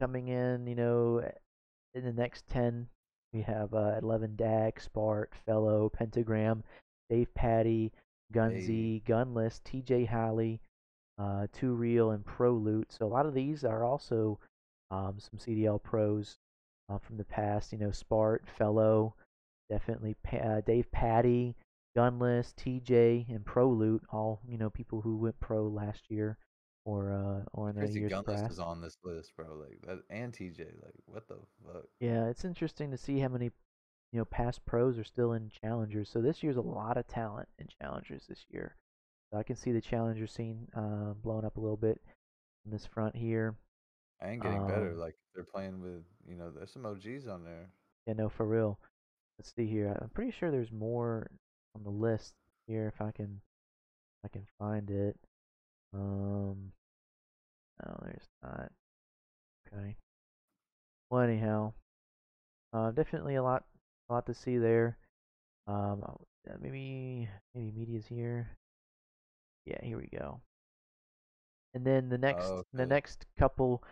coming 0.00 0.28
in, 0.28 0.66
you 0.66 0.74
know, 0.74 1.22
in 1.94 2.04
the 2.04 2.12
next 2.12 2.46
ten, 2.48 2.88
we 3.32 3.42
have 3.42 3.74
uh, 3.74 3.96
eleven 4.00 4.36
Dag, 4.36 4.80
Spart, 4.80 5.26
Felo, 5.46 5.92
Pentagram, 5.92 6.62
Davpadie, 7.12 7.90
Gunzy, 8.34 9.02
Gunless, 9.04 9.60
T.J. 9.64 10.04
Halley, 10.04 10.60
uh, 11.18 11.46
Two 11.52 11.72
Real, 11.72 12.10
and 12.10 12.24
Pro 12.24 12.52
Loot. 12.52 12.92
So 12.92 13.06
a 13.06 13.08
lot 13.08 13.26
of 13.26 13.34
these 13.34 13.64
are 13.64 13.84
also 13.84 14.38
um, 14.90 15.16
some 15.18 15.38
CDL 15.38 15.82
pros 15.82 16.38
uh, 16.88 16.98
from 16.98 17.16
the 17.16 17.24
past. 17.24 17.72
You 17.72 17.78
know, 17.78 17.88
Spart, 17.88 18.40
Felo, 18.58 19.12
definitely 19.70 20.16
Pa- 20.22 20.36
uh, 20.38 20.60
Davpadie, 20.62 21.54
Gunless, 21.96 22.54
TJ, 22.54 23.28
and 23.28 23.44
Pro 23.44 23.68
Loot. 23.68 24.02
All 24.12 24.40
you 24.46 24.58
know, 24.58 24.70
people 24.70 25.00
who 25.00 25.16
went 25.16 25.38
pro 25.40 25.66
last 25.66 26.02
year 26.10 26.36
or 26.84 27.12
uh, 27.12 27.44
or 27.52 27.70
in 27.70 27.76
the 27.76 27.82
Crazy 27.82 28.00
years 28.00 28.12
Gunless 28.12 28.42
past. 28.42 28.52
is 28.52 28.58
on 28.58 28.80
this 28.80 28.96
list, 29.04 29.32
bro. 29.36 29.46
Like 29.54 29.80
that, 29.86 30.02
and 30.10 30.32
TJ. 30.32 30.60
Like 30.82 30.94
what 31.06 31.28
the 31.28 31.36
fuck? 31.66 31.84
Yeah, 32.00 32.26
it's 32.26 32.44
interesting 32.44 32.90
to 32.90 32.96
see 32.96 33.18
how 33.18 33.28
many 33.28 33.50
you 34.12 34.18
know 34.18 34.24
past 34.24 34.64
pros 34.64 34.98
are 34.98 35.04
still 35.04 35.32
in 35.32 35.50
challengers. 35.62 36.08
So 36.08 36.20
this 36.20 36.42
year's 36.42 36.56
a 36.56 36.62
lot 36.62 36.96
of 36.96 37.06
talent 37.06 37.48
in 37.58 37.68
challengers 37.80 38.24
this 38.28 38.44
year. 38.50 38.76
So 39.30 39.38
I 39.38 39.42
can 39.42 39.56
see 39.56 39.72
the 39.72 39.80
challenger 39.80 40.26
scene 40.26 40.68
uh, 40.74 41.12
blowing 41.22 41.44
up 41.44 41.56
a 41.56 41.60
little 41.60 41.76
bit 41.76 42.00
on 42.66 42.72
this 42.72 42.86
front 42.86 43.14
here. 43.14 43.54
And 44.20 44.40
getting 44.40 44.66
better. 44.66 44.92
Um, 44.92 44.98
Like 44.98 45.14
they're 45.34 45.44
playing 45.44 45.80
with, 45.80 46.02
you 46.26 46.36
know, 46.36 46.50
there's 46.50 46.72
some 46.72 46.86
OGs 46.86 47.28
on 47.28 47.44
there. 47.44 47.68
Yeah, 48.06 48.14
no, 48.14 48.28
for 48.28 48.46
real. 48.46 48.78
Let's 49.38 49.52
see 49.54 49.66
here. 49.66 49.96
I'm 50.00 50.08
pretty 50.08 50.32
sure 50.32 50.50
there's 50.50 50.72
more 50.72 51.30
on 51.76 51.84
the 51.84 51.90
list 51.90 52.32
here 52.66 52.90
if 52.92 53.00
I 53.00 53.12
can 53.12 53.40
if 54.24 54.24
I 54.24 54.28
can 54.32 54.46
find 54.58 54.90
it. 54.90 55.16
Um 55.94 56.72
no, 57.84 58.00
there's 58.02 58.26
not. 58.42 58.72
Okay. 59.72 59.96
Well 61.10 61.20
anyhow. 61.20 61.72
Uh 62.72 62.90
definitely 62.90 63.36
a 63.36 63.42
lot 63.42 63.64
a 64.08 64.14
lot 64.14 64.26
to 64.26 64.34
see 64.34 64.58
there. 64.58 64.96
Um 65.66 66.02
uh, 66.06 66.54
maybe 66.60 67.28
maybe 67.54 67.72
media's 67.72 68.06
here. 68.06 68.50
Yeah, 69.66 69.78
here 69.82 69.98
we 69.98 70.08
go. 70.16 70.40
And 71.74 71.84
then 71.86 72.08
the 72.08 72.18
next 72.18 72.48
the 72.72 72.82
okay. 72.82 72.86
next 72.86 73.26
couple 73.38 73.82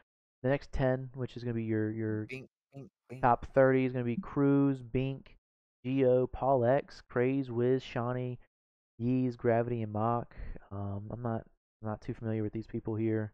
the 0.43 0.49
next 0.49 0.73
10, 0.73 1.11
which 1.15 1.37
is 1.37 1.43
going 1.43 1.55
to 1.55 1.59
be 1.59 1.65
your 1.65 1.91
your 1.91 2.27
Bink, 2.27 2.49
bink, 2.75 2.89
bink. 3.09 3.23
Top 3.23 3.47
30 3.55 3.87
is 3.87 3.93
going 3.93 4.05
to 4.05 4.07
be 4.07 4.21
Cruz, 4.21 4.83
Bink, 4.83 5.37
Geo, 5.85 6.27
Paul 6.27 6.65
X, 6.65 7.03
Craze, 7.09 7.51
Wiz, 7.51 7.83
Shawnee, 7.83 8.39
Yeez, 9.01 9.37
Gravity, 9.37 9.83
and 9.83 9.93
Mock. 9.93 10.35
Um, 10.71 11.09
I'm 11.11 11.23
not 11.23 11.43
I'm 11.83 11.89
not 11.89 12.01
too 12.01 12.15
familiar 12.15 12.43
with 12.43 12.53
these 12.53 12.67
people 12.67 12.95
here 12.95 13.33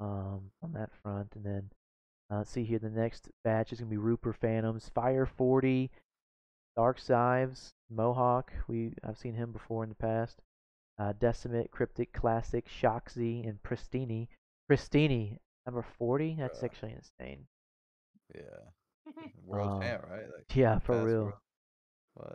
um, 0.00 0.50
on 0.62 0.72
that 0.72 0.90
front. 1.02 1.32
And 1.36 1.44
then 1.44 1.70
uh, 2.30 2.38
let's 2.38 2.50
see 2.50 2.64
here, 2.64 2.78
the 2.78 2.90
next 2.90 3.28
batch 3.44 3.72
is 3.72 3.80
going 3.80 3.88
to 3.90 3.94
be 3.94 3.98
Rupert 3.98 4.36
Phantoms, 4.40 4.90
Fire 4.94 5.26
40, 5.26 5.90
Dark 6.76 6.98
Sives, 6.98 7.72
Mohawk. 7.90 8.52
We 8.68 8.92
I've 9.04 9.18
seen 9.18 9.34
him 9.34 9.52
before 9.52 9.82
in 9.82 9.90
the 9.90 9.94
past. 9.94 10.40
Uh, 10.98 11.12
Decimate, 11.18 11.70
Cryptic, 11.70 12.12
Classic, 12.12 12.66
Shoxy, 12.68 13.48
and 13.48 13.62
Pristini. 13.62 14.28
Pristini, 14.70 15.38
number 15.66 15.84
40. 15.98 16.36
That's 16.38 16.60
Bruh. 16.60 16.64
actually 16.64 16.92
insane. 16.94 17.46
Yeah. 18.34 18.42
World 19.46 19.70
Um, 19.70 19.80
champ, 19.82 20.04
right? 20.10 20.22
Like 20.34 20.54
Yeah, 20.56 20.78
for 20.78 21.04
real. 21.04 21.32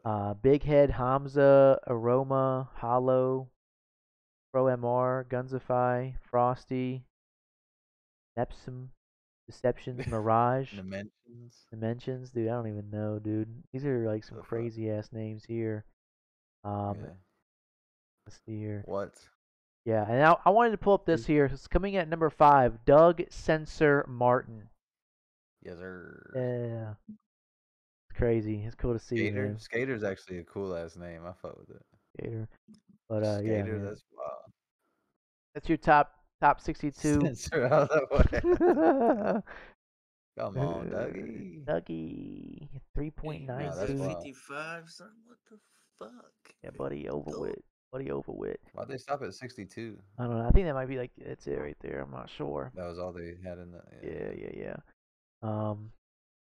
Uh, 0.04 0.34
Big 0.34 0.64
Head, 0.64 0.90
Hamza, 0.92 1.80
Aroma, 1.88 2.70
Hollow, 2.76 3.48
Pro 4.52 4.66
MR, 4.66 5.24
Gunzify, 5.26 6.14
Frosty, 6.30 7.06
Nepsum, 8.38 8.90
Deceptions, 9.50 10.06
Mirage, 10.08 10.74
Dimensions. 10.76 11.66
Dimensions. 11.72 12.30
Dude, 12.30 12.50
I 12.50 12.52
don't 12.52 12.68
even 12.68 12.92
know, 12.92 13.18
dude. 13.18 13.48
These 13.74 13.84
are 13.84 14.06
like 14.06 14.24
some 14.24 14.38
crazy 14.42 14.92
ass 14.92 15.10
names 15.12 15.44
here. 15.44 15.86
Um, 16.64 16.98
yeah. 17.02 17.10
let's 18.28 18.40
see 18.46 18.60
here. 18.60 18.84
What? 18.86 19.16
Yeah, 19.86 20.06
and 20.08 20.24
I, 20.24 20.36
I 20.46 20.52
wanted 20.52 20.72
to 20.72 20.78
pull 20.78 20.94
up 20.94 21.08
this 21.08 21.26
here. 21.26 21.46
It's 21.46 21.68
coming 21.68 21.96
at 21.96 22.08
number 22.08 22.30
five, 22.30 22.86
Doug 22.86 23.24
Sensor 23.30 24.06
Martin. 24.08 24.70
Yes, 25.64 25.78
sir. 25.78 26.32
Yeah. 26.36 26.94
It's 27.08 28.18
crazy. 28.18 28.64
It's 28.68 28.76
cool 28.76 28.94
to 28.94 29.00
see, 29.00 29.18
Skater. 29.18 29.48
man. 29.48 29.60
Skater's 29.60 30.04
actually 30.04 30.38
a 30.38 30.44
cool 30.44 30.76
ass 30.76 30.96
name. 30.96 31.22
I 31.26 31.32
fuck 31.42 31.58
with 31.58 31.76
it. 31.76 31.82
Skater. 32.20 32.48
But 33.08 33.24
uh, 33.24 33.40
yeah, 33.42 33.64
Skater, 33.64 33.78
man. 33.78 33.86
that's 33.86 34.04
wild. 34.16 34.52
that's 35.56 35.68
your 35.68 35.80
top 35.80 36.12
top 36.42 36.62
62. 36.62 37.22
Censor 37.22 37.66
out 37.66 37.90
that 37.90 38.12
way. 38.12 39.42
Come 40.38 40.58
on, 40.58 40.94
Uh, 40.94 41.08
Dougie. 41.08 41.66
Dougie, 41.66 42.68
three 42.96 43.12
point 43.12 43.46
nine 43.46 43.66
Nah, 43.66 43.76
that's 43.76 43.92
two. 43.92 43.98
55, 43.98 44.90
son. 44.90 45.10
What 45.28 45.38
the 45.52 45.58
fuck? 46.00 46.32
Yeah, 46.64 46.70
buddy, 46.78 47.10
over 47.10 47.30
Dope. 47.32 47.42
with. 47.42 47.56
Buddy, 47.92 48.12
over 48.12 48.32
with. 48.32 48.58
Why'd 48.74 48.88
they 48.88 48.98
stop 48.98 49.22
at 49.24 49.34
62? 49.34 49.98
I 50.20 50.24
don't 50.24 50.38
know. 50.38 50.48
I 50.48 50.52
think 50.52 50.68
that 50.68 50.76
might 50.76 50.88
be 50.88 50.98
like 50.98 51.12
it's 51.18 51.48
it 51.48 51.60
right 51.60 51.76
there. 51.82 52.02
I'm 52.02 52.12
not 52.12 52.30
sure. 52.30 52.72
That 52.76 52.86
was 52.88 53.00
all 53.00 53.12
they 53.12 53.34
had 53.44 53.58
in 53.58 53.72
the. 53.72 53.82
Yeah, 54.04 54.32
yeah, 54.38 54.52
yeah. 54.56 54.76
Um, 55.42 55.92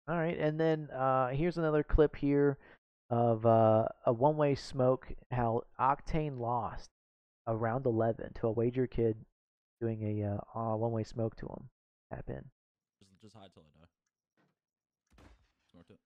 all 0.07 0.17
right, 0.17 0.37
and 0.39 0.59
then 0.59 0.89
uh, 0.91 1.29
here's 1.29 1.57
another 1.57 1.83
clip 1.83 2.15
here 2.15 2.57
of 3.09 3.45
uh, 3.45 3.85
a 4.05 4.13
one-way 4.13 4.55
smoke. 4.55 5.07
How 5.31 5.63
Octane 5.79 6.39
lost 6.39 6.87
around 7.47 7.85
11 7.87 8.33
to 8.35 8.47
a 8.47 8.51
wager 8.51 8.85
kid 8.87 9.17
doing 9.80 10.21
a 10.21 10.25
uh, 10.25 10.59
uh, 10.59 10.75
one-way 10.75 11.03
smoke 11.03 11.36
to 11.38 11.45
him. 11.45 11.69
Tap 12.11 12.25
in. 12.27 12.43
Just, 12.99 13.21
just 13.21 13.36
hide 13.36 13.49
till 13.53 13.63
I 13.63 13.71
die. 13.80 13.88
Smoked 15.71 15.91
it. 15.91 15.99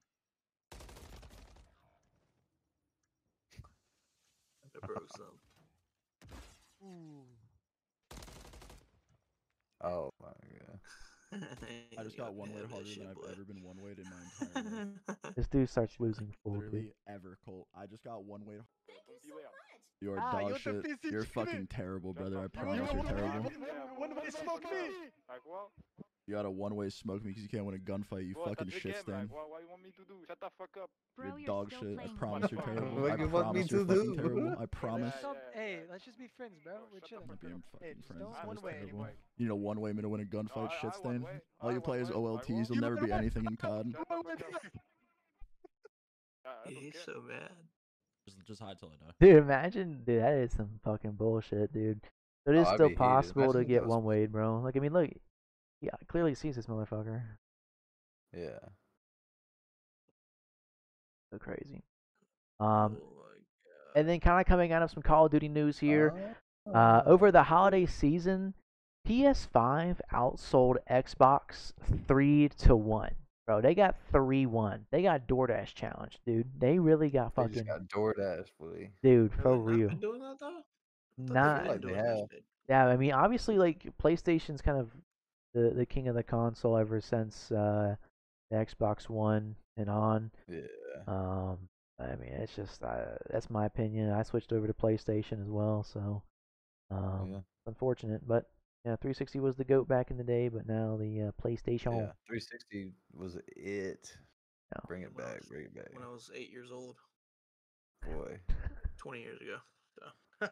I 4.82 4.88
broke 4.88 5.10
some. 5.16 5.40
Oh 9.84 10.12
my 10.22 10.28
god. 10.28 10.80
I 11.98 12.04
just 12.04 12.18
got 12.18 12.34
one 12.34 12.50
way 12.54 12.62
harder 12.70 12.86
than 12.86 13.08
I've 13.08 13.32
ever 13.32 13.44
been 13.44 13.64
one 13.64 13.78
weight 13.82 13.98
in 13.98 14.06
my 14.06 14.22
entire 14.62 14.88
life. 15.08 15.18
This 15.36 15.48
dude 15.48 15.70
starts 15.70 15.96
losing 16.00 16.34
full. 16.44 16.54
Literally 16.58 16.94
ever, 17.08 17.38
Colt. 17.46 17.68
I 17.76 17.88
just 17.88 18.04
got 18.04 18.24
one 18.24 18.46
weight. 18.46 18.62
You 20.04 20.12
are 20.14 20.20
Ah, 20.20 20.32
dog 20.34 20.50
yo 20.50 20.56
te 20.58 20.60
shit. 20.60 21.12
You're 21.12 21.24
fucking 21.24 21.68
terrible, 21.68 22.14
brother. 22.14 22.40
I 22.44 22.48
promise 22.48 22.92
wanna 22.92 23.10
you're 23.10 23.18
terrible. 23.18 23.44
one- 23.52 23.96
one 24.12 24.16
way 24.16 24.30
smoke 24.30 24.64
me. 24.66 24.70
Like 25.30 25.46
what? 25.46 25.70
You 26.28 26.34
got 26.36 26.46
a 26.46 26.52
one-way 26.52 26.90
smoke 26.90 27.22
me 27.24 27.32
because 27.32 27.44
you 27.44 27.50
can't 27.50 27.66
win 27.66 27.76
a 27.76 27.80
gunfight. 27.80 28.26
You 28.28 28.34
What? 28.36 28.50
fucking 28.58 28.70
shit 28.70 28.84
game, 28.94 29.02
stain. 29.02 29.16
like, 29.16 29.32
what, 29.32 29.50
what 29.50 29.62
you 29.62 29.68
want 29.70 29.84
me 29.84 29.92
to 29.92 30.06
do? 30.06 30.24
Shut 30.26 30.40
the 30.40 30.50
fuck 30.58 30.70
up. 30.82 30.90
You're 31.18 31.46
dog 31.46 31.72
shit. 31.72 32.00
I 32.00 32.08
promise 32.18 32.50
you're 32.52 32.62
terrible. 32.62 33.02
What 33.02 33.12
I 33.12 33.16
you 33.16 33.28
want 33.28 33.54
me 33.56 33.68
promise 33.68 33.72
you're 33.72 33.80
to 33.86 33.88
fucking 33.88 34.12
do? 34.12 34.16
terrible. 34.16 34.56
I 34.58 34.66
promise. 34.72 35.14
Stop- 35.20 35.38
Hey, 35.54 35.82
let's 35.92 36.06
just 36.06 36.18
be 36.18 36.28
friends, 36.28 36.60
bro. 36.64 36.74
We're 36.94 37.00
chilling. 37.02 37.28
Not 37.28 37.42
being 37.42 37.62
fucking 37.74 37.96
just 37.98 38.08
friends. 38.08 38.24
don't 38.24 38.48
One 38.48 38.62
way 38.62 38.72
terrible. 38.72 38.90
anymore. 38.90 39.12
You 39.38 39.46
need 39.46 39.52
a 39.52 39.56
one-way 39.56 39.94
to 39.94 40.10
win 40.10 40.22
a 40.22 40.26
gunfight, 40.26 40.70
I- 40.70 40.74
I 40.74 40.80
shit 40.80 40.96
stain. 40.96 41.26
All 41.60 41.72
you 41.74 41.82
play 41.82 42.00
is 42.00 42.10
OLTs. 42.10 42.50
one- 42.50 42.66
You'll 42.70 42.78
never 42.82 42.96
be 43.06 43.12
anything 43.12 43.46
in 43.46 43.58
COD. 43.58 43.92
Shut 43.92 44.08
the 44.08 44.16
fuck 44.16 44.56
up. 44.56 44.64
I 46.46 46.50
don't 46.72 46.74
He's 46.84 46.96
so 47.06 47.22
mad. 47.28 47.52
Just, 48.26 48.38
just 48.48 48.62
hide 48.62 48.80
till 48.80 48.90
I 48.90 49.06
die. 49.06 49.12
Dude, 49.20 49.44
imagine, 49.44 50.02
dude, 50.06 50.22
that 50.22 50.34
is 50.34 50.52
some 50.54 50.80
fucking 50.84 51.12
bullshit, 51.12 51.74
dude. 51.74 52.00
But 52.46 52.56
it 52.56 52.60
is 52.62 52.68
Oh, 52.70 52.76
still 52.76 52.90
possible 52.92 53.54
to 53.54 53.64
get 53.64 53.86
one 53.86 54.04
way, 54.04 54.26
bro. 54.26 54.60
Like, 54.60 54.76
I 54.76 54.80
mean, 54.80 54.94
look, 54.94 55.10
yeah, 55.82 55.92
clearly 56.08 56.36
sees 56.36 56.56
this 56.56 56.68
motherfucker. 56.68 57.22
Yeah. 58.36 58.60
So 61.32 61.40
crazy. 61.40 61.82
Oh 62.60 62.66
Um, 62.66 62.92
my 62.94 64.00
and 64.00 64.08
then 64.10 64.20
kind 64.20 64.40
of 64.40 64.46
coming 64.48 64.72
out 64.72 64.82
of 64.82 64.92
some 64.92 65.04
Call 65.04 65.26
of 65.26 65.32
Duty 65.32 65.50
news 65.50 65.80
here. 65.80 66.14
Oh. 66.68 66.72
Uh, 66.74 67.04
over 67.06 67.32
the 67.32 67.44
holiday 67.44 67.86
season, 67.86 68.54
PS5 69.08 70.00
outsold 70.14 70.78
Xbox 70.90 71.74
three 72.08 72.50
to 72.60 72.76
one. 72.76 73.12
Bro, 73.46 73.62
they 73.62 73.76
got 73.76 73.96
three 74.12 74.46
one. 74.46 74.86
They 74.92 75.02
got 75.04 75.28
DoorDash 75.28 75.74
challenge, 75.74 76.20
dude. 76.26 76.48
They 76.60 76.80
really 76.80 77.10
got 77.10 77.36
They 77.36 77.42
fucking 77.44 77.54
just 77.56 77.68
got 77.68 77.82
DoorDash, 77.90 78.48
boy. 78.60 78.90
dude 79.02 79.32
Have 79.34 79.42
for 79.42 79.50
they 79.52 79.56
not 79.58 79.66
real. 79.66 79.88
been 79.90 80.00
doing 80.00 80.22
that 80.22 80.38
though? 80.40 80.48
I 80.48 80.52
thought 80.52 80.64
they've 81.18 81.30
Not 81.34 81.64
been 81.64 81.72
like 81.72 81.82
they 81.82 81.88
doing 81.90 81.96
that 82.02 82.06
have. 82.18 82.30
shit. 82.32 82.44
yeah. 82.70 82.88
I 82.88 82.96
mean, 82.98 83.12
obviously, 83.12 83.58
like 83.58 83.86
PlayStation's 84.02 84.62
kind 84.62 84.80
of 84.80 84.92
the 85.54 85.72
the 85.76 85.86
king 85.86 86.08
of 86.08 86.16
the 86.16 86.24
console 86.24 86.78
ever 86.78 87.02
since 87.02 87.52
uh, 87.52 87.96
the 88.50 88.56
Xbox 88.58 89.10
One 89.10 89.56
and 89.76 89.90
on. 89.90 90.32
Yeah. 90.48 90.62
Um, 91.08 91.58
I 92.00 92.16
mean, 92.16 92.30
it's 92.32 92.56
just 92.56 92.82
uh, 92.84 93.06
that's 93.30 93.50
my 93.50 93.66
opinion. 93.66 94.10
I 94.12 94.24
switched 94.24 94.54
over 94.54 94.68
to 94.68 94.74
PlayStation 94.74 95.42
as 95.42 95.50
well, 95.50 95.84
so 95.84 96.24
um, 96.92 97.28
yeah. 97.32 97.38
it's 97.38 97.68
unfortunate, 97.68 98.26
but 98.28 98.50
yeah, 98.86 98.96
360 98.98 99.40
was 99.40 99.56
the 99.56 99.64
goat 99.64 99.88
back 99.88 100.12
in 100.12 100.18
the 100.18 100.24
day, 100.24 100.50
but 100.50 100.68
now 100.68 100.98
the 101.00 101.22
uh, 101.22 101.32
PlayStation. 101.42 101.92
Yeah. 101.98 102.12
360 102.28 102.92
was 103.16 103.38
it. 103.56 104.12
Yeah. 104.72 104.80
Bring 104.88 105.04
it 105.04 105.12
When 105.16 105.26
back. 105.26 105.36
was- 105.40 105.48
Bring 105.50 105.66
it 105.66 105.76
back. 105.76 105.90
When 105.94 106.04
I 106.04 106.10
was 106.10 106.30
eight 106.36 106.52
years 106.52 106.70
old, 106.72 106.98
Boy. 108.06 108.38
twenty 108.98 109.22
years 109.22 109.40
ago. 109.40 109.58
So 110.42 110.48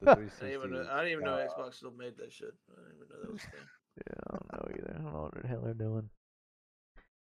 The 0.00 0.10
I 0.10 0.14
360. 0.14 0.46
didn't 0.46 0.58
even 0.60 0.72
know. 0.72 0.90
I 0.92 0.96
didn't 1.04 1.12
even 1.12 1.24
know 1.24 1.34
uh, 1.34 1.46
Xbox 1.46 1.74
still 1.74 1.92
made 1.92 2.16
that 2.18 2.32
shit. 2.32 2.54
I 2.70 2.82
didn't 2.82 2.96
even 2.96 3.08
know 3.08 3.22
that 3.22 3.32
was 3.32 3.42
a 3.42 3.50
thing. 3.50 3.60
Yeah, 3.96 4.12
I 4.28 4.32
don't 4.32 4.52
know 4.52 4.68
either. 4.74 4.90
I 4.94 5.02
don't 5.02 5.12
know 5.14 5.20
what 5.32 5.40
the 5.42 5.48
hell 5.48 5.60
they're 5.64 5.72
doing. 5.72 6.10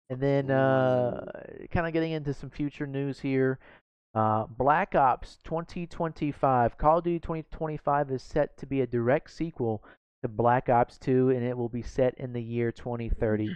And 0.10 0.20
then, 0.20 0.52
uh, 0.52 1.24
kind 1.72 1.88
of 1.88 1.94
getting 1.94 2.12
into 2.12 2.34
some 2.34 2.50
future 2.50 2.86
news 2.86 3.22
here. 3.22 3.58
Uh, 4.14 4.48
Black 4.48 4.94
Ops 4.94 5.38
2025, 5.46 6.78
Call 6.78 6.98
of 6.98 7.06
Duty 7.06 7.20
2025 7.20 8.12
is 8.12 8.22
set 8.22 8.58
to 8.58 8.66
be 8.66 8.82
a 8.82 8.88
direct 8.88 9.32
sequel 9.32 9.82
to 10.28 10.34
Black 10.34 10.70
Ops 10.70 10.98
2, 10.98 11.30
and 11.32 11.44
it 11.44 11.58
will 11.58 11.70
be 11.70 11.82
set 11.82 12.14
in 12.16 12.34
the 12.34 12.42
year 12.42 12.72
2030. 12.72 13.56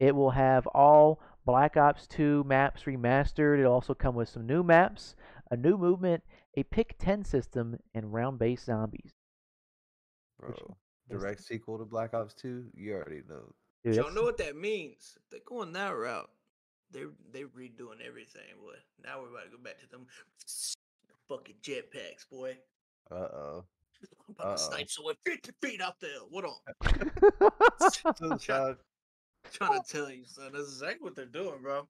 It 0.00 0.14
will 0.14 0.30
have 0.30 0.66
all 0.68 1.20
Black 1.44 1.76
Ops 1.76 2.06
2 2.06 2.44
maps 2.44 2.84
remastered. 2.84 3.58
It'll 3.58 3.72
also 3.72 3.94
come 3.94 4.14
with 4.14 4.28
some 4.28 4.46
new 4.46 4.62
maps, 4.62 5.14
a 5.50 5.56
new 5.56 5.76
movement, 5.76 6.22
a 6.56 6.62
pick 6.64 6.96
10 6.98 7.24
system, 7.24 7.78
and 7.94 8.12
round 8.12 8.38
based 8.38 8.64
zombies. 8.66 9.12
which 10.38 10.56
Bro. 10.56 10.76
is- 11.10 11.20
Direct 11.20 11.42
sequel 11.42 11.78
to 11.78 11.84
Black 11.84 12.14
Ops 12.14 12.34
2? 12.34 12.70
You 12.74 12.94
already 12.94 13.22
know. 13.28 13.52
Dude, 13.84 13.94
Y'all 13.94 14.04
that's- 14.04 14.14
know 14.14 14.22
what 14.22 14.38
that 14.38 14.56
means. 14.56 15.16
If 15.16 15.28
they're 15.30 15.40
going 15.46 15.72
that 15.72 15.90
route, 15.90 16.30
they 16.90 17.04
they 17.30 17.44
redoing 17.44 18.00
everything, 18.00 18.56
boy. 18.60 18.76
Now 19.02 19.20
we're 19.20 19.30
about 19.30 19.44
to 19.44 19.50
go 19.50 19.58
back 19.62 19.78
to 19.80 19.88
them 19.88 20.06
fucking 21.28 21.56
jetpacks, 21.62 22.28
boy. 22.28 22.58
Uh 23.10 23.14
oh. 23.14 23.64
I'm 24.28 24.34
about 24.34 24.42
to 24.44 24.48
Uh-oh. 24.64 24.70
snipe 24.70 24.90
someone 24.90 25.14
50 25.24 25.52
feet 25.62 25.80
out 25.80 26.00
there. 26.00 26.10
What 26.30 26.44
on? 26.44 27.90
So 27.90 28.36
sad. 28.38 28.76
trying 29.52 29.82
to 29.82 29.88
tell 29.88 30.10
you, 30.10 30.24
son. 30.24 30.50
That's 30.52 30.68
exactly 30.68 31.04
what 31.04 31.14
they're 31.16 31.26
doing, 31.26 31.60
bro. 31.62 31.86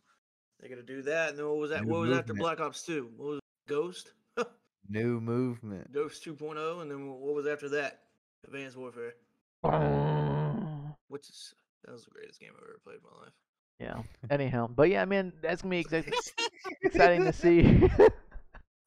They're 0.61 0.71
gonna 0.71 0.83
do 0.83 1.03
that. 1.03 1.31
And 1.31 1.39
then 1.39 1.47
what 1.49 1.59
was 1.59 1.71
that? 1.71 1.85
New 1.85 1.91
What 1.93 2.09
was 2.09 2.19
after. 2.19 2.35
Black 2.35 2.61
Ops 2.61 2.83
2? 2.85 3.11
What 3.17 3.27
was 3.29 3.37
it? 3.39 3.43
Ghost? 3.69 4.13
New 4.89 5.21
movement. 5.21 5.93
Ghost 5.93 6.25
2.0, 6.25 6.83
and 6.83 6.91
then 6.91 7.09
what 7.09 7.35
was 7.35 7.47
after 7.47 7.69
that? 7.71 8.01
Advanced 8.47 8.77
Warfare. 8.77 9.15
Which 11.09 11.29
is 11.29 11.55
that 11.85 11.93
was 11.93 12.05
the 12.05 12.11
greatest 12.11 12.41
game 12.41 12.51
I've 12.57 12.63
ever 12.65 12.81
played 12.85 12.97
in 12.97 13.03
my 13.03 13.25
life. 13.25 13.33
Yeah. 13.81 14.03
Anyhow, 14.31 14.69
but 14.75 14.89
yeah, 14.89 15.05
man, 15.05 15.33
that's 15.43 15.63
gonna 15.63 15.71
be 15.71 15.79
exciting, 15.81 16.13
exciting 16.83 17.25
to 17.25 17.33
see. 17.33 17.89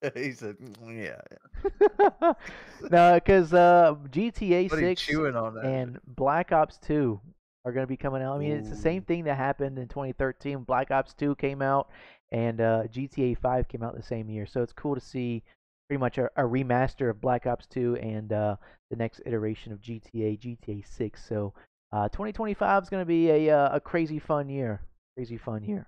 he 0.13 0.31
said, 0.31 0.57
"Mm, 0.57 1.03
yeah. 1.03 2.33
no, 2.91 3.15
because 3.15 3.53
uh, 3.53 3.95
GTA 4.09 4.69
What 4.69 4.79
are 4.79 4.81
you 4.81 4.87
Six 4.89 5.01
chewing 5.01 5.35
on 5.35 5.55
that 5.55 5.65
and 5.65 5.99
Black 6.07 6.51
Ops 6.51 6.77
Two 6.77 7.19
are 7.65 7.71
gonna 7.71 7.87
be 7.87 7.97
coming 7.97 8.21
out. 8.21 8.35
I 8.35 8.39
mean, 8.39 8.51
it's 8.51 8.69
the 8.69 8.75
same 8.75 9.01
thing 9.01 9.23
that 9.23 9.37
happened 9.37 9.79
in 9.79 9.87
2013. 9.87 10.63
Black 10.63 10.91
Ops 10.91 11.13
Two 11.13 11.35
came 11.35 11.61
out, 11.61 11.89
and 12.31 12.61
uh, 12.61 12.83
GTA 12.91 13.37
Five 13.37 13.67
came 13.67 13.83
out 13.83 13.95
the 13.95 14.03
same 14.03 14.29
year. 14.29 14.45
So 14.45 14.61
it's 14.61 14.73
cool 14.73 14.95
to 14.95 15.01
see 15.01 15.43
pretty 15.87 15.99
much 15.99 16.17
a, 16.17 16.25
a 16.35 16.43
remaster 16.43 17.09
of 17.09 17.21
Black 17.21 17.47
Ops 17.47 17.65
Two 17.65 17.95
and 17.97 18.31
uh, 18.31 18.57
the 18.89 18.95
next 18.95 19.21
iteration 19.25 19.71
of 19.71 19.81
GTA, 19.81 20.39
GTA 20.39 20.85
Six. 20.87 21.25
So 21.27 21.53
uh, 21.91 22.09
2025 22.09 22.83
is 22.83 22.89
gonna 22.89 23.05
be 23.05 23.29
a 23.29 23.49
uh, 23.49 23.75
a 23.75 23.79
crazy 23.79 24.19
fun 24.19 24.49
year. 24.49 24.81
Crazy 25.17 25.37
fun 25.37 25.63
year. 25.63 25.87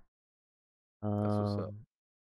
That's 1.01 1.35
what's 1.35 1.53
up. 1.53 1.67
Um, 1.67 1.86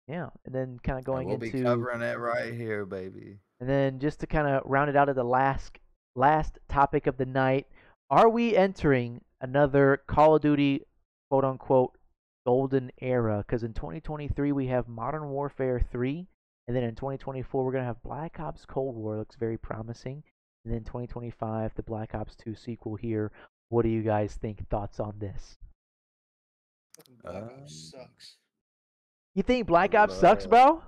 yeah, 0.09 0.29
and 0.45 0.53
then 0.55 0.79
kind 0.83 0.95
of 0.97 0.99
And 0.99 1.05
going 1.05 1.27
we'll 1.27 1.37
be 1.37 1.47
into 1.47 1.63
covering 1.63 2.01
it 2.01 2.17
right 2.17 2.53
here, 2.53 2.85
baby. 2.85 3.37
and 3.59 3.69
then 3.69 3.99
just 3.99 4.19
to 4.21 4.27
kind 4.27 4.47
of 4.47 4.63
round 4.65 4.89
it 4.89 4.95
out 4.95 5.07
at 5.09 5.15
the 5.15 5.23
last 5.23 5.77
last 6.15 6.57
topic 6.67 7.07
of 7.07 7.17
the 7.17 7.25
night, 7.25 7.67
are 8.09 8.27
we 8.27 8.57
entering 8.57 9.21
another 9.41 10.01
Call 10.07 10.35
of 10.35 10.41
Duty 10.41 10.81
quote 11.29 11.45
unquote 11.45 11.93
golden 12.45 12.91
era? 12.99 13.43
Because 13.45 13.63
in 13.63 13.73
2023 13.73 14.51
we 14.51 14.67
have 14.67 14.87
Modern 14.87 15.29
Warfare 15.29 15.79
3, 15.91 16.27
and 16.67 16.75
then 16.75 16.83
in 16.83 16.95
2024 16.95 17.63
we're 17.63 17.71
gonna 17.71 17.83
have 17.85 18.01
Black 18.03 18.39
Ops 18.39 18.65
Cold 18.65 18.95
War. 18.95 19.17
Looks 19.17 19.35
very 19.35 19.57
promising. 19.57 20.23
And 20.65 20.73
then 20.73 20.83
2025 20.83 21.73
the 21.75 21.83
Black 21.83 22.13
Ops 22.15 22.35
2 22.35 22.53
sequel 22.55 22.95
here. 22.95 23.31
What 23.69 23.83
do 23.83 23.89
you 23.89 24.01
guys 24.01 24.35
think? 24.35 24.67
Thoughts 24.69 24.99
on 24.99 25.19
this? 25.19 25.57
Black 27.23 27.35
Um, 27.43 27.49
Ops 27.61 27.91
sucks. 27.91 28.35
You 29.35 29.43
think 29.43 29.67
Black 29.67 29.93
Ops 29.95 30.15
sucks, 30.15 30.47
bro? 30.47 30.81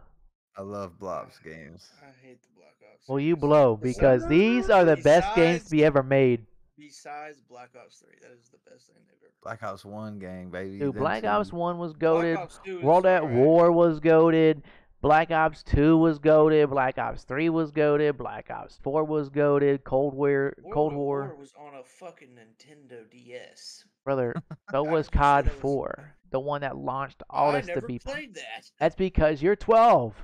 I 0.58 0.62
love 0.62 1.00
Blobs 1.00 1.40
games. 1.40 1.90
I 2.02 2.08
hate 2.26 2.42
the 2.42 2.50
Black 2.56 2.76
Ops. 2.94 3.08
Well, 3.08 3.20
you 3.20 3.36
blow 3.36 3.76
because 3.78 4.28
these 4.28 4.70
are 4.70 4.84
the 4.84 4.98
best 4.98 5.34
games 5.36 5.64
to 5.66 5.70
be 5.72 5.84
ever 5.86 6.04
made. 6.04 6.46
Besides 6.78 7.42
Black 7.50 7.70
Ops 7.82 8.00
3, 8.00 8.10
that 8.22 8.32
is 8.38 8.50
the 8.50 8.58
best 8.70 8.88
thing 8.88 8.96
they've 9.08 9.16
ever. 9.24 9.34
Black 9.44 9.64
Ops 9.64 9.86
1 9.86 10.20
gang, 10.20 10.50
baby. 10.50 10.80
Dude, 10.80 10.96
them 10.96 11.02
Black 11.02 11.22
two. 11.22 11.28
Ops 11.30 11.54
1 11.54 11.78
was 11.78 11.94
goaded. 11.94 12.38
Ops 12.38 12.60
2 12.66 12.82
World 12.82 13.06
at 13.06 13.22
alright. 13.22 13.38
War 13.38 13.72
was 13.72 14.00
goaded. 14.00 14.64
Black 15.02 15.32
Ops 15.32 15.64
2 15.64 15.98
was 15.98 16.20
goaded. 16.20 16.70
Black 16.70 16.98
Ops 16.98 17.24
3 17.24 17.50
was 17.50 17.72
goaded. 17.72 18.18
Black 18.18 18.50
Ops 18.52 18.80
4 18.84 19.04
was 19.04 19.30
goaded. 19.30 19.84
Cold 19.84 20.14
War, 20.16 20.54
Cold 20.74 20.94
at 20.94 20.98
War. 20.98 21.36
was 21.40 21.54
on 21.60 21.76
a 21.76 21.84
fucking 21.84 22.30
Nintendo 22.30 23.10
DS. 23.10 23.86
Brother, 24.04 24.36
so 24.72 24.84
was 24.92 25.08
COD 25.10 25.46
that 25.46 25.54
was- 25.54 25.62
4, 25.62 26.16
the 26.32 26.40
one 26.40 26.62
that 26.62 26.76
launched 26.78 27.22
all 27.30 27.52
I 27.52 27.58
this 27.58 27.68
to 27.68 27.76
never 27.76 27.88
be. 27.88 28.00
played 28.00 28.34
that. 28.36 28.66
That's 28.80 28.96
because 28.96 29.42
you're 29.42 29.56
12. 29.56 30.16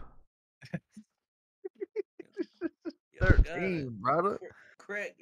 13, 3.22 3.98
brother. 4.00 4.40
Craig, 4.78 5.14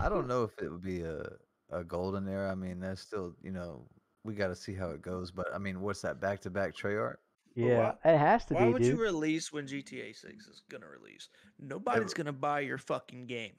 I 0.00 0.08
don't 0.08 0.26
know 0.28 0.44
if 0.44 0.50
it 0.62 0.70
would 0.70 0.82
be 0.82 1.02
a, 1.02 1.22
a 1.70 1.84
golden 1.84 2.28
era. 2.28 2.50
I 2.50 2.54
mean, 2.54 2.80
that's 2.80 3.00
still, 3.00 3.34
you 3.42 3.50
know, 3.50 3.86
we 4.24 4.34
got 4.34 4.48
to 4.48 4.56
see 4.56 4.74
how 4.74 4.90
it 4.90 5.02
goes. 5.02 5.30
But 5.30 5.46
I 5.54 5.58
mean, 5.58 5.80
what's 5.80 6.02
that 6.02 6.20
back 6.20 6.40
to 6.42 6.50
back 6.50 6.74
Treyarch? 6.76 7.16
Yeah, 7.54 7.94
it 8.04 8.18
has 8.18 8.44
to 8.46 8.54
Why 8.54 8.66
be, 8.66 8.72
would 8.72 8.82
dude. 8.82 8.96
you 8.96 9.02
release 9.02 9.52
when 9.52 9.66
GTA 9.66 10.14
6 10.14 10.24
is 10.46 10.62
gonna 10.70 10.86
release? 10.86 11.28
Nobody's 11.58 12.14
gonna 12.14 12.32
buy 12.32 12.60
your 12.60 12.78
fucking 12.78 13.26
game. 13.26 13.52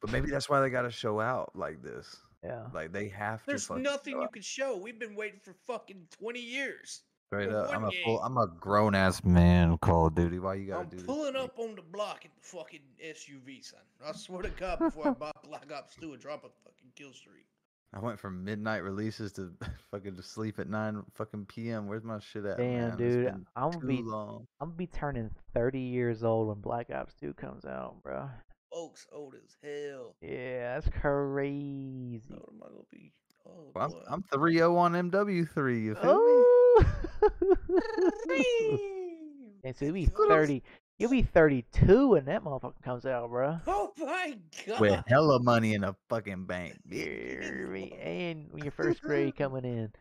But 0.00 0.10
maybe 0.10 0.28
that's 0.28 0.48
why 0.48 0.60
they 0.60 0.70
got 0.70 0.82
to 0.82 0.90
show 0.90 1.20
out 1.20 1.52
like 1.54 1.80
this. 1.80 2.16
Yeah. 2.44 2.66
Like 2.72 2.92
they 2.92 3.08
have 3.08 3.40
to. 3.40 3.46
There's 3.46 3.70
nothing 3.70 4.20
you 4.20 4.28
can 4.32 4.42
show. 4.42 4.76
We've 4.76 4.98
been 4.98 5.14
waiting 5.14 5.40
for 5.42 5.54
fucking 5.66 6.08
20 6.20 6.40
years. 6.40 7.02
Straight 7.28 7.50
up, 7.50 7.74
I'm 7.74 7.84
a 7.84 7.90
full. 8.04 8.20
I'm 8.22 8.36
a 8.36 8.46
grown 8.46 8.94
ass 8.94 9.24
man 9.24 9.78
Call 9.78 10.06
of 10.06 10.14
Duty. 10.14 10.38
Why 10.38 10.54
you 10.54 10.68
gotta 10.68 10.80
I'm 10.82 10.88
do 10.88 10.96
this? 10.98 11.06
pulling 11.06 11.36
up 11.36 11.58
on 11.58 11.74
the 11.74 11.82
block 11.82 12.24
in 12.24 12.30
the 12.36 12.46
fucking 12.46 12.80
SUV, 13.02 13.64
son. 13.64 13.80
I 14.06 14.12
swear 14.12 14.42
to 14.42 14.50
God, 14.50 14.78
before 14.78 15.08
I 15.08 15.10
buy 15.18 15.32
Black 15.42 15.72
Ops 15.74 15.96
2 16.00 16.12
and 16.12 16.20
drop 16.20 16.44
a 16.44 16.48
fucking 16.64 16.90
kill 16.94 17.12
streak. 17.12 17.46
I 17.94 18.00
went 18.00 18.18
from 18.18 18.44
midnight 18.44 18.82
releases 18.82 19.32
to 19.32 19.52
fucking 19.90 20.16
to 20.16 20.22
sleep 20.22 20.58
at 20.58 20.68
nine 20.68 21.02
fucking 21.14 21.46
p.m. 21.46 21.86
Where's 21.86 22.04
my 22.04 22.18
shit 22.18 22.44
at, 22.44 22.58
Damn, 22.58 22.72
man? 22.72 22.88
It's 22.90 22.98
dude, 22.98 23.24
been 23.26 23.46
I'm 23.56 23.70
gonna 23.70 23.86
be 23.86 24.02
long. 24.02 24.46
I'm 24.60 24.68
gonna 24.68 24.76
be 24.76 24.86
turning 24.86 25.30
30 25.54 25.78
years 25.80 26.22
old 26.22 26.48
when 26.48 26.60
Black 26.60 26.90
Ops 26.90 27.14
2 27.20 27.34
comes 27.34 27.64
out, 27.64 27.96
bro. 28.02 28.28
Folks 28.74 29.06
old 29.12 29.34
as 29.36 29.56
hell. 29.62 30.16
Yeah, 30.20 30.74
that's 30.74 30.88
crazy. 31.00 32.20
How 32.28 32.34
old 32.34 32.50
am 32.54 32.60
I 32.60 32.66
gonna 32.70 32.82
be? 32.90 33.12
Oh, 33.46 33.70
well, 33.72 34.02
I'm, 34.08 34.24
I'm 34.32 34.40
3-0 34.40 34.76
on 34.76 34.94
MW3. 35.10 35.80
You 35.80 35.94
feel 35.94 36.14
me? 36.14 36.18
Oh. 36.18 36.84
and 39.64 39.76
so 39.76 39.84
you'll 39.84 39.94
be 39.94 40.06
30. 40.06 40.60
You'll 40.98 41.10
be 41.10 41.22
32 41.22 42.08
when 42.08 42.24
that 42.24 42.42
motherfucker 42.42 42.82
comes 42.82 43.06
out, 43.06 43.30
bro. 43.30 43.60
Oh 43.68 43.92
my 43.98 44.36
god. 44.66 44.80
With 44.80 45.04
hella 45.06 45.40
money 45.40 45.74
in 45.74 45.82
the 45.82 45.94
fucking 46.08 46.46
bank. 46.46 46.76
Hear 46.90 47.68
me? 47.70 47.96
And 48.02 48.48
when 48.50 48.64
your 48.64 48.72
first 48.72 49.02
grade 49.02 49.36
coming 49.36 49.64
in. 49.64 49.92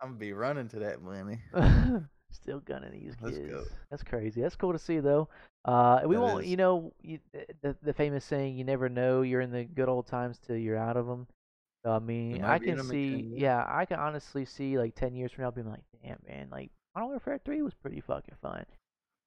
I'm 0.00 0.08
gonna 0.10 0.18
be 0.18 0.32
running 0.32 0.68
to 0.70 0.78
that 0.78 1.02
money. 1.02 1.38
Still 2.30 2.60
gunning 2.60 2.92
these 2.92 3.14
Let's 3.20 3.36
kids. 3.36 3.50
go. 3.50 3.64
That's 3.90 4.02
crazy. 4.02 4.40
That's 4.40 4.56
cool 4.56 4.72
to 4.72 4.78
see, 4.78 5.00
though. 5.00 5.28
Uh, 5.66 6.00
we 6.06 6.16
That 6.16 6.20
won't, 6.22 6.44
is. 6.44 6.50
you 6.50 6.56
know, 6.56 6.92
you, 7.02 7.18
the 7.62 7.76
the 7.82 7.92
famous 7.92 8.24
saying, 8.24 8.56
"You 8.56 8.64
never 8.64 8.88
know 8.88 9.22
you're 9.22 9.40
in 9.42 9.50
the 9.50 9.64
good 9.64 9.88
old 9.88 10.06
times 10.06 10.38
till 10.38 10.56
you're 10.56 10.78
out 10.78 10.96
of 10.96 11.06
them." 11.06 11.26
So 11.84 11.92
I 11.92 11.98
mean, 11.98 12.42
I 12.44 12.58
can 12.58 12.78
see, 12.78 13.32
yeah, 13.34 13.64
I 13.68 13.84
can 13.84 13.98
honestly 13.98 14.44
see 14.44 14.78
like 14.78 14.94
ten 14.94 15.14
years 15.14 15.32
from 15.32 15.44
now 15.44 15.50
being 15.50 15.68
like, 15.70 15.84
"Damn, 16.02 16.18
man, 16.26 16.48
like 16.50 16.70
Modern 16.94 17.10
Warfare 17.10 17.38
Three 17.44 17.62
was 17.62 17.74
pretty 17.74 18.00
fucking 18.00 18.36
fun." 18.40 18.64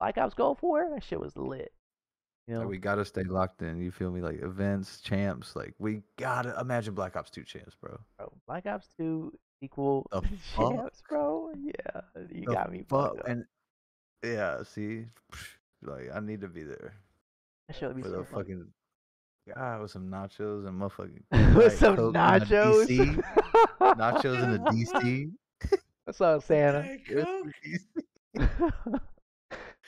Like 0.02 0.18
Ops 0.18 0.34
Gold 0.34 0.60
Four, 0.60 0.90
that 0.94 1.04
shit 1.04 1.20
was 1.20 1.36
lit. 1.38 1.74
You 2.48 2.56
know, 2.56 2.62
Like, 2.62 2.70
we 2.70 2.78
gotta 2.80 3.06
stay 3.06 3.24
locked 3.24 3.62
in. 3.62 3.80
You 3.82 3.92
feel 3.92 4.12
me? 4.12 4.22
Like 4.22 4.42
events, 4.42 5.02
champs. 5.02 5.56
Like 5.56 5.76
we 5.78 6.04
gotta 6.18 6.58
imagine 6.60 6.94
Black 6.96 7.16
Ops 7.16 7.30
2 7.30 7.44
champs, 7.44 7.76
bro. 7.76 8.00
bro, 8.18 8.32
Black 8.48 8.66
Ops 8.66 8.88
Two 8.98 9.38
equal 9.62 10.08
The 10.12 10.22
fuck? 10.56 10.86
champs, 10.86 11.02
bro. 11.08 11.52
Yeah, 11.62 12.02
you 12.32 12.46
The 12.46 12.54
got 12.54 12.72
me 12.72 12.84
fuck? 12.88 13.14
fucked 13.14 13.20
up. 13.20 13.28
And 13.28 13.46
yeah, 14.24 14.64
see, 14.64 15.06
like 15.84 16.10
I 16.14 16.20
need 16.20 16.42
to 16.42 16.48
be 16.48 16.64
there 16.64 16.94
That 17.68 17.76
shit 17.78 17.88
would 17.90 17.98
be 17.98 18.04
for 18.04 18.10
so 18.10 18.18
the 18.18 18.24
fucking. 18.26 18.66
God, 19.56 19.82
with 19.82 19.92
some 19.92 20.10
nachos 20.10 20.68
and 20.68 20.80
motherfucking 20.80 21.56
With 21.56 21.78
some 21.78 21.96
Coke 21.96 22.16
and 22.16 22.44
a 22.44 22.46
nachos. 22.46 22.86
DC. 22.88 23.24
nachos 23.80 24.44
and 24.44 24.54
a 24.56 24.60
DC. 24.72 25.32
What's 26.06 26.22
up, 26.22 26.44
Santa? 26.44 26.82
Diet 26.84 27.02
Yes, 27.10 27.26
Coke? 27.26 27.48
DC. 28.36 29.02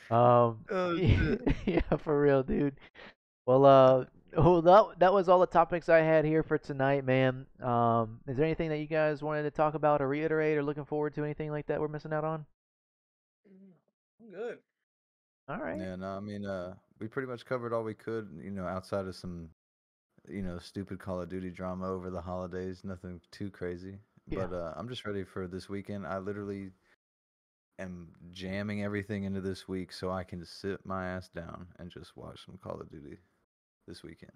um, 0.12 0.60
Oh, 0.72 0.94
yeah, 0.96 1.36
yeah, 1.66 1.98
for 2.04 2.20
real, 2.22 2.44
dude. 2.44 2.76
Well, 3.46 3.66
uh, 3.66 4.06
well, 4.36 4.62
that 4.62 5.00
that 5.00 5.14
was 5.14 5.30
all 5.30 5.39
the 5.39 5.46
topics 5.48 5.89
I 5.89 6.00
had 6.00 6.26
here 6.26 6.42
for 6.44 6.58
tonight, 6.58 7.06
man. 7.06 7.46
Um, 7.62 8.20
is 8.28 8.38
there 8.38 8.46
anything 8.46 8.70
that 8.70 8.78
you 8.80 8.88
guys 8.88 9.22
wanted 9.22 9.44
to 9.44 9.52
talk 9.52 9.74
about 9.74 10.02
or 10.02 10.08
reiterate 10.08 10.58
or 10.58 10.64
looking 10.64 10.86
forward 10.86 11.14
to 11.16 11.24
anything 11.24 11.52
like 11.52 11.68
that 11.68 11.80
we're 11.80 11.88
missing 11.88 12.14
out 12.14 12.24
on? 12.24 12.46
I'm 14.22 14.32
good. 14.32 14.58
All 15.48 15.58
right. 15.58 15.80
Yeah, 15.80 15.96
no, 15.96 16.08
I 16.18 16.20
mean, 16.20 16.46
uh, 16.46 16.76
we 17.00 17.08
pretty 17.08 17.28
much 17.28 17.46
covered 17.46 17.74
all 17.74 17.84
we 17.84 17.94
could, 17.94 18.30
you 18.44 18.52
know, 18.52 18.66
outside 18.66 19.06
of 19.08 19.16
some, 19.16 19.50
you 20.30 20.42
know, 20.42 20.60
stupid 20.60 21.00
Call 21.00 21.22
of 21.22 21.30
Duty 21.30 21.50
drama 21.50 21.88
over 21.89 22.10
the 22.10 22.22
holidays. 22.22 22.82
Nothing 22.84 23.20
too 23.32 23.50
crazy. 23.50 24.00
Yeah. 24.28 24.48
But 24.48 24.56
uh, 24.56 24.74
I'm 24.78 24.88
just 24.88 25.06
ready 25.06 25.24
for 25.24 25.48
this 25.48 25.68
weekend. 25.70 26.06
I 26.06 26.20
literally 26.20 26.72
am 27.80 28.10
jamming 28.32 28.84
everything 28.84 29.24
into 29.24 29.42
this 29.42 29.68
week 29.68 29.92
so 29.92 30.12
I 30.12 30.24
can 30.24 30.46
sit 30.46 30.86
my 30.86 31.08
ass 31.08 31.30
down 31.30 31.68
and 31.80 31.89
just 31.89 32.16
watch 32.16 32.46
some 32.46 32.58
Call 32.58 32.80
of 32.80 32.89
Duty 32.92 33.18
this 33.88 34.04
weekend. 34.04 34.32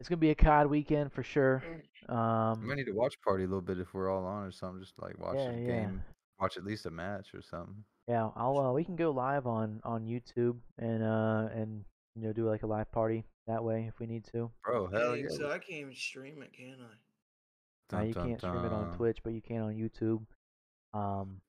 It's 0.00 0.08
gonna 0.08 0.16
be 0.18 0.30
a 0.30 0.34
COD 0.34 0.66
weekend 0.68 1.12
for 1.12 1.22
sure. 1.22 1.62
I 2.08 2.12
Um, 2.12 2.66
might 2.66 2.76
need 2.76 2.86
to 2.86 2.92
watch 2.92 3.14
party 3.22 3.44
a 3.44 3.46
little 3.46 3.62
bit 3.62 3.78
if 3.78 3.94
we're 3.94 4.10
all 4.10 4.24
on 4.26 4.44
or 4.44 4.50
something. 4.50 4.82
Just 4.82 4.98
like 4.98 5.16
watch 5.18 5.36
Yeah, 5.36 5.50
a 5.50 5.60
yeah. 5.60 5.74
game, 5.74 6.02
watch 6.40 6.56
at 6.56 6.64
least 6.64 6.86
a 6.86 6.90
match 6.90 7.34
or 7.34 7.42
something. 7.42 7.84
Yeah, 8.08 8.30
I'll 8.36 8.58
uh, 8.58 8.72
we 8.72 8.84
can 8.84 8.96
go 8.96 9.10
live 9.10 9.46
on 9.46 9.80
on 9.84 10.04
YouTube 10.04 10.56
and 10.78 11.02
uh 11.02 11.48
and 11.54 11.84
you 12.16 12.22
know 12.22 12.32
do 12.32 12.48
like 12.48 12.62
a 12.62 12.66
live 12.66 12.90
party 12.90 13.24
that 13.46 13.62
way 13.62 13.86
if 13.88 13.98
we 13.98 14.06
need 14.06 14.24
to. 14.32 14.50
Bro, 14.64 14.88
hell 14.88 15.16
yeah. 15.16 15.28
so 15.28 15.50
I 15.50 15.58
can't 15.58 15.80
even 15.80 15.94
stream 15.94 16.42
it, 16.42 16.52
can 16.52 16.76
I? 16.80 17.96
Dun, 17.96 18.08
you 18.08 18.14
dun, 18.14 18.28
can't 18.28 18.40
stream 18.40 18.64
it 18.64 18.72
on. 18.72 18.96
Twitch, 18.96 19.18
but 19.22 19.32
you 19.32 19.40
can 19.40 19.62
on 19.62 19.74
YouTube. 19.74 20.22
Um, 20.94 21.40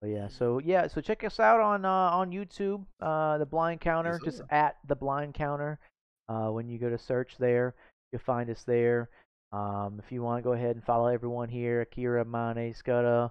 but 0.00 0.10
yeah, 0.10 0.28
so 0.28 0.60
yeah, 0.62 0.86
so 0.86 1.00
check 1.00 1.24
us 1.24 1.40
out 1.40 1.60
on 1.60 1.84
uh, 1.84 1.88
on 1.88 2.30
YouTube, 2.30 2.84
uh, 3.00 3.38
the 3.38 3.46
Blind 3.46 3.80
Counter, 3.80 4.20
just 4.24 4.38
sir. 4.38 4.46
at 4.50 4.76
the 4.86 4.96
Blind 4.96 5.34
Counter. 5.34 5.78
Uh, 6.28 6.48
when 6.48 6.68
you 6.68 6.78
go 6.78 6.90
to 6.90 6.98
search 6.98 7.36
there, 7.38 7.74
you'll 8.12 8.20
find 8.20 8.50
us 8.50 8.64
there. 8.64 9.08
Um, 9.52 10.00
if 10.04 10.10
you 10.10 10.22
want 10.22 10.42
to 10.42 10.42
go 10.42 10.52
ahead 10.52 10.74
and 10.74 10.84
follow 10.84 11.06
everyone 11.06 11.48
here, 11.48 11.86
Akiira, 11.86 12.24
Amane, 12.24 12.76
Skutta, 12.76 13.30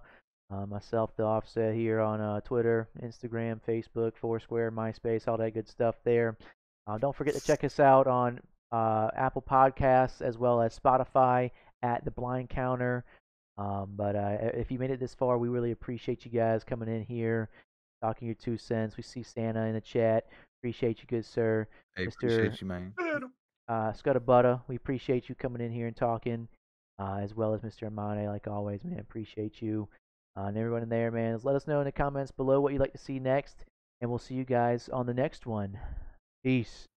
uh, 0.53 0.65
myself, 0.65 1.11
the 1.15 1.23
Offset 1.23 1.73
here 1.73 1.99
on 1.99 2.21
uh, 2.21 2.41
Twitter, 2.41 2.87
Instagram, 3.01 3.59
Facebook, 3.67 4.13
Foursquare, 4.15 4.71
MySpace, 4.71 5.27
all 5.27 5.37
that 5.37 5.53
good 5.53 5.67
stuff 5.67 5.95
there. 6.03 6.37
Uh, 6.85 6.97
don't 6.97 7.15
forget 7.15 7.33
to 7.33 7.41
check 7.41 7.63
us 7.63 7.79
out 7.79 8.07
on 8.07 8.39
uh, 8.71 9.09
Apple 9.15 9.41
Podcasts 9.41 10.21
as 10.21 10.37
well 10.37 10.61
as 10.61 10.77
Spotify 10.77 11.49
at 11.81 12.03
the 12.05 12.11
Blind 12.11 12.49
Counter. 12.49 13.03
Um, 13.57 13.93
but 13.95 14.15
uh, 14.15 14.37
if 14.53 14.71
you 14.71 14.79
made 14.79 14.91
it 14.91 14.99
this 14.99 15.13
far, 15.13 15.37
we 15.37 15.47
really 15.47 15.71
appreciate 15.71 16.25
you 16.25 16.31
guys 16.31 16.63
coming 16.63 16.89
in 16.89 17.03
here, 17.03 17.49
talking 18.01 18.27
your 18.27 18.35
two 18.35 18.57
cents. 18.57 18.97
We 18.97 19.03
see 19.03 19.23
Santa 19.23 19.61
in 19.65 19.73
the 19.73 19.81
chat. 19.81 20.27
Appreciate 20.59 20.99
you, 20.99 21.05
good 21.07 21.25
sir. 21.25 21.67
Hey, 21.95 22.07
Mr. 22.07 22.15
appreciate 22.15 22.61
you, 22.61 22.67
man. 22.67 22.93
Uh, 23.69 23.93
Skutta 23.93 24.61
we 24.67 24.75
appreciate 24.75 25.29
you 25.29 25.35
coming 25.35 25.61
in 25.61 25.71
here 25.71 25.87
and 25.87 25.95
talking, 25.95 26.49
uh, 26.99 27.19
as 27.21 27.33
well 27.33 27.53
as 27.53 27.61
Mr. 27.61 27.89
Amane, 27.89 28.27
like 28.27 28.47
always, 28.47 28.83
man. 28.83 28.99
Appreciate 28.99 29.61
you. 29.61 29.87
Uh, 30.35 30.45
and 30.45 30.57
everyone 30.57 30.83
in 30.83 30.89
there, 30.89 31.11
man. 31.11 31.39
Let 31.43 31.55
us 31.55 31.67
know 31.67 31.79
in 31.79 31.85
the 31.85 31.91
comments 31.91 32.31
below 32.31 32.59
what 32.59 32.73
you'd 32.73 32.81
like 32.81 32.93
to 32.93 32.97
see 32.97 33.19
next, 33.19 33.65
and 34.01 34.09
we'll 34.09 34.19
see 34.19 34.33
you 34.33 34.45
guys 34.45 34.89
on 34.89 35.05
the 35.05 35.13
next 35.13 35.45
one. 35.45 35.77
Peace. 36.43 36.87